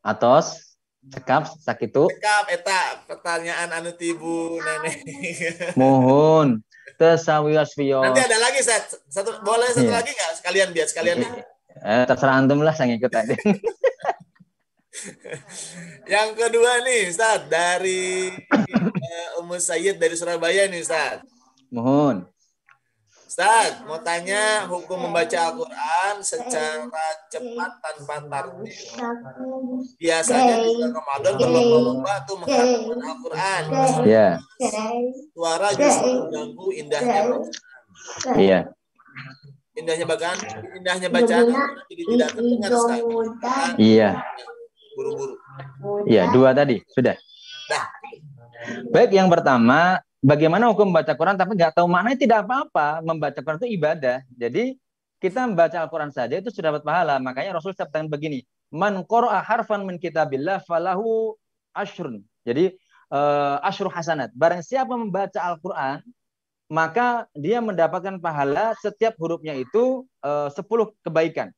[0.00, 0.76] Atos,
[1.08, 4.96] cekap, sakitu, Cekap, eta pertanyaan anu tibu nenek.
[5.80, 6.60] mohon,
[6.96, 8.04] tesawios vios.
[8.04, 8.96] Nanti ada lagi Ustadz.
[9.08, 9.96] Satu boleh satu Iya.
[10.00, 11.16] lagi nggak sekalian biar sekalian.
[11.74, 13.34] Eh, terserah antum lah, saya ngikut aja.
[16.06, 21.26] Yang kedua nih Ustadz dari uh, Ummu Sayyid dari Surabaya nih Ustadz.
[21.74, 22.22] mohon.
[23.26, 28.70] Ustadz, mau tanya hukum membaca Al-Quran secara cepat tanpa tartil.
[29.98, 33.62] Biasanya di bulan Ramadan berlomba-lomba tuh menghafalkan Al-Quran.
[34.06, 34.38] Ya,
[35.34, 38.38] Suara justru mengganggu indahnya bacaan.
[38.38, 38.60] iya.
[39.74, 40.38] Indahnya bacaan,
[40.78, 41.46] indahnya bacaan
[41.90, 43.02] jadi tidak terdengar Ustaz.
[43.82, 44.10] Iya,
[44.94, 45.34] Buru-buru.
[46.06, 46.30] iya.
[46.30, 47.14] Dua tadi, sudah.
[47.68, 47.84] Dah.
[48.94, 53.02] Baik, yang pertama, bagaimana hukum membaca Quran tapi nggak tahu maknanya tidak apa-apa.
[53.04, 54.24] Membaca Quran itu ibadah.
[54.32, 54.78] Jadi
[55.20, 57.20] kita membaca Al-Quran saja itu sudah dapat pahala.
[57.20, 61.36] Makanya Rasul sabdakan begini, Man qara'a harfan min kitabillah falahu
[61.76, 62.24] ashrun.
[62.44, 62.76] Jadi
[63.62, 64.32] asyru hasanat.
[64.34, 66.02] Barang siapa membaca Al-Quran,
[66.66, 70.64] maka dia mendapatkan pahala setiap hurufnya itu eh, 10
[71.04, 71.52] kebaikan.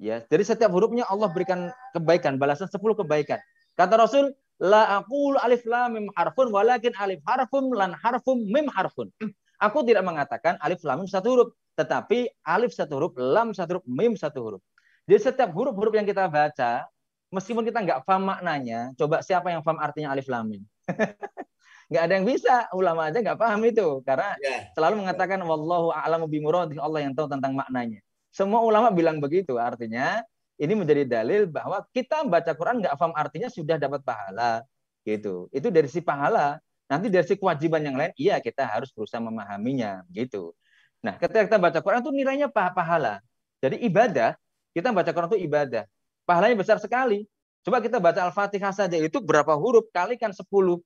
[0.00, 3.36] Ya, jadi setiap hurufnya Allah berikan kebaikan, balasan 10 kebaikan.
[3.76, 9.12] Kata Rasul, la aqulu alif lam mim harfun walakin alif harfum lan harfum mim harfun.
[9.60, 13.84] Aku tidak mengatakan alif lam mim satu huruf, tetapi alif satu huruf, lam satu huruf,
[13.84, 14.62] mim satu huruf.
[15.04, 16.88] Jadi setiap huruf-huruf yang kita baca,
[17.28, 20.64] meskipun kita nggak paham maknanya, coba siapa yang paham artinya alif lam mim?
[21.92, 24.72] nggak ada yang bisa, ulama aja nggak paham itu karena Ya.
[24.72, 28.00] selalu mengatakan wallahu a'lamu bimuradih Allah yang tahu tentang maknanya.
[28.30, 30.22] Semua ulama bilang begitu, artinya
[30.60, 34.62] ini menjadi dalil bahwa kita baca Quran nggak paham artinya sudah dapat pahala
[35.02, 35.50] gitu.
[35.50, 36.60] Itu dari si pahala.
[36.90, 40.52] Nanti dari si kewajiban yang lain, iya kita harus berusaha memahaminya gitu.
[41.00, 43.22] Nah, ketika kita baca Quran itu nilainya pah- pahala.
[43.62, 44.34] Jadi ibadah,
[44.74, 45.84] kita baca Quran itu ibadah.
[46.26, 47.24] Pahalanya besar sekali.
[47.62, 50.80] Coba kita baca Al-Fatihah saja itu berapa huruf kalikan 10.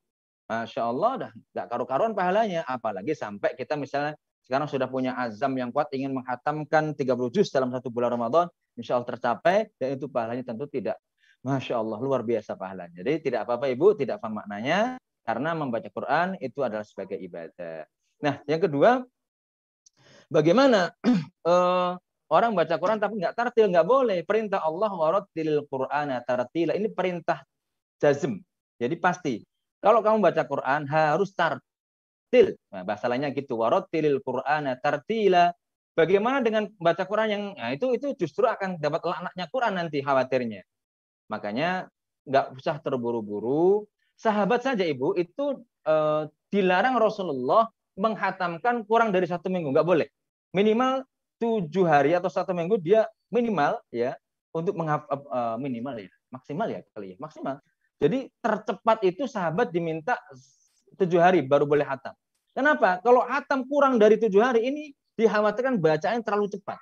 [0.44, 2.62] Masya Allah, dah nggak karu-karuan pahalanya.
[2.68, 4.14] Apalagi sampai kita misalnya
[4.44, 8.46] sekarang sudah punya azam yang kuat ingin menghatamkan 30 juz dalam satu bulan Ramadan,
[8.76, 11.00] insya Allah tercapai dan itu pahalanya tentu tidak.
[11.44, 13.04] Masya Allah, luar biasa pahalanya.
[13.04, 17.84] Jadi tidak apa-apa Ibu, tidak paham maknanya, karena membaca Quran itu adalah sebagai ibadah.
[18.20, 19.04] Nah, yang kedua,
[20.32, 20.92] bagaimana
[21.48, 21.92] eh,
[22.32, 24.18] orang baca Quran tapi nggak tartil, nggak boleh.
[24.24, 26.72] Perintah Allah warattilil Qur'ana tartila.
[26.76, 27.44] Ini perintah
[28.00, 28.40] jazm.
[28.80, 29.34] Jadi pasti.
[29.84, 31.73] Kalau kamu baca Quran harus tartil.
[32.42, 33.60] Nah, bahasa lainnya gitu.
[33.60, 35.54] Warattilil Qur'ana tartila.
[35.94, 40.66] Bagaimana dengan baca Quran yang nah itu itu justru akan dapat laknatnya Quran nanti khawatirnya.
[41.30, 41.86] Makanya
[42.26, 43.86] nggak usah terburu-buru.
[44.18, 50.10] Sahabat saja ibu itu eh, dilarang Rasulullah menghatamkan kurang dari satu minggu, nggak boleh.
[50.50, 51.06] Minimal
[51.38, 54.14] tujuh hari atau satu minggu dia minimal ya
[54.54, 57.58] untuk menghafal uh, minimal ya maksimal ya kali ya maksimal.
[57.98, 60.18] Jadi tercepat itu sahabat diminta
[60.94, 62.14] tujuh hari baru boleh hatam.
[62.54, 63.02] Kenapa?
[63.02, 66.78] Kalau hatam kurang dari tujuh hari ini dikhawatirkan bacaan terlalu cepat.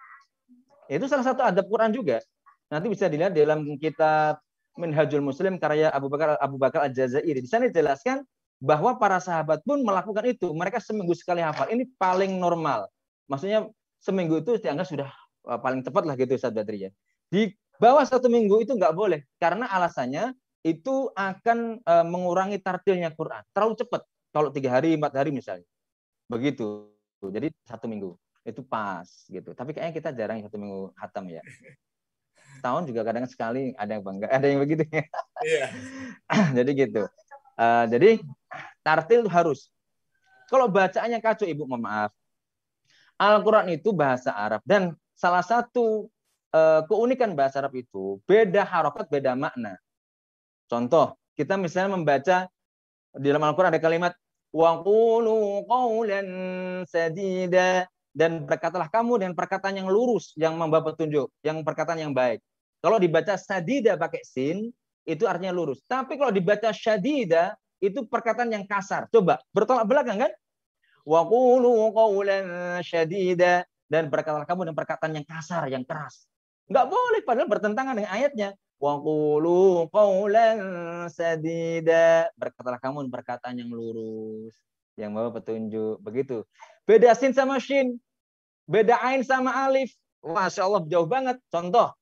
[0.93, 2.21] Itu salah satu adab Quran juga.
[2.69, 4.41] Nanti bisa dilihat dalam kitab
[4.77, 7.41] Minhajul Muslim karya Abu Bakar Abu Bakar Al-Jazairi.
[7.41, 8.25] Di sana dijelaskan
[8.61, 10.53] bahwa para sahabat pun melakukan itu.
[10.53, 11.69] Mereka seminggu sekali hafal.
[11.73, 12.89] Ini paling normal.
[13.29, 13.69] Maksudnya
[14.01, 15.09] seminggu itu dianggap sudah
[15.45, 16.91] paling tepat lah gitu Ustaz Badri ya.
[17.33, 19.25] Di bawah satu minggu itu nggak boleh.
[19.41, 23.43] Karena alasannya itu akan uh, mengurangi tartilnya Quran.
[23.53, 24.03] Terlalu cepat.
[24.33, 25.69] Kalau tiga hari, empat hari misalnya.
[26.27, 26.89] Begitu.
[27.23, 29.55] Jadi satu minggu itu pas gitu.
[29.55, 31.45] Tapi kayaknya kita jarang satu minggu hatam ya.
[32.65, 34.83] Tahun juga kadang sekali ada yang bangga, ada yang begitu.
[35.45, 35.67] Iya.
[36.57, 37.03] jadi gitu.
[37.55, 38.11] Uh, jadi
[38.83, 39.71] tartil harus.
[40.51, 42.13] Kalau bacaannya kacau, ibu mohon maaf.
[43.17, 46.11] Al-Quran itu bahasa Arab dan salah satu
[46.51, 49.79] uh, keunikan bahasa Arab itu beda harokat, beda makna.
[50.67, 52.51] Contoh, kita misalnya membaca
[53.17, 54.13] di dalam Al-Quran ada kalimat
[54.53, 56.29] Waqulu qawlan
[56.85, 62.45] sadida dan berkatalah kamu dengan perkataan yang lurus yang membawa petunjuk, yang perkataan yang baik.
[62.85, 64.69] Kalau dibaca sadida pakai sin
[65.09, 65.81] itu artinya lurus.
[65.89, 69.09] Tapi kalau dibaca syadida itu perkataan yang kasar.
[69.09, 70.33] Coba bertolak belakang kan?
[71.09, 72.45] Waqulu qawlan
[72.85, 76.29] syadida dan berkatalah kamu dengan perkataan yang kasar, yang keras.
[76.69, 78.49] Enggak boleh padahal bertentangan dengan ayatnya.
[78.83, 80.59] Waqulu qawlan
[81.07, 82.27] sadida.
[82.35, 84.59] Berkatalah kamu perkataan yang lurus,
[84.99, 86.03] yang bawa petunjuk.
[86.03, 86.43] Begitu.
[86.83, 88.03] Beda sin sama shin.
[88.67, 89.95] Beda ain sama alif.
[90.27, 91.39] Masya Allah jauh banget.
[91.47, 91.95] Contoh.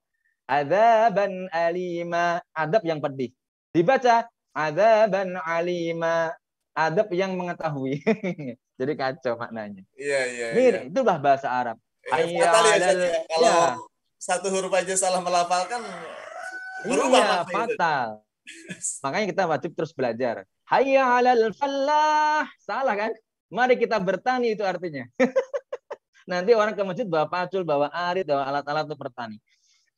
[0.48, 2.40] Adaban alima.
[2.57, 3.36] Adab yang pedih.
[3.77, 4.24] Dibaca.
[4.57, 6.32] Adaban alima.
[6.73, 8.01] Adab yang mengetahui.
[8.81, 9.85] Jadi kacau maknanya.
[10.01, 10.81] Iya, iya, Ini iya.
[10.89, 11.77] itulah bahasa Arab.
[12.09, 13.20] Ya, Hayya fatal ya, ya.
[13.28, 13.65] Kalau Ya.
[14.16, 15.85] satu huruf aja salah melafalkan
[16.85, 18.09] berubah Iya, fatal.
[19.05, 20.44] Makanya kita wajib terus belajar.
[20.66, 22.47] Hayya 'alal falah.
[22.62, 23.12] Salah kan?
[23.51, 25.07] Mari kita bertani itu artinya.
[26.31, 29.43] Nanti orang ke masjid bawa pacul, bawa arit, bawa alat-alat untuk bertani.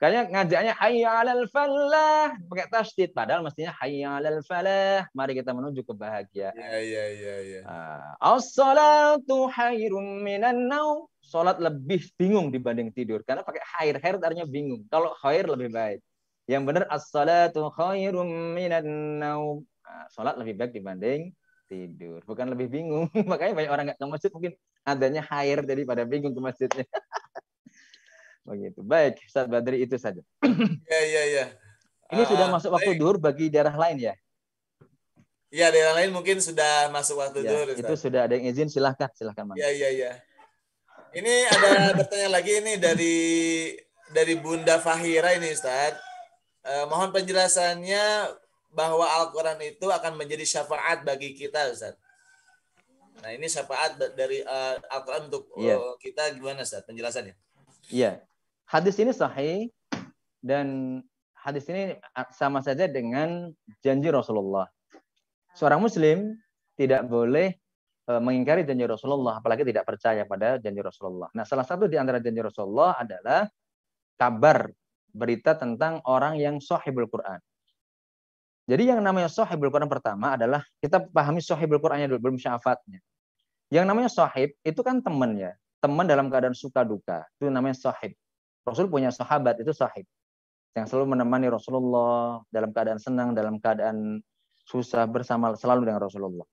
[0.00, 5.06] Kayaknya ngajaknya hayya 'alal falah pakai tasdid padahal mestinya hayya 'alal falah.
[5.14, 6.56] Mari kita menuju kebahagiaan.
[6.58, 7.60] Iya, iya, iya, iya.
[7.62, 11.06] Ah, As-salatu khairum minan naum.
[11.22, 13.94] Salat lebih bingung dibanding tidur karena pakai khair.
[14.02, 14.82] Khair artinya bingung.
[14.90, 16.02] Kalau khair lebih baik.
[16.44, 18.84] Yang benar as-salatu khairum minan
[19.18, 19.62] naum.
[19.82, 21.30] Ah, salat lebih baik dibanding
[21.66, 22.20] tidur.
[22.22, 23.06] Bukan lebih bingung.
[23.30, 24.52] Makanya banyak orang nggak ke masjid mungkin
[24.82, 26.86] adanya khair daripada bingung ke masjidnya.
[28.48, 28.82] Begitu.
[28.82, 30.18] Baik, Ustaz Badri itu saja.
[30.42, 31.44] Iya, iya, iya.
[32.12, 33.00] Ini sudah Ah, masuk waktu baik.
[33.00, 34.14] duhur bagi daerah lain ya?
[35.48, 38.02] Iya, daerah lain mungkin sudah masuk waktu Ya, duhur, itu Ustaz.
[38.02, 39.46] sudah ada yang izin silahkan silahkan.
[39.54, 40.10] Iya, iya, iya.
[41.12, 41.70] Ini ada
[42.02, 43.16] bertanya lagi ini dari
[44.10, 45.96] dari Bunda Fahira ini, Ustaz.
[46.62, 48.30] Eh, mohon penjelasannya
[48.70, 51.98] bahwa Al-Quran itu akan menjadi syafaat bagi kita, Ustaz.
[53.18, 55.74] Nah, ini syafaat da- dari eh, Al-Quran untuk Iya.
[55.74, 56.86] eh, kita gimana, Ustaz?
[56.86, 57.34] Penjelasannya.
[57.90, 58.22] Iya.
[58.64, 59.68] Hadis ini sahih
[60.38, 60.98] dan
[61.34, 61.98] hadis ini
[62.32, 63.50] sama saja dengan
[63.82, 64.70] janji Rasulullah.
[65.52, 66.38] Seorang muslim
[66.78, 67.58] tidak boleh
[68.02, 71.26] eh, mengingkari janji Rasulullah apalagi tidak percaya pada janji Rasulullah.
[71.34, 73.50] Nah, salah satu di antara janji Rasulullah adalah
[74.16, 74.70] kabar
[75.12, 77.38] berita tentang orang yang sahibul Quran.
[78.66, 83.02] Jadi yang namanya sahibul Quran pertama adalah kita pahami sahibul Qurannya dulu, belum syafaatnya.
[83.72, 85.52] Yang namanya sahib itu kan teman ya.
[85.82, 87.26] Teman dalam keadaan suka duka.
[87.36, 88.14] Itu namanya sahib.
[88.62, 90.06] Rasul punya sahabat itu sahib.
[90.78, 94.22] Yang selalu menemani Rasulullah dalam keadaan senang, dalam keadaan
[94.62, 96.46] susah bersama selalu dengan Rasulullah.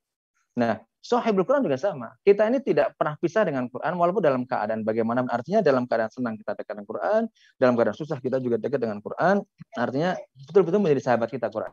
[0.57, 2.11] Nah, sahibul Quran juga sama.
[2.21, 6.35] Kita ini tidak pernah pisah dengan Quran walaupun dalam keadaan bagaimana artinya dalam keadaan senang
[6.35, 7.21] kita dekat dengan Quran,
[7.55, 9.41] dalam keadaan susah kita juga dekat dengan Quran.
[9.79, 11.71] Artinya betul-betul menjadi sahabat kita Quran.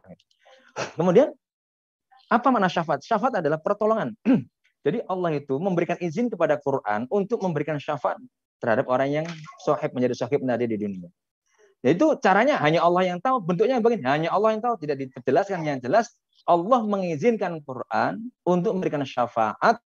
[0.94, 1.28] Kemudian
[2.27, 3.03] apa makna syafaat?
[3.03, 4.15] Syafaat adalah pertolongan.
[4.86, 8.23] Jadi Allah itu memberikan izin kepada Quran untuk memberikan syafaat
[8.62, 9.27] terhadap orang yang
[9.66, 11.11] sahib menjadi sahib nanti di dunia.
[11.85, 15.78] Yaitu caranya hanya Allah yang tahu, bentuknya begini, hanya Allah yang tahu, tidak dijelaskan yang
[15.78, 16.15] jelas.
[16.47, 19.82] Allah mengizinkan Quran untuk memberikan syafaat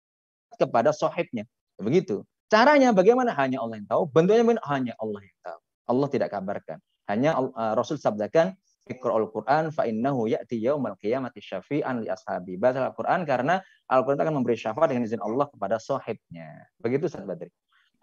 [0.56, 1.44] kepada sahibnya.
[1.76, 2.24] Begitu.
[2.48, 3.36] Caranya bagaimana?
[3.36, 4.02] Hanya Allah yang tahu.
[4.08, 5.60] Bentuknya hanya Allah yang tahu.
[5.86, 6.78] Allah tidak kabarkan.
[7.06, 8.56] Hanya uh, Rasul sabdakan,
[8.86, 12.54] Iqra'ul Quran fa innahu ya'ti yaumal qiyamati syafi'an li ashabi.
[12.54, 13.58] Baca Al-Quran karena
[13.90, 16.70] Al-Quran akan memberi syafaat dengan izin Allah kepada sahibnya.
[16.78, 17.50] Begitu Ustaz Badri.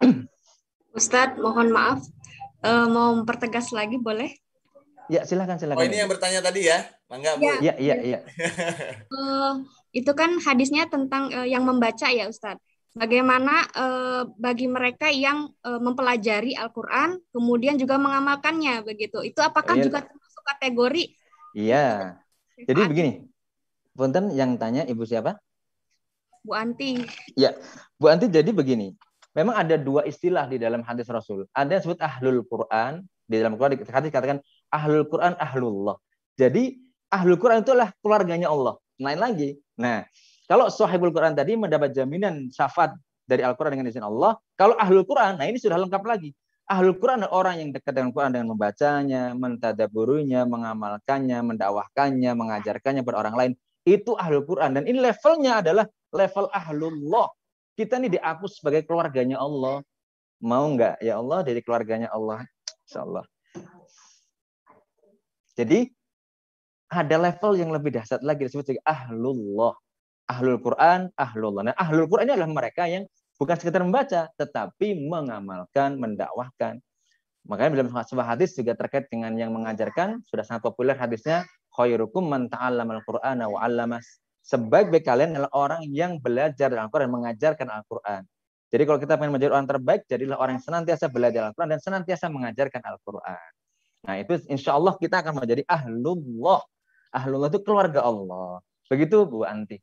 [0.98, 2.04] Ustadz, mohon maaf.
[2.64, 4.43] Eh, mau mempertegas lagi boleh?
[5.12, 5.80] Ya, silakan silakan.
[5.80, 6.80] Oh ini yang bertanya tadi ya,
[7.12, 7.44] mangga Bu.
[7.44, 7.54] Ya.
[7.60, 8.18] Iya, iya, iya.
[9.14, 9.52] Eh,
[9.92, 12.62] itu kan hadisnya tentang eh, yang membaca ya Ustadz.
[12.94, 19.20] Bagaimana eh, bagi mereka yang eh, mempelajari Al-Quran, kemudian juga mengamalkannya begitu.
[19.20, 19.84] Itu apakah Oh, iya.
[19.86, 21.04] juga termasuk kategori
[21.54, 22.18] Iya.
[22.58, 23.12] Jadi begini.
[23.94, 25.38] Punten yang tanya Ibu siapa?
[26.42, 26.98] Bu Anti?
[27.94, 28.90] Bu Anti jadi begini.
[29.34, 31.46] Memang ada dua istilah di dalam hadis Rasul.
[31.54, 33.06] Ada yang disebut ahlul Quran.
[33.24, 34.38] Di dalam Quran di hadis katakan
[34.74, 35.96] ahlul Quran ahlullah.
[36.34, 36.82] Jadi
[37.14, 38.74] ahlul Quran itu adalah keluarganya Allah.
[38.98, 39.54] Lain lagi.
[39.78, 40.02] Nah,
[40.50, 44.36] kalau sahibul Quran tadi mendapat jaminan syafaat dari Al-Quran dengan izin Allah.
[44.58, 46.30] Kalau ahlul Quran, nah ini sudah lengkap lagi.
[46.64, 53.18] Ahlul Quran adalah orang yang dekat dengan Quran dengan membacanya, mentadaburinya, mengamalkannya, mendakwahkannya, mengajarkannya pada
[53.20, 53.52] orang lain.
[53.84, 54.80] Itu ahlul Quran.
[54.80, 57.28] Dan ini levelnya adalah level ahlullah.
[57.76, 59.84] Kita ini dihapus sebagai keluarganya Allah.
[60.40, 61.04] Mau nggak?
[61.04, 62.48] Ya Allah dari keluarganya Allah.
[62.88, 63.24] Insya Allah.
[65.54, 65.90] Jadi
[66.90, 69.74] ada level yang lebih dahsyat lagi disebut sebagai ahlullah.
[70.24, 71.62] Ahlul Quran, ahlullah.
[71.68, 73.04] Nah, ahlul Quran ini adalah mereka yang
[73.36, 76.80] bukan sekedar membaca, tetapi mengamalkan, mendakwahkan.
[77.44, 81.44] Makanya dalam sebuah hadis juga terkait dengan yang mengajarkan, sudah sangat populer hadisnya,
[81.76, 84.24] khairukum man ta'allamal qur'ana wa 'allamas.
[84.44, 88.24] Sebaik-baik kalian adalah orang yang belajar Al-Quran, mengajarkan Al-Quran.
[88.72, 92.32] Jadi kalau kita ingin menjadi orang terbaik, jadilah orang yang senantiasa belajar Al-Quran dan senantiasa
[92.32, 93.63] mengajarkan Al-Quran.
[94.04, 96.60] Nah itu insya Allah kita akan menjadi ahlullah.
[97.08, 98.60] Ahlullah itu keluarga Allah.
[98.88, 99.80] Begitu Bu Anti.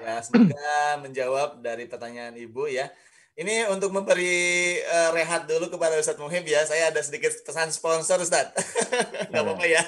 [0.00, 0.56] Ya, semoga
[1.04, 2.88] menjawab dari pertanyaan Ibu ya.
[3.40, 6.60] Ini untuk memberi eh, rehat dulu kepada Ustadz Muhib ya.
[6.66, 8.52] Saya ada sedikit pesan sponsor Ustadz.
[9.32, 9.82] Nggak apa-apa ya.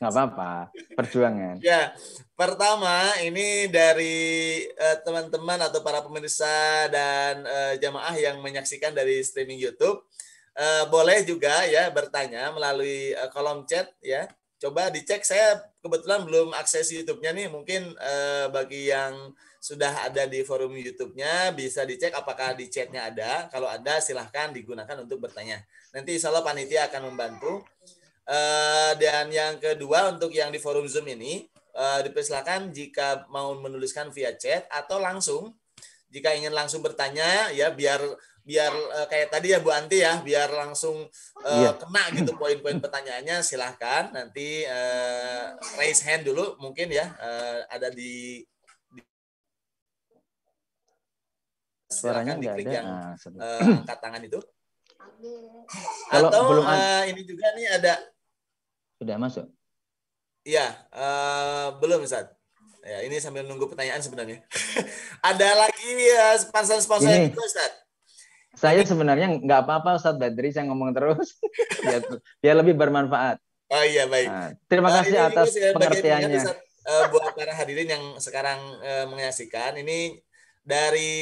[0.00, 0.50] Nggak apa-apa.
[0.96, 1.54] Perjuangan.
[1.60, 1.92] Ya,
[2.32, 9.60] pertama ini dari eh, teman-teman atau para pemirsa dan eh, jamaah yang menyaksikan dari streaming
[9.60, 10.00] YouTube,
[10.56, 14.26] eh, boleh juga ya bertanya melalui eh, kolom chat ya.
[14.56, 15.20] Coba dicek.
[15.20, 17.48] Saya kebetulan belum akses YouTube-nya nih.
[17.52, 23.52] Mungkin eh, bagi yang sudah ada di forum YouTube-nya bisa dicek apakah di chatnya ada.
[23.52, 25.60] Kalau ada silahkan digunakan untuk bertanya.
[25.92, 27.60] Nanti insya Allah panitia akan membantu.
[28.26, 31.46] Eh, dan yang kedua untuk yang di forum Zoom ini
[31.76, 35.54] eh, dipersilakan jika mau menuliskan via chat atau langsung
[36.10, 38.02] jika ingin langsung bertanya ya biar
[38.46, 41.02] biar eh, kayak tadi ya Bu Anti ya biar langsung
[41.42, 41.74] eh, Iya.
[41.74, 45.44] kena gitu poin-poin pertanyaannya silahkan nanti eh,
[45.74, 48.46] raise hand dulu mungkin ya eh, ada di,
[48.94, 49.02] di
[51.86, 52.74] Suaranya diklik ada.
[52.78, 52.86] yang
[53.18, 54.38] eh, angkat tangan itu
[56.06, 57.94] Kalau atau belum eh, ini juga nih ada
[58.96, 59.46] Sudah masuk.
[60.40, 62.32] Iya, eh, belum Ustaz.
[62.80, 64.40] Ya, ini sambil nunggu pertanyaan sebenarnya.
[65.28, 67.74] Ada lagi ya sponsor-sponsor yang itu Ustaz.
[68.56, 71.36] Saya sebenarnya nggak apa-apa Ustadz Badri, saya ngomong terus.
[71.84, 72.02] biar,
[72.40, 73.36] biar lebih bermanfaat.
[73.68, 74.28] Oh iya, baik.
[74.30, 76.38] Nah, terima Eh, kasih ini juga atas pengertiannya.
[76.40, 80.22] Ustaz, eh, buat para hadirin yang sekarang eh, menyaksikan, ini
[80.66, 81.14] dari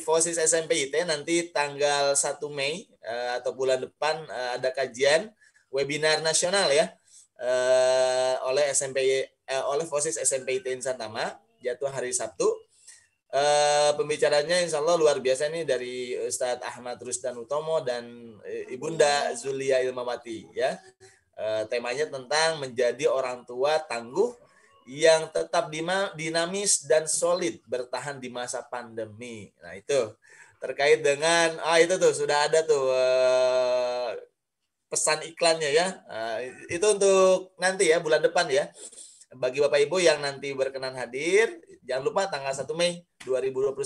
[0.00, 5.28] Fosis SMP IT nanti tanggal 1 Mei eh, atau bulan depan eh, ada kajian
[5.68, 6.88] webinar nasional ya
[7.36, 12.48] eh, oleh SMP eh, oleh Fosis SMP IT Insantama jatuh hari Sabtu.
[13.30, 19.30] Eh, pembicaranya insya Allah luar biasa nih dari Ustadz Ahmad Rusdan Utomo dan eh, Ibunda
[19.38, 20.74] Zulia Ilmawati ya.
[21.38, 24.34] Eh, temanya tentang menjadi orang tua tangguh
[24.90, 25.70] yang tetap
[26.18, 29.54] dinamis dan solid bertahan di masa pandemi.
[29.62, 30.10] Nah itu
[30.58, 34.10] terkait dengan ah itu tuh sudah ada tuh eh,
[34.90, 35.86] pesan iklannya ya.
[36.10, 38.66] Ah, itu untuk nanti ya bulan depan ya.
[39.30, 43.78] Bagi Bapak Ibu yang nanti berkenan hadir, jangan lupa tanggal 1 Mei 2021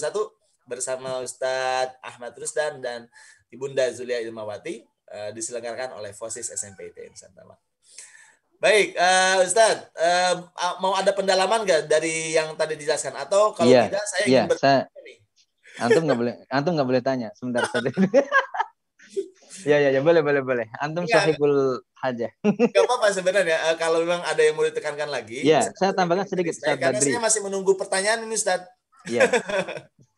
[0.65, 3.05] bersama Ustadz Ahmad Rusdan dan
[3.53, 4.81] Ibunda Zulia Ilmawati
[5.12, 7.61] eh, diselenggarakan oleh Fosis SMP IT Nusantara.
[8.57, 10.33] Baik, eh, Ustadz, eh,
[10.81, 14.57] mau ada pendalaman nggak dari yang tadi dijelaskan atau kalau Iya, tidak saya Iya, ingin
[14.57, 15.16] saya bertanya nih.
[15.77, 17.29] antum nggak boleh antum nggak boleh tanya.
[17.37, 17.93] Sebentar saja.
[19.62, 20.66] ya ya ya boleh boleh boleh.
[20.82, 21.14] Antum Iya.
[21.22, 22.31] sahibul hajah.
[22.43, 25.47] Gak apa-apa sebenarnya eh, kalau memang ada yang mau ditekankan lagi.
[25.47, 27.10] Iya, bisa saya tambahkan sedikit, Saya, Ustadz karena Badri.
[27.10, 28.66] saya masih menunggu pertanyaan ini Ustadz.
[29.06, 29.22] Iya.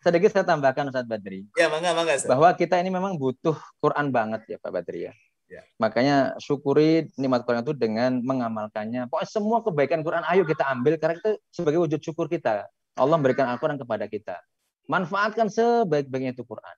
[0.00, 1.44] Sedikit saya tambahkan Ustadz Badri.
[1.58, 2.14] Ya, mangga, mangga.
[2.14, 2.30] Ustadz.
[2.30, 5.14] bahwa kita ini memang butuh Quran banget ya Pak Badri ya.
[5.46, 5.62] Ya.
[5.78, 9.06] Makanya syukuri nikmat Quran itu dengan mengamalkannya.
[9.06, 12.66] Pokoknya semua kebaikan Quran ayo kita ambil karena itu sebagai wujud syukur kita.
[12.98, 14.42] Allah memberikan Al-Quran kepada kita.
[14.86, 16.76] Manfaatkan sebaik-baiknya itu Quran.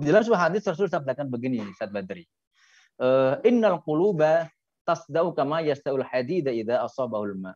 [0.00, 2.24] Di dalam sebuah hadis Rasul sabdakan begini Ustaz Badri.
[2.96, 4.48] Eh, Innal quluba
[4.88, 7.52] tasda'u kama yasta'ul hadida idza asabahul ma.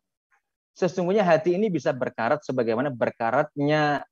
[0.77, 4.05] Sesungguhnya hati ini bisa berkarat sebagaimana berkaratnya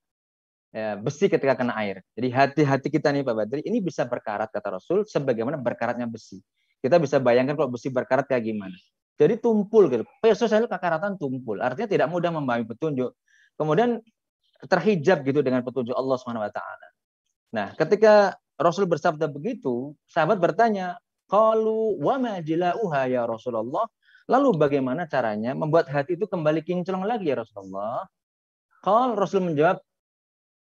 [0.72, 2.00] ya, besi ketika kena air.
[2.16, 6.40] Jadi hati-hati kita nih Pak Badri, ini bisa berkarat kata Rasul, sebagaimana berkaratnya besi.
[6.80, 8.78] Kita bisa bayangkan kalau besi berkarat kayak gimana.
[9.20, 10.08] Jadi tumpul gitu.
[10.24, 11.60] Yesus selalu kekaratan tumpul.
[11.60, 13.12] Artinya tidak mudah memahami petunjuk.
[13.60, 14.00] Kemudian
[14.66, 16.86] terhijab gitu dengan petunjuk Allah Subhanahu wa taala.
[17.52, 20.96] Nah, ketika Rasul bersabda begitu, sahabat bertanya,
[21.28, 23.86] "Qalu wa ma ya Rasulullah?"
[24.30, 28.06] Lalu bagaimana caranya membuat hati itu kembali kinclong lagi ya Rasulullah?
[28.82, 29.82] Qal Rasul menjawab,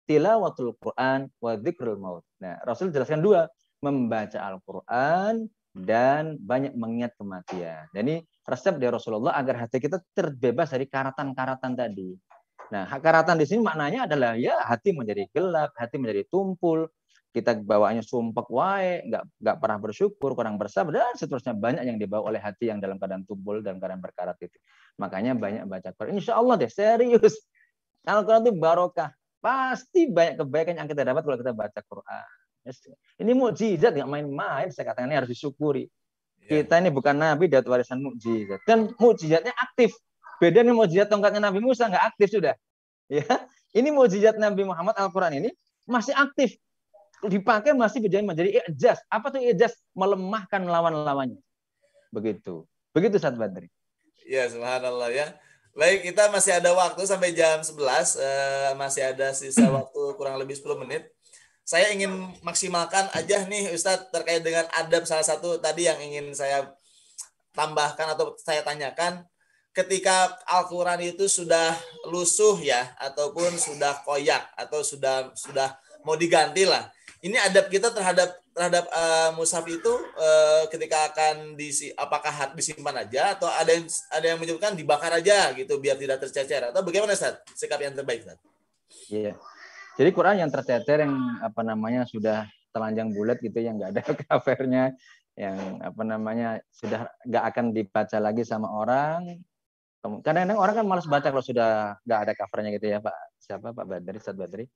[0.10, 2.26] tilawatul Quran wa dzikrul maut.
[2.44, 3.48] Nah, Rasul jelaskan dua,
[3.80, 7.90] membaca Al-Quran dan banyak mengingat kematian.
[7.94, 12.14] Ini resep dari Rasulullah agar hati kita terbebas dari karatan-karatan tadi.
[12.74, 16.90] Nah, karatan di sini maknanya adalah ya hati menjadi gelap, hati menjadi tumpul,
[17.34, 22.30] kita bawaannya sumpek wae, nggak nggak pernah bersyukur, kurang bersabar dan seterusnya banyak yang dibawa
[22.30, 24.58] oleh hati yang dalam keadaan tumpul dalam keadaan berkarat itu.
[24.98, 26.18] Makanya banyak baca Quran.
[26.18, 27.42] Insya Allah deh serius.
[28.06, 29.10] Al-Quran itu barokah.
[29.42, 32.28] Pasti banyak kebaikan yang kita dapat kalau kita baca Quran.
[33.18, 34.70] Ini mukjizat nggak main-main.
[34.70, 35.90] Saya katakan ini harus disyukuri.
[36.46, 36.62] Ya.
[36.62, 39.98] Kita ini bukan nabi dapat warisan mukjizat dan mukjizatnya aktif.
[40.42, 42.56] Beda nih mujizat tongkatnya Nabi Musa nggak aktif sudah.
[43.12, 43.26] Ya,
[43.76, 45.50] ini mujizat Nabi Muhammad Al-Quran ini
[45.90, 46.56] masih aktif.
[47.24, 49.00] Dipakai masih menjadi menjadi ijaz.
[49.08, 49.80] Apa tuh ijaz?
[49.96, 51.40] Melemahkan lawan-lawannya.
[52.12, 52.68] Begitu.
[52.92, 53.72] Begitu saat Badri.
[54.28, 55.32] Ya, subhanallah ya.
[55.74, 57.74] Baik, kita masih ada waktu sampai jam 11.
[57.74, 57.90] Uh,
[58.22, 61.10] eh, masih ada sisa waktu kurang lebih 10 menit.
[61.64, 62.12] Saya ingin
[62.44, 66.76] maksimalkan aja nih Ustadz terkait dengan adab salah satu tadi yang ingin saya
[67.56, 69.24] tambahkan atau saya tanyakan
[69.74, 71.74] ketika Al-Quran itu sudah
[72.06, 75.74] lusuh ya ataupun sudah koyak atau sudah sudah
[76.06, 76.94] mau diganti lah
[77.26, 83.34] ini adab kita terhadap terhadap uh, mushaf itu uh, ketika akan disi apakah disimpan aja
[83.34, 87.42] atau ada yang ada yang menyebutkan dibakar aja gitu biar tidak tercecer atau bagaimana Ustaz
[87.58, 88.38] sikap yang terbaik Ustaz?
[89.10, 89.34] Iya.
[89.98, 94.94] Jadi Quran yang tercecer yang apa namanya sudah telanjang bulat gitu yang nggak ada covernya
[95.34, 99.42] yang apa namanya sudah nggak akan dibaca lagi sama orang
[100.04, 103.18] Kadang-kadang orang kan malas baca kalau sudah nggak ada covernya gitu ya Pak.
[103.40, 104.68] Siapa Pak Badri, Ustaz Badri.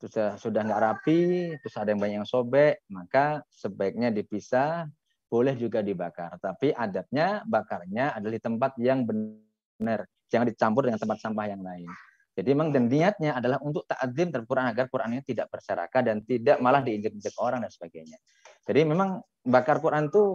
[0.00, 4.90] Terus sudah nggak rapi, terus ada yang banyak yang sobek, maka sebaiknya dipisah,
[5.30, 6.40] boleh juga dibakar.
[6.42, 11.86] Tapi adabnya bakarnya adalah di tempat yang benar, jangan dicampur dengan tempat sampah yang lain.
[12.32, 16.58] Jadi memang dan niatnya adalah untuk ta'adzim terhadap Quran agar Qurannya tidak berserakat dan tidak
[16.64, 18.16] malah diinjek-injek orang dan sebagainya.
[18.64, 20.34] Jadi memang bakar Quran itu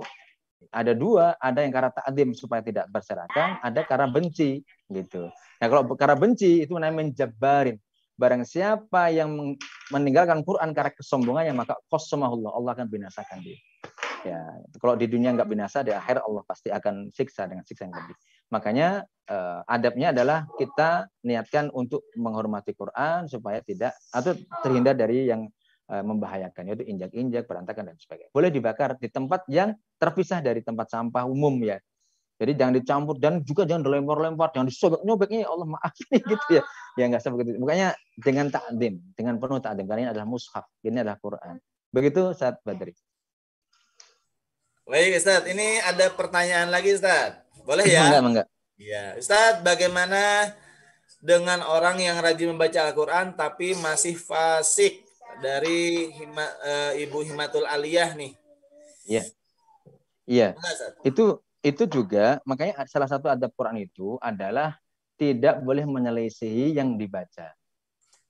[0.73, 5.29] ada dua, ada yang karena ta'dim supaya tidak berserakan, ada karena benci gitu.
[5.61, 7.77] Nah, kalau karena benci itu namanya menjabarin.
[8.17, 9.29] Barang siapa yang
[9.93, 13.61] meninggalkan Quran karena kesombongannya maka qassamahullah, Allah akan binasakan dia.
[14.25, 14.41] Ya,
[14.81, 18.17] kalau di dunia nggak binasa di akhir Allah pasti akan siksa dengan siksa yang lebih.
[18.49, 24.33] Makanya eh, adabnya adalah kita niatkan untuk menghormati Quran supaya tidak atau
[24.65, 25.45] terhindar dari yang
[25.87, 28.31] membahayakan yaitu injak-injak, berantakan dan sebagainya.
[28.35, 31.79] Boleh dibakar di tempat yang terpisah dari tempat sampah umum ya.
[32.37, 36.61] Jadi jangan dicampur dan juga jangan dilempar-lempar, jangan disobek-nyobek ya Allah maaf gitu ya.
[36.93, 37.59] Ya enggak seperti itu.
[37.63, 41.57] Makanya dengan takdim, dengan penuh takdim karena ini adalah mushaf, ini adalah Quran.
[41.89, 42.93] Begitu saat Badri.
[44.85, 47.41] Baik Ustaz, ini ada pertanyaan lagi Ustaz.
[47.65, 48.05] Boleh ya?
[48.05, 48.47] Enggak, enggak.
[48.77, 50.53] Ya, Ustaz, bagaimana
[51.17, 55.06] dengan orang yang rajin membaca Al-Qur'an tapi masih fasik
[55.41, 58.33] dari Hima, uh, Ibu Himatul Aliyah nih.
[59.07, 59.23] Iya.
[60.27, 60.49] Iya.
[61.07, 64.77] Itu itu juga makanya salah satu adab Quran itu adalah
[65.17, 67.51] tidak boleh menyelisihi yang dibaca.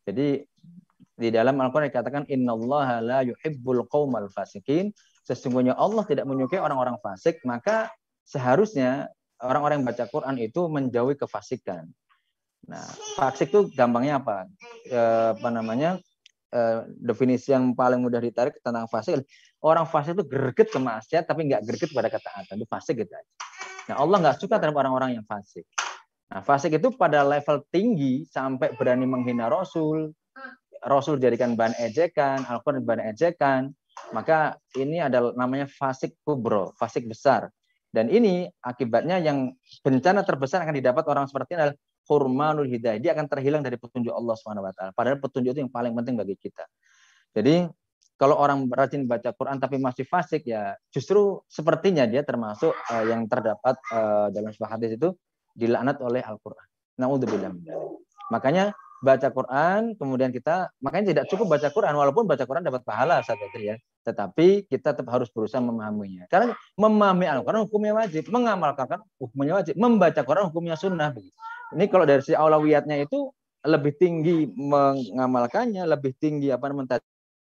[0.08, 0.48] Jadi
[1.18, 4.94] di dalam Al-Quran dikatakan innallaha la yuhibbul qaumal fasikin.
[5.28, 7.92] Sesungguhnya Allah tidak menyukai orang-orang fasik, maka
[8.24, 9.12] seharusnya
[9.44, 11.84] orang-orang yang baca Quran itu menjauhi kefasikan.
[12.64, 12.88] Nah,
[13.20, 14.48] fasik itu gampangnya apa?
[14.88, 15.02] E,
[15.36, 16.00] apa namanya?
[16.48, 19.20] Eh, definisi yang paling mudah ditarik tentang fasik
[19.60, 23.32] orang fasik itu greget ke maksiat tapi nggak greget pada ketaatan itu fasik gitu aja.
[23.92, 25.68] Nah Allah nggak suka terhadap orang-orang yang fasik.
[26.32, 30.16] Nah fasik itu pada level tinggi sampai berani menghina Rasul,
[30.88, 33.76] Rasul jadikan bahan ejekan, Al-Quran bahan ejekan,
[34.16, 37.52] maka ini adalah namanya fasik kubro, fasik besar.
[37.92, 39.52] Dan ini akibatnya yang
[39.84, 43.00] bencana terbesar akan didapat orang seperti ini adalah hurmanul hidayah.
[43.00, 44.92] Dia akan terhilang dari petunjuk Allah taala.
[44.96, 46.64] Padahal petunjuk itu yang paling penting bagi kita.
[47.36, 47.68] Jadi
[48.18, 53.30] kalau orang rajin baca Quran tapi masih fasik ya justru sepertinya dia termasuk uh, yang
[53.30, 55.14] terdapat uh, dalam sebuah hadis itu
[55.54, 56.66] dilaknat oleh Al-Qur'an.
[56.98, 57.54] Nauzubillah
[58.34, 63.22] Makanya baca Quran, kemudian kita makanya tidak cukup baca Quran walaupun baca Quran dapat pahala
[63.22, 63.76] saat itu ya.
[64.02, 66.26] Tetapi kita tetap harus berusaha memahaminya.
[66.32, 71.14] Karena memahami Al-Quran hukumnya wajib, mengamalkan hukumnya wajib, membaca Quran hukumnya sunnah.
[71.76, 73.32] Ini kalau dari si aulawiyatnya itu
[73.68, 77.04] lebih tinggi mengamalkannya, lebih tinggi apa namanya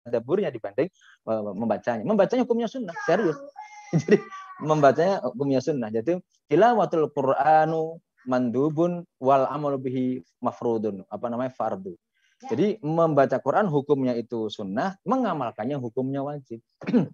[0.05, 0.89] tadaburnya dibanding
[1.29, 2.03] uh, membacanya.
[2.07, 3.37] Membacanya hukumnya sunnah, serius.
[4.01, 4.17] Jadi
[4.65, 5.89] membacanya hukumnya sunnah.
[5.93, 6.17] Jadi
[6.49, 10.05] tilawatul Qur'anu mandubun wal amalu bihi
[10.41, 11.05] mafrudun.
[11.07, 11.53] Apa namanya?
[11.53, 11.93] fardu.
[12.39, 16.63] Jadi membaca Quran hukumnya itu sunnah, mengamalkannya hukumnya wajib.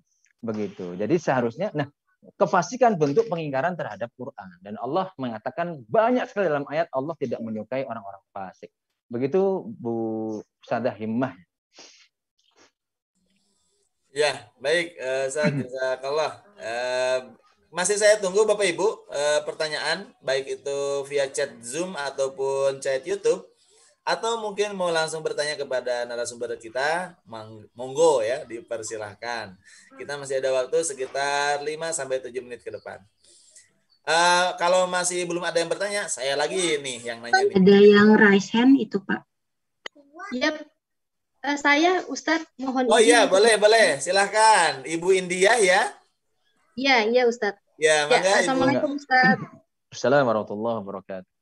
[0.47, 0.93] Begitu.
[0.93, 1.89] Jadi seharusnya, nah
[2.33, 4.49] kefasikan bentuk pengingkaran terhadap Quran.
[4.65, 8.73] Dan Allah mengatakan banyak sekali dalam ayat Allah tidak menyukai orang-orang fasik.
[9.05, 9.95] Begitu Bu
[10.65, 11.37] Sadah Himmah.
[14.15, 14.95] Ya, baik.
[14.97, 15.27] Uh,
[15.61, 16.31] Jazakallah.
[16.57, 17.19] Uh,
[17.75, 23.43] masih saya tunggu Bapak Ibu uh, pertanyaan, baik itu via chat Zoom ataupun chat YouTube
[24.05, 27.17] atau mungkin mau langsung bertanya kepada narasumber kita,
[27.73, 29.57] monggo ya, dipersilahkan.
[29.97, 33.01] Kita masih ada waktu sekitar 5 sampai 7 menit ke depan.
[34.05, 37.33] Uh, kalau masih belum ada yang bertanya, saya lagi nih yang nanya.
[37.49, 37.57] Nih.
[37.57, 39.25] Ada yang raise hand itu, Pak.
[40.29, 40.53] Iya,
[41.41, 43.97] uh, saya Ustadz mohon Oh iya, boleh, boleh.
[43.97, 44.85] Silahkan.
[44.85, 45.89] Ibu India ya.
[46.77, 47.57] Iya, iya Ustadz.
[47.81, 49.41] Ya, ya Assalamualaikum Ustadz.
[49.89, 51.34] Assalamualaikum warahmatullahi wabarakatuh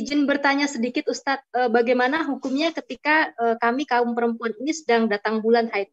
[0.00, 5.44] izin bertanya sedikit Ustadz, eh, bagaimana hukumnya ketika eh, kami kaum perempuan ini sedang datang
[5.44, 5.92] bulan haid?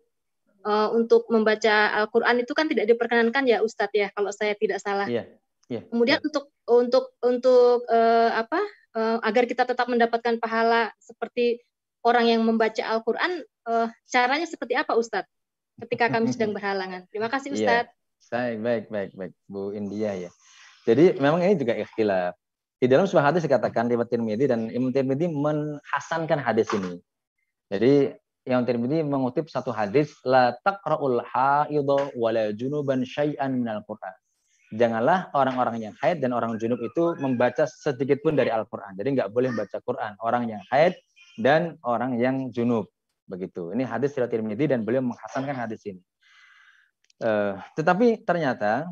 [0.67, 5.07] Eh, untuk membaca Al-Quran itu kan tidak diperkenankan ya Ustadz ya, kalau saya tidak salah.
[5.07, 5.27] Iya.
[5.67, 6.27] Yeah, Kemudian yeah.
[6.31, 7.83] untuk untuk untuk
[8.31, 8.63] apa
[9.19, 11.59] agar kita tetap mendapatkan pahala seperti
[12.07, 13.43] orang yang membaca Al-Quran,
[14.07, 15.27] caranya seperti apa Ustadz?
[15.75, 17.03] Ketika kami sedang berhalangan.
[17.11, 17.55] Terima kasih iya.
[17.59, 17.91] Ustadz.
[18.31, 18.55] Yeah.
[18.63, 20.31] Baik, baik, baik, Bu India ya.
[20.87, 22.39] Jadi memang ini juga ikhtilaf
[22.77, 27.01] di dalam sebuah hadis dikatakan riwayat Tirmidzi dan Imam Tirmidzi menghasankan hadis ini.
[27.73, 28.13] Jadi
[28.45, 34.13] yang Tirmidzi mengutip satu hadis la taqra'ul haidha wala junuban syai'an minal Qur'an.
[34.77, 38.99] Janganlah orang-orang yang haid dan orang junub itu membaca sedikit pun dari Al-Qur'an.
[38.99, 40.91] Jadi nggak boleh baca Quran orang yang haid
[41.39, 42.91] dan orang yang junub.
[43.31, 43.71] Begitu.
[43.71, 46.03] Ini hadis riwayat Tirmidzi dan beliau menghasankan hadis ini.
[47.23, 48.91] Uh, tetapi ternyata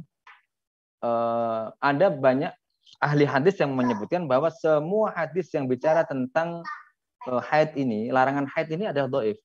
[1.04, 2.56] uh, ada banyak
[3.00, 6.64] ahli hadis yang menyebutkan bahwa semua hadis yang bicara tentang
[7.28, 9.40] uh, haid ini, larangan haid ini adalah doif.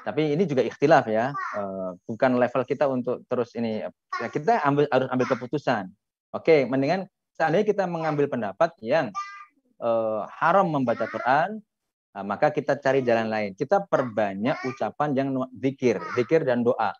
[0.00, 3.84] Tapi ini juga ikhtilaf ya, uh, bukan level kita untuk terus ini.
[4.20, 5.88] Ya kita ambil harus ambil keputusan.
[6.32, 9.10] Oke, mendingan seandainya kita mengambil pendapat yang
[9.80, 11.58] uh, haram membaca Quran,
[12.26, 13.50] maka kita cari jalan lain.
[13.54, 16.90] Kita perbanyak ucapan yang zikir, zikir dan doa.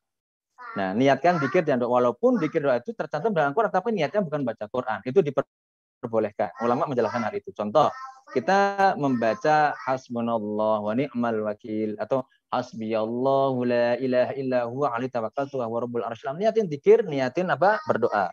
[0.78, 1.90] Nah, niatkan dikir dan doa.
[1.90, 4.98] Walaupun dikir doa itu tercantum dalam Quran, tapi niatnya bukan baca Quran.
[5.02, 6.62] Itu diperbolehkan.
[6.62, 7.51] Ulama menjelaskan hal itu.
[7.51, 7.90] Contoh,
[8.30, 15.66] kita membaca hasbunallah wa ni'mal wakil atau hasbiyallahu la ilaha illa huwa alaihi tawakkaltu wa
[15.66, 18.30] rabbul arsyil niatin dikir niatin apa berdoa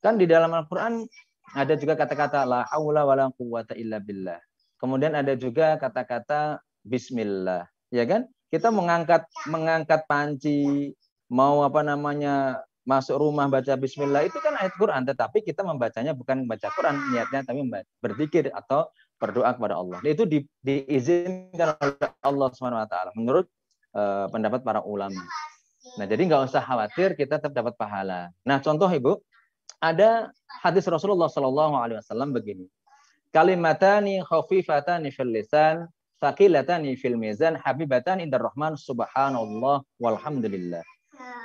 [0.00, 1.04] kan di dalam Al-Qur'an
[1.52, 4.40] ada juga kata-kata la haula wala quwata illa billah
[4.80, 10.92] kemudian ada juga kata-kata bismillah ya kan kita mengangkat mengangkat panci
[11.30, 16.42] mau apa namanya masuk rumah baca bismillah itu kan ayat Quran tetapi kita membacanya bukan
[16.50, 17.62] baca Quran niatnya tapi
[18.02, 18.90] berzikir atau
[19.20, 20.00] berdoa kepada Allah.
[20.02, 23.46] Itu di, diizinkan oleh Allah swt menurut
[23.94, 25.20] uh, pendapat para ulama.
[26.00, 28.32] Nah, jadi nggak usah khawatir kita tetap dapat pahala.
[28.48, 29.20] Nah, contoh Ibu,
[29.80, 30.32] ada
[30.64, 32.66] hadis Rasulullah Shallallahu alaihi wasallam begini.
[33.30, 35.86] Kalimatani khafifatani fil lisan,
[36.18, 40.82] saqilatani fil mizan, habibatan indar rahman subhanallah walhamdulillah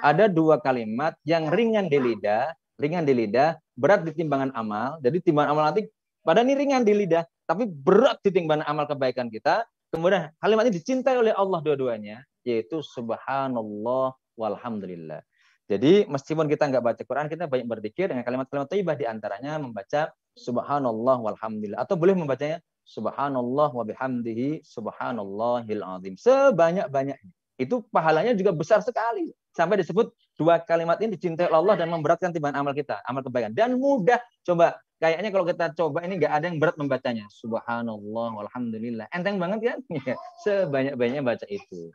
[0.01, 4.99] ada dua kalimat yang ringan di lidah, ringan di lidah, berat di timbangan amal.
[5.01, 5.83] Jadi timbangan amal nanti
[6.25, 9.65] pada ini ringan di lidah, tapi berat di timbangan amal kebaikan kita.
[9.93, 15.23] Kemudian kalimat ini dicintai oleh Allah dua-duanya, yaitu subhanallah walhamdulillah.
[15.65, 20.13] Jadi meskipun kita nggak baca Quran, kita banyak berzikir dengan kalimat-kalimat thayyibah di antaranya membaca
[20.37, 27.33] subhanallah walhamdulillah atau boleh membacanya subhanallah wa bihamdihi subhanallahil azim sebanyak-banyaknya.
[27.55, 32.67] Itu pahalanya juga besar sekali sampai disebut dua kalimat ini dicintai Allah dan memberatkan timbangan
[32.67, 33.55] amal kita, amal kebaikan.
[33.55, 34.19] Dan mudah.
[34.43, 37.25] Coba kayaknya kalau kita coba ini nggak ada yang berat membacanya.
[37.31, 39.07] Subhanallah, walhamdulillah.
[39.15, 39.79] Enteng banget kan?
[40.43, 41.89] Sebanyak-banyaknya baca itu.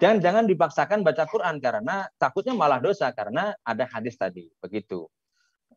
[0.00, 4.48] Dan jangan dipaksakan baca Quran karena takutnya malah dosa karena ada hadis tadi.
[4.58, 5.06] Begitu.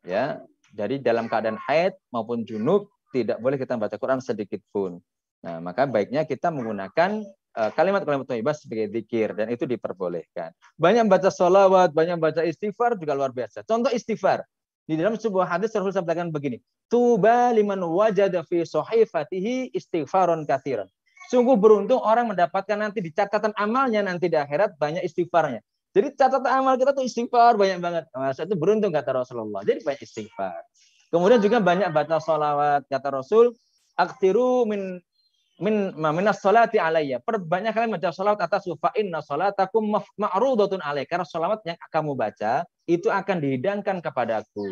[0.07, 0.39] Ya.
[0.75, 4.99] Jadi dalam keadaan haid maupun junub tidak boleh kita baca Quran sedikit pun.
[5.45, 7.21] Nah, maka baiknya kita menggunakan
[7.55, 10.51] kalimat-kalimat thayyibah sebagai zikir dan itu diperbolehkan.
[10.75, 13.63] Banyak baca sholawat, banyak baca istighfar juga luar biasa.
[13.63, 14.43] Contoh istighfar.
[14.85, 20.85] Di dalam sebuah hadis Rasul sampaikan begini, Tuba liman wajada fi sahifatihi istighfaron kathiran.
[21.33, 25.65] Sungguh beruntung orang mendapatkan nanti di catatan amalnya nanti di akhirat banyak istighfarnya.
[25.89, 28.05] Jadi catatan amal kita tuh istighfar banyak banget.
[28.13, 29.65] Masa itu beruntung kata Rasulullah.
[29.65, 30.61] Jadi banyak istighfar.
[31.09, 33.57] Kemudian juga banyak baca sholawat kata Rasul
[33.97, 35.01] aktiru min
[35.63, 37.23] min minas salati alayya.
[37.23, 41.07] Perbanyak kalian baca salat atas fa inna salatakum ma'rudatun alaih.
[41.07, 44.67] Karena salat yang kamu baca itu akan dihidangkan kepadaku.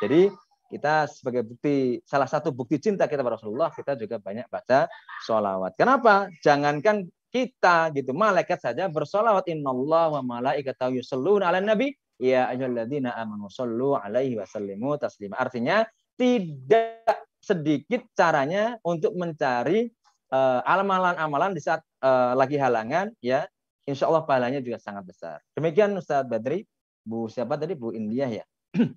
[0.00, 0.32] Jadi
[0.72, 4.88] kita sebagai bukti salah satu bukti cinta kita pada Rasulullah kita juga banyak baca
[5.28, 5.76] sholawat.
[5.76, 6.32] Kenapa?
[6.40, 13.52] Jangankan kita gitu malaikat saja bersolawat Allah wa malaikatahu yusalluna ala nabi ya ayyuhalladzina amanu
[13.52, 15.36] sallu alaihi wasallimu taslima.
[15.36, 15.84] Artinya
[16.16, 19.92] tidak sedikit caranya untuk mencari
[20.32, 23.44] amalan-amalan di saat uh, lagi halangan ya
[23.86, 25.38] insya Allah pahalanya juga sangat besar.
[25.52, 26.66] Demikian Ustaz Badri,
[27.02, 28.44] Bu siapa tadi Bu India ya.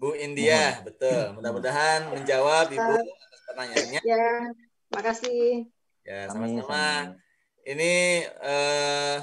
[0.00, 0.86] Bu India, Mohon.
[0.86, 1.22] betul.
[1.38, 4.00] Mudah-mudahan menjawab Ibu atas pertanyaannya.
[4.02, 4.26] Ya,
[4.90, 5.68] makasih.
[6.02, 7.14] Ya, sama-sama.
[7.60, 9.20] Ini uh,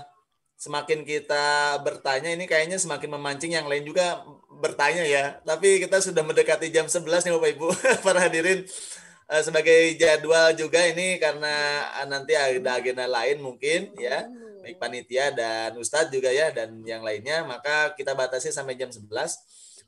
[0.58, 4.22] semakin kita bertanya ini kayaknya semakin memancing yang lain juga
[4.62, 5.42] bertanya ya.
[5.42, 7.68] Tapi kita sudah mendekati jam 11 nih Bapak Ibu
[8.06, 8.64] para hadirin.
[9.28, 14.24] Eh, sebagai jadwal juga ini karena nanti ada agenda lain mungkin ya.
[14.64, 17.44] Baik panitia dan ustadz juga ya dan yang lainnya.
[17.44, 19.04] Maka kita batasi sampai jam 11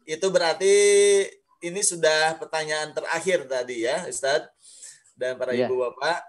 [0.03, 0.75] itu berarti
[1.63, 4.51] ini sudah pertanyaan terakhir tadi ya ustadz
[5.15, 5.71] dan para yeah.
[5.71, 6.19] ibu bapak.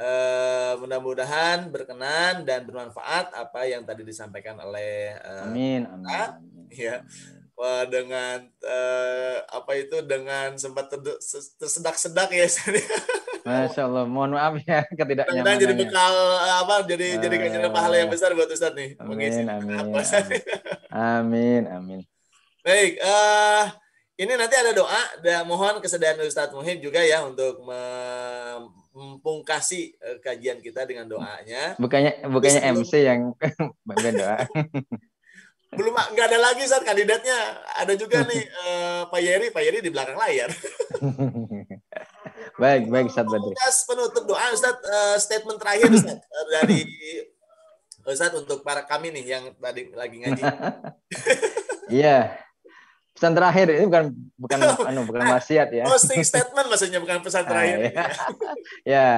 [0.00, 6.28] Eh, mudah-mudahan berkenan dan bermanfaat apa yang tadi disampaikan oleh eh, amin, amin.
[6.72, 7.04] ya
[7.88, 10.88] dengan uh, apa itu dengan sempat
[11.60, 12.48] tersedak-sedak ya.
[13.40, 15.60] Masya Allah, mohon maaf ya ketidaknyamanan.
[15.60, 16.14] jadi bekal
[16.64, 16.84] apa?
[16.88, 18.96] Jadi uh, jadi kayaknya pahala yang besar buat Ustaz nih.
[19.00, 20.04] Amin, amin, amin.
[20.92, 22.00] amin, amin.
[22.60, 23.72] Baik, uh,
[24.20, 30.84] ini nanti ada doa dan mohon kesediaan Ustadz Muhib juga ya untuk mempungkasi kajian kita
[30.84, 31.80] dengan doanya.
[31.80, 33.32] Bukannya bukannya MC yang
[33.88, 34.44] bagian doa
[35.70, 37.38] belum nggak ada lagi saat kandidatnya.
[37.78, 39.46] Ada juga nih uh, Pak Yeri.
[39.54, 40.50] Pak Yeri di belakang layar.
[42.60, 43.56] Baik baik Ustaz Badri.
[43.88, 44.76] Penutup doa Ustaz.
[44.84, 46.84] Uh, statement terakhir Ustaz uh, dari
[48.04, 50.42] Ustaz untuk para kami nih yang tadi lagi ngaji.
[51.90, 52.38] Iya.
[53.18, 55.90] Pesan terakhir ini bukan bukan anu bukan wasiat ya.
[55.90, 57.90] Closing statement maksudnya bukan pesan terakhir.
[57.98, 58.06] ah, ya.
[58.86, 59.08] ya.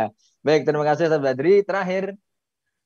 [0.41, 1.61] Baik terima kasih Ustaz Badri.
[1.69, 2.17] Terakhir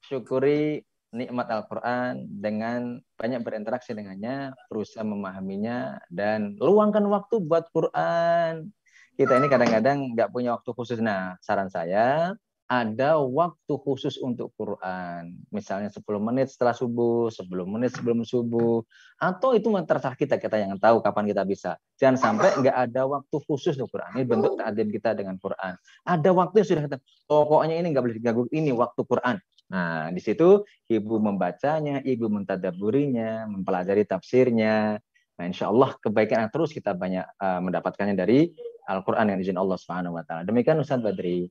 [0.03, 0.83] syukuri
[1.17, 8.69] nikmat Al-Quran dengan banyak berinteraksi dengannya, berusaha memahaminya, dan luangkan waktu buat Quran.
[9.17, 11.01] Kita ini kadang-kadang nggak punya waktu khusus.
[11.01, 12.37] Nah, saran saya,
[12.67, 15.39] ada waktu khusus untuk Quran.
[15.55, 18.83] Misalnya 10 menit setelah subuh, 10 menit sebelum subuh.
[19.23, 21.79] Atau itu terserah kita, kita yang tahu kapan kita bisa.
[21.97, 24.11] Jangan sampai nggak ada waktu khusus untuk Quran.
[24.19, 25.79] Ini bentuk ta'adim kita dengan Quran.
[26.05, 26.99] Ada waktu yang sudah kita,
[27.31, 29.39] pokoknya ini nggak boleh diganggu, ini waktu Quran.
[29.67, 35.03] Nah, di situ ibu membacanya, ibu mentadaburinya, mempelajari tafsirnya.
[35.37, 38.55] Nah, insya Allah kebaikan yang terus kita banyak uh, mendapatkannya dari
[38.87, 40.43] Al-Quran yang izin Allah Subhanahu Wa Taala.
[40.47, 41.51] Demikian Ustaz Badri.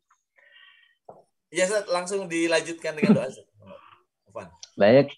[1.52, 3.30] Ya, Ustaz, langsung dilanjutkan dengan doa.
[4.76, 5.12] Baik.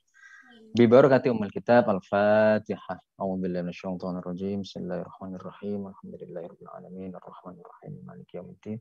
[0.77, 3.01] Bibarakati umul kitab Al-Fatihah.
[3.17, 4.61] A'udzubillahi minasyaitonir rajim.
[4.61, 5.89] Bismillahirrahmanirrahim.
[5.89, 7.09] Alhamdulillahirabbil alamin.
[7.17, 7.93] Arrahmanirrahim.
[8.05, 8.77] Maliki yaumiddin.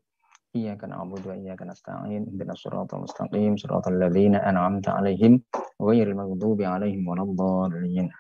[0.57, 5.43] إياك نعبد وإياك نستعين اهدنا الصراط المستقيم صراط الذين أنعمت عليهم
[5.83, 8.11] غير المغضوب عليهم ولا الضالين.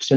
[0.00, 0.16] بسم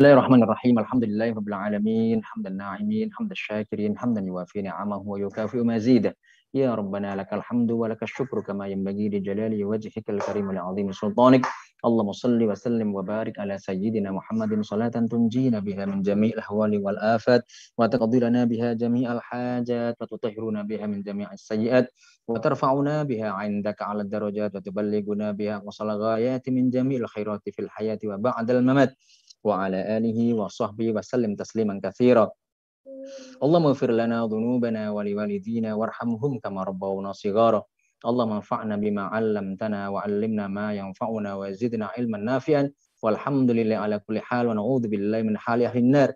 [0.00, 0.78] الله الرحمن الرحيم.
[0.78, 2.24] الحمد لله رب العالمين.
[2.24, 6.16] حمد الناعمين حمد الشاكرين حمدا يوافي نعمه ويكافئ مزيده.
[6.54, 11.46] يا ربنا لك الحمد ولك الشكر كما ينبغي لجلال وجهك الكريم العظيم سلطانك.
[11.84, 17.42] اللهم صل وسلم وبارك على سيدنا محمد صلاة تنجينا بها من جميع الأهوال والآفات
[17.78, 21.94] وتقضي لنا بها جميع الحاجات وتطهرنا بها من جميع السيئات
[22.28, 28.50] وترفعنا بها عندك على الدرجات وتبلغنا بها وصل غايات من جميع الخيرات في الحياة وبعد
[28.50, 28.94] الممات.
[29.44, 32.30] وعلى آله وصحبه وسلم تسليما كثيرا.
[33.42, 37.62] اللهم اغفر لنا ذنوبنا ولوالدينا وارحمهم كما ربونا صغارا.
[38.06, 42.70] اللهم انفعنا بما علمتنا وعلمنا ما ينفعنا وزدنا علما نافعا.
[43.02, 46.12] والحمد لله على كل حال ونعوذ بالله من حال أهل النار.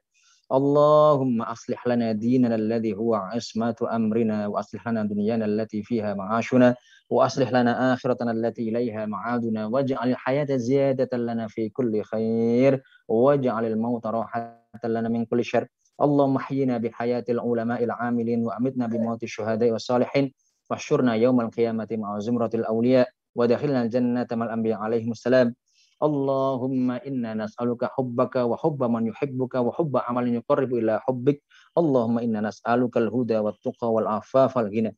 [0.53, 6.75] اللهم أصلح لنا ديننا الذي هو عصمة أمرنا وأصلح لنا دنيانا التي فيها معاشنا
[7.11, 9.67] وأصلح لنا آخرتنا التي إليها معادنا.
[9.67, 15.67] واجعل الحياة زيادة لنا في كل خير واجعل الموت راحة لنا من كل شر.
[16.03, 20.33] اللهم احينا بحياة العلماء العاملين وأمتنا بموت الشهداء والصالحين.
[20.73, 25.55] واحشرنا يوم القيامة مع زمرة الأولياء ودخلنا الجنة مع الأنبياء عليهم السلام.
[26.03, 31.43] اللهم إنا نسألك حبك وحب من يحبك وحب عمل يقرب إلى حبك.
[31.79, 34.97] اللهم إنا نسألك الهدى والتقى والعفاف والغنى.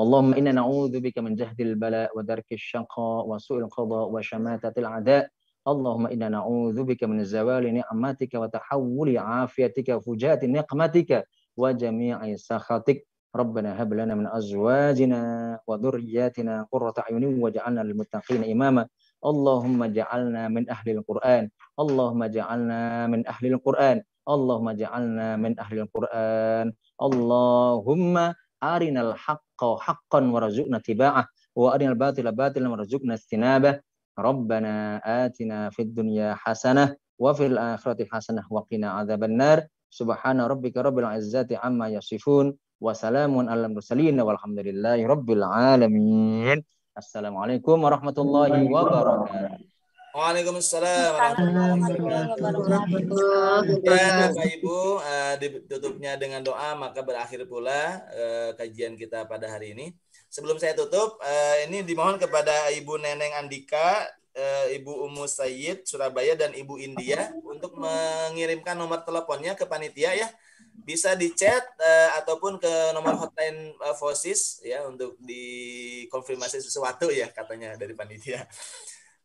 [0.00, 5.28] اللهم إنا نعوذ بك من جهد البلاء ودرك الشقاء وسوء القضاء وشماتة الأعداء.
[5.68, 13.11] اللهم إنا نعوذ بك من زوال نعمتك وتحول عافيتك وفجاءة نقمتك وجميع سخطك.
[13.36, 15.20] ربنا هب لنا من أزواجنا
[15.66, 18.86] وذرياتنا قرة أعين واجعلنا للمتقين إماما.
[19.24, 21.48] اللهم اجعلنا من أهل القرآن.
[21.80, 24.02] اللهم اجعلنا من أهل القرآن.
[24.28, 26.72] اللهم اجعلنا من أهل القرآن.
[27.02, 28.14] اللهم
[28.62, 31.24] أرنا الحق حقا ورزقنا اتباعه.
[31.56, 33.80] وأرنا الباطل باطلا ورزقنا اجتنابه.
[34.18, 39.58] ربنا آتنا في الدنيا حسنة وفي الآخرة حسنة وقنا عذاب النار.
[39.90, 42.56] سبحان ربك رب العزة عما يصفون.
[42.82, 46.58] Wassalamun ala mursalin walhamdulillahi rabbil alamin.
[46.98, 49.62] Assalamualaikum warahmatullahi wabarakatuh.
[50.10, 54.34] Waalaikumsalam warahmatullahi wabarakatuh.
[54.34, 59.94] Ibu, eh, ditutupnya dengan doa maka berakhir pula eh, kajian kita pada hari ini.
[60.26, 64.10] Sebelum saya tutup, eh, ini dimohon kepada Ibu Neneng Andika,
[64.74, 70.26] Ibu Umu Sayyid Surabaya dan Ibu India untuk mengirimkan nomor teleponnya ke panitia ya
[70.82, 77.28] bisa di chat uh, ataupun ke nomor hotline uh, Fosis ya untuk dikonfirmasi sesuatu ya
[77.30, 78.42] katanya dari panitia.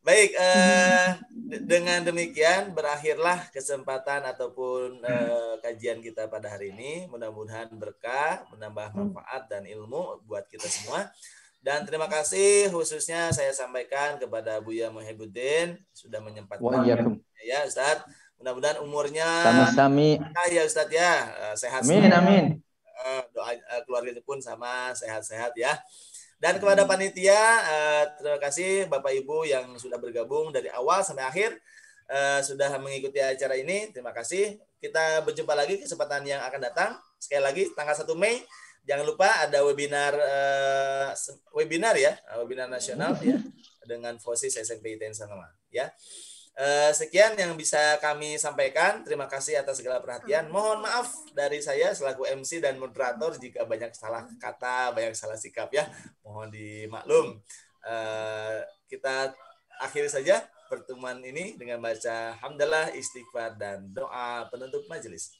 [0.08, 1.20] Baik, eh,
[1.68, 7.12] dengan demikian berakhirlah kesempatan ataupun eh, kajian kita pada hari ini.
[7.12, 11.12] Mudah-mudahan berkah, menambah manfaat dan ilmu buat kita semua.
[11.60, 16.88] Dan terima kasih khususnya saya sampaikan kepada Buya Muhyiddin sudah menyempatkan
[17.44, 18.08] ya Ustaz.
[18.38, 20.22] Mudah-mudahan umurnya sami-sami
[20.54, 21.82] ya Ustaz ya eh, sehat.
[21.82, 22.46] Amin amin.
[22.86, 25.74] Eh, doa eh, keluarga pun sama sehat-sehat ya.
[26.38, 27.34] Dan kepada panitia,
[28.22, 31.58] terima kasih Bapak Ibu yang sudah bergabung dari awal sampai akhir,
[32.46, 33.90] sudah mengikuti acara ini.
[33.90, 34.62] Terima kasih.
[34.78, 36.94] Kita berjumpa lagi kesempatan yang akan datang.
[37.18, 38.46] Sekali lagi, tanggal 1 Mei,
[38.88, 41.10] jangan lupa ada webinar uh,
[41.52, 43.42] webinar ya, webinar nasional ya
[43.84, 45.12] dengan FOSIS SMP ITN
[45.76, 45.92] ya.
[46.58, 49.06] Uh, sekian yang bisa kami sampaikan.
[49.06, 50.50] Terima kasih atas segala perhatian.
[50.50, 55.70] Mohon maaf dari saya selaku MC dan moderator jika banyak salah kata, banyak salah sikap
[55.70, 55.86] ya.
[56.26, 57.28] Mohon dimaklum.
[57.86, 59.38] Uh, kita
[59.78, 65.38] akhiri saja pertemuan ini dengan baca hamdalah, istighfar dan doa penutup majelis.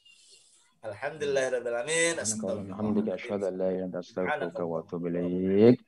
[0.86, 1.58] Alhamdulillah
[3.18, 5.82] asyhadu an la ilaha illa anta wa atubu ilaik.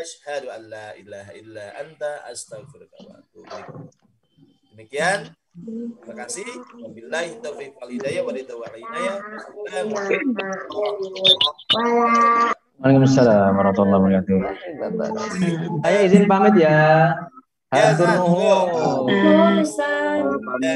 [0.00, 4.00] Asyhadu an la ilaha illa anta astaghfiruka wa atubu ilaik.
[4.72, 5.36] Demikian.
[5.52, 6.48] Terima kasih.
[6.80, 8.56] Wabillahi taufiq wal hidayah wa ridha
[12.80, 14.40] Waalaikumsalam warahmatullahi wabarakatuh.
[15.84, 17.12] Ayo izin pamit ya.
[17.72, 19.12] Ya, Hatur nuhun.
[19.12, 19.60] Ya.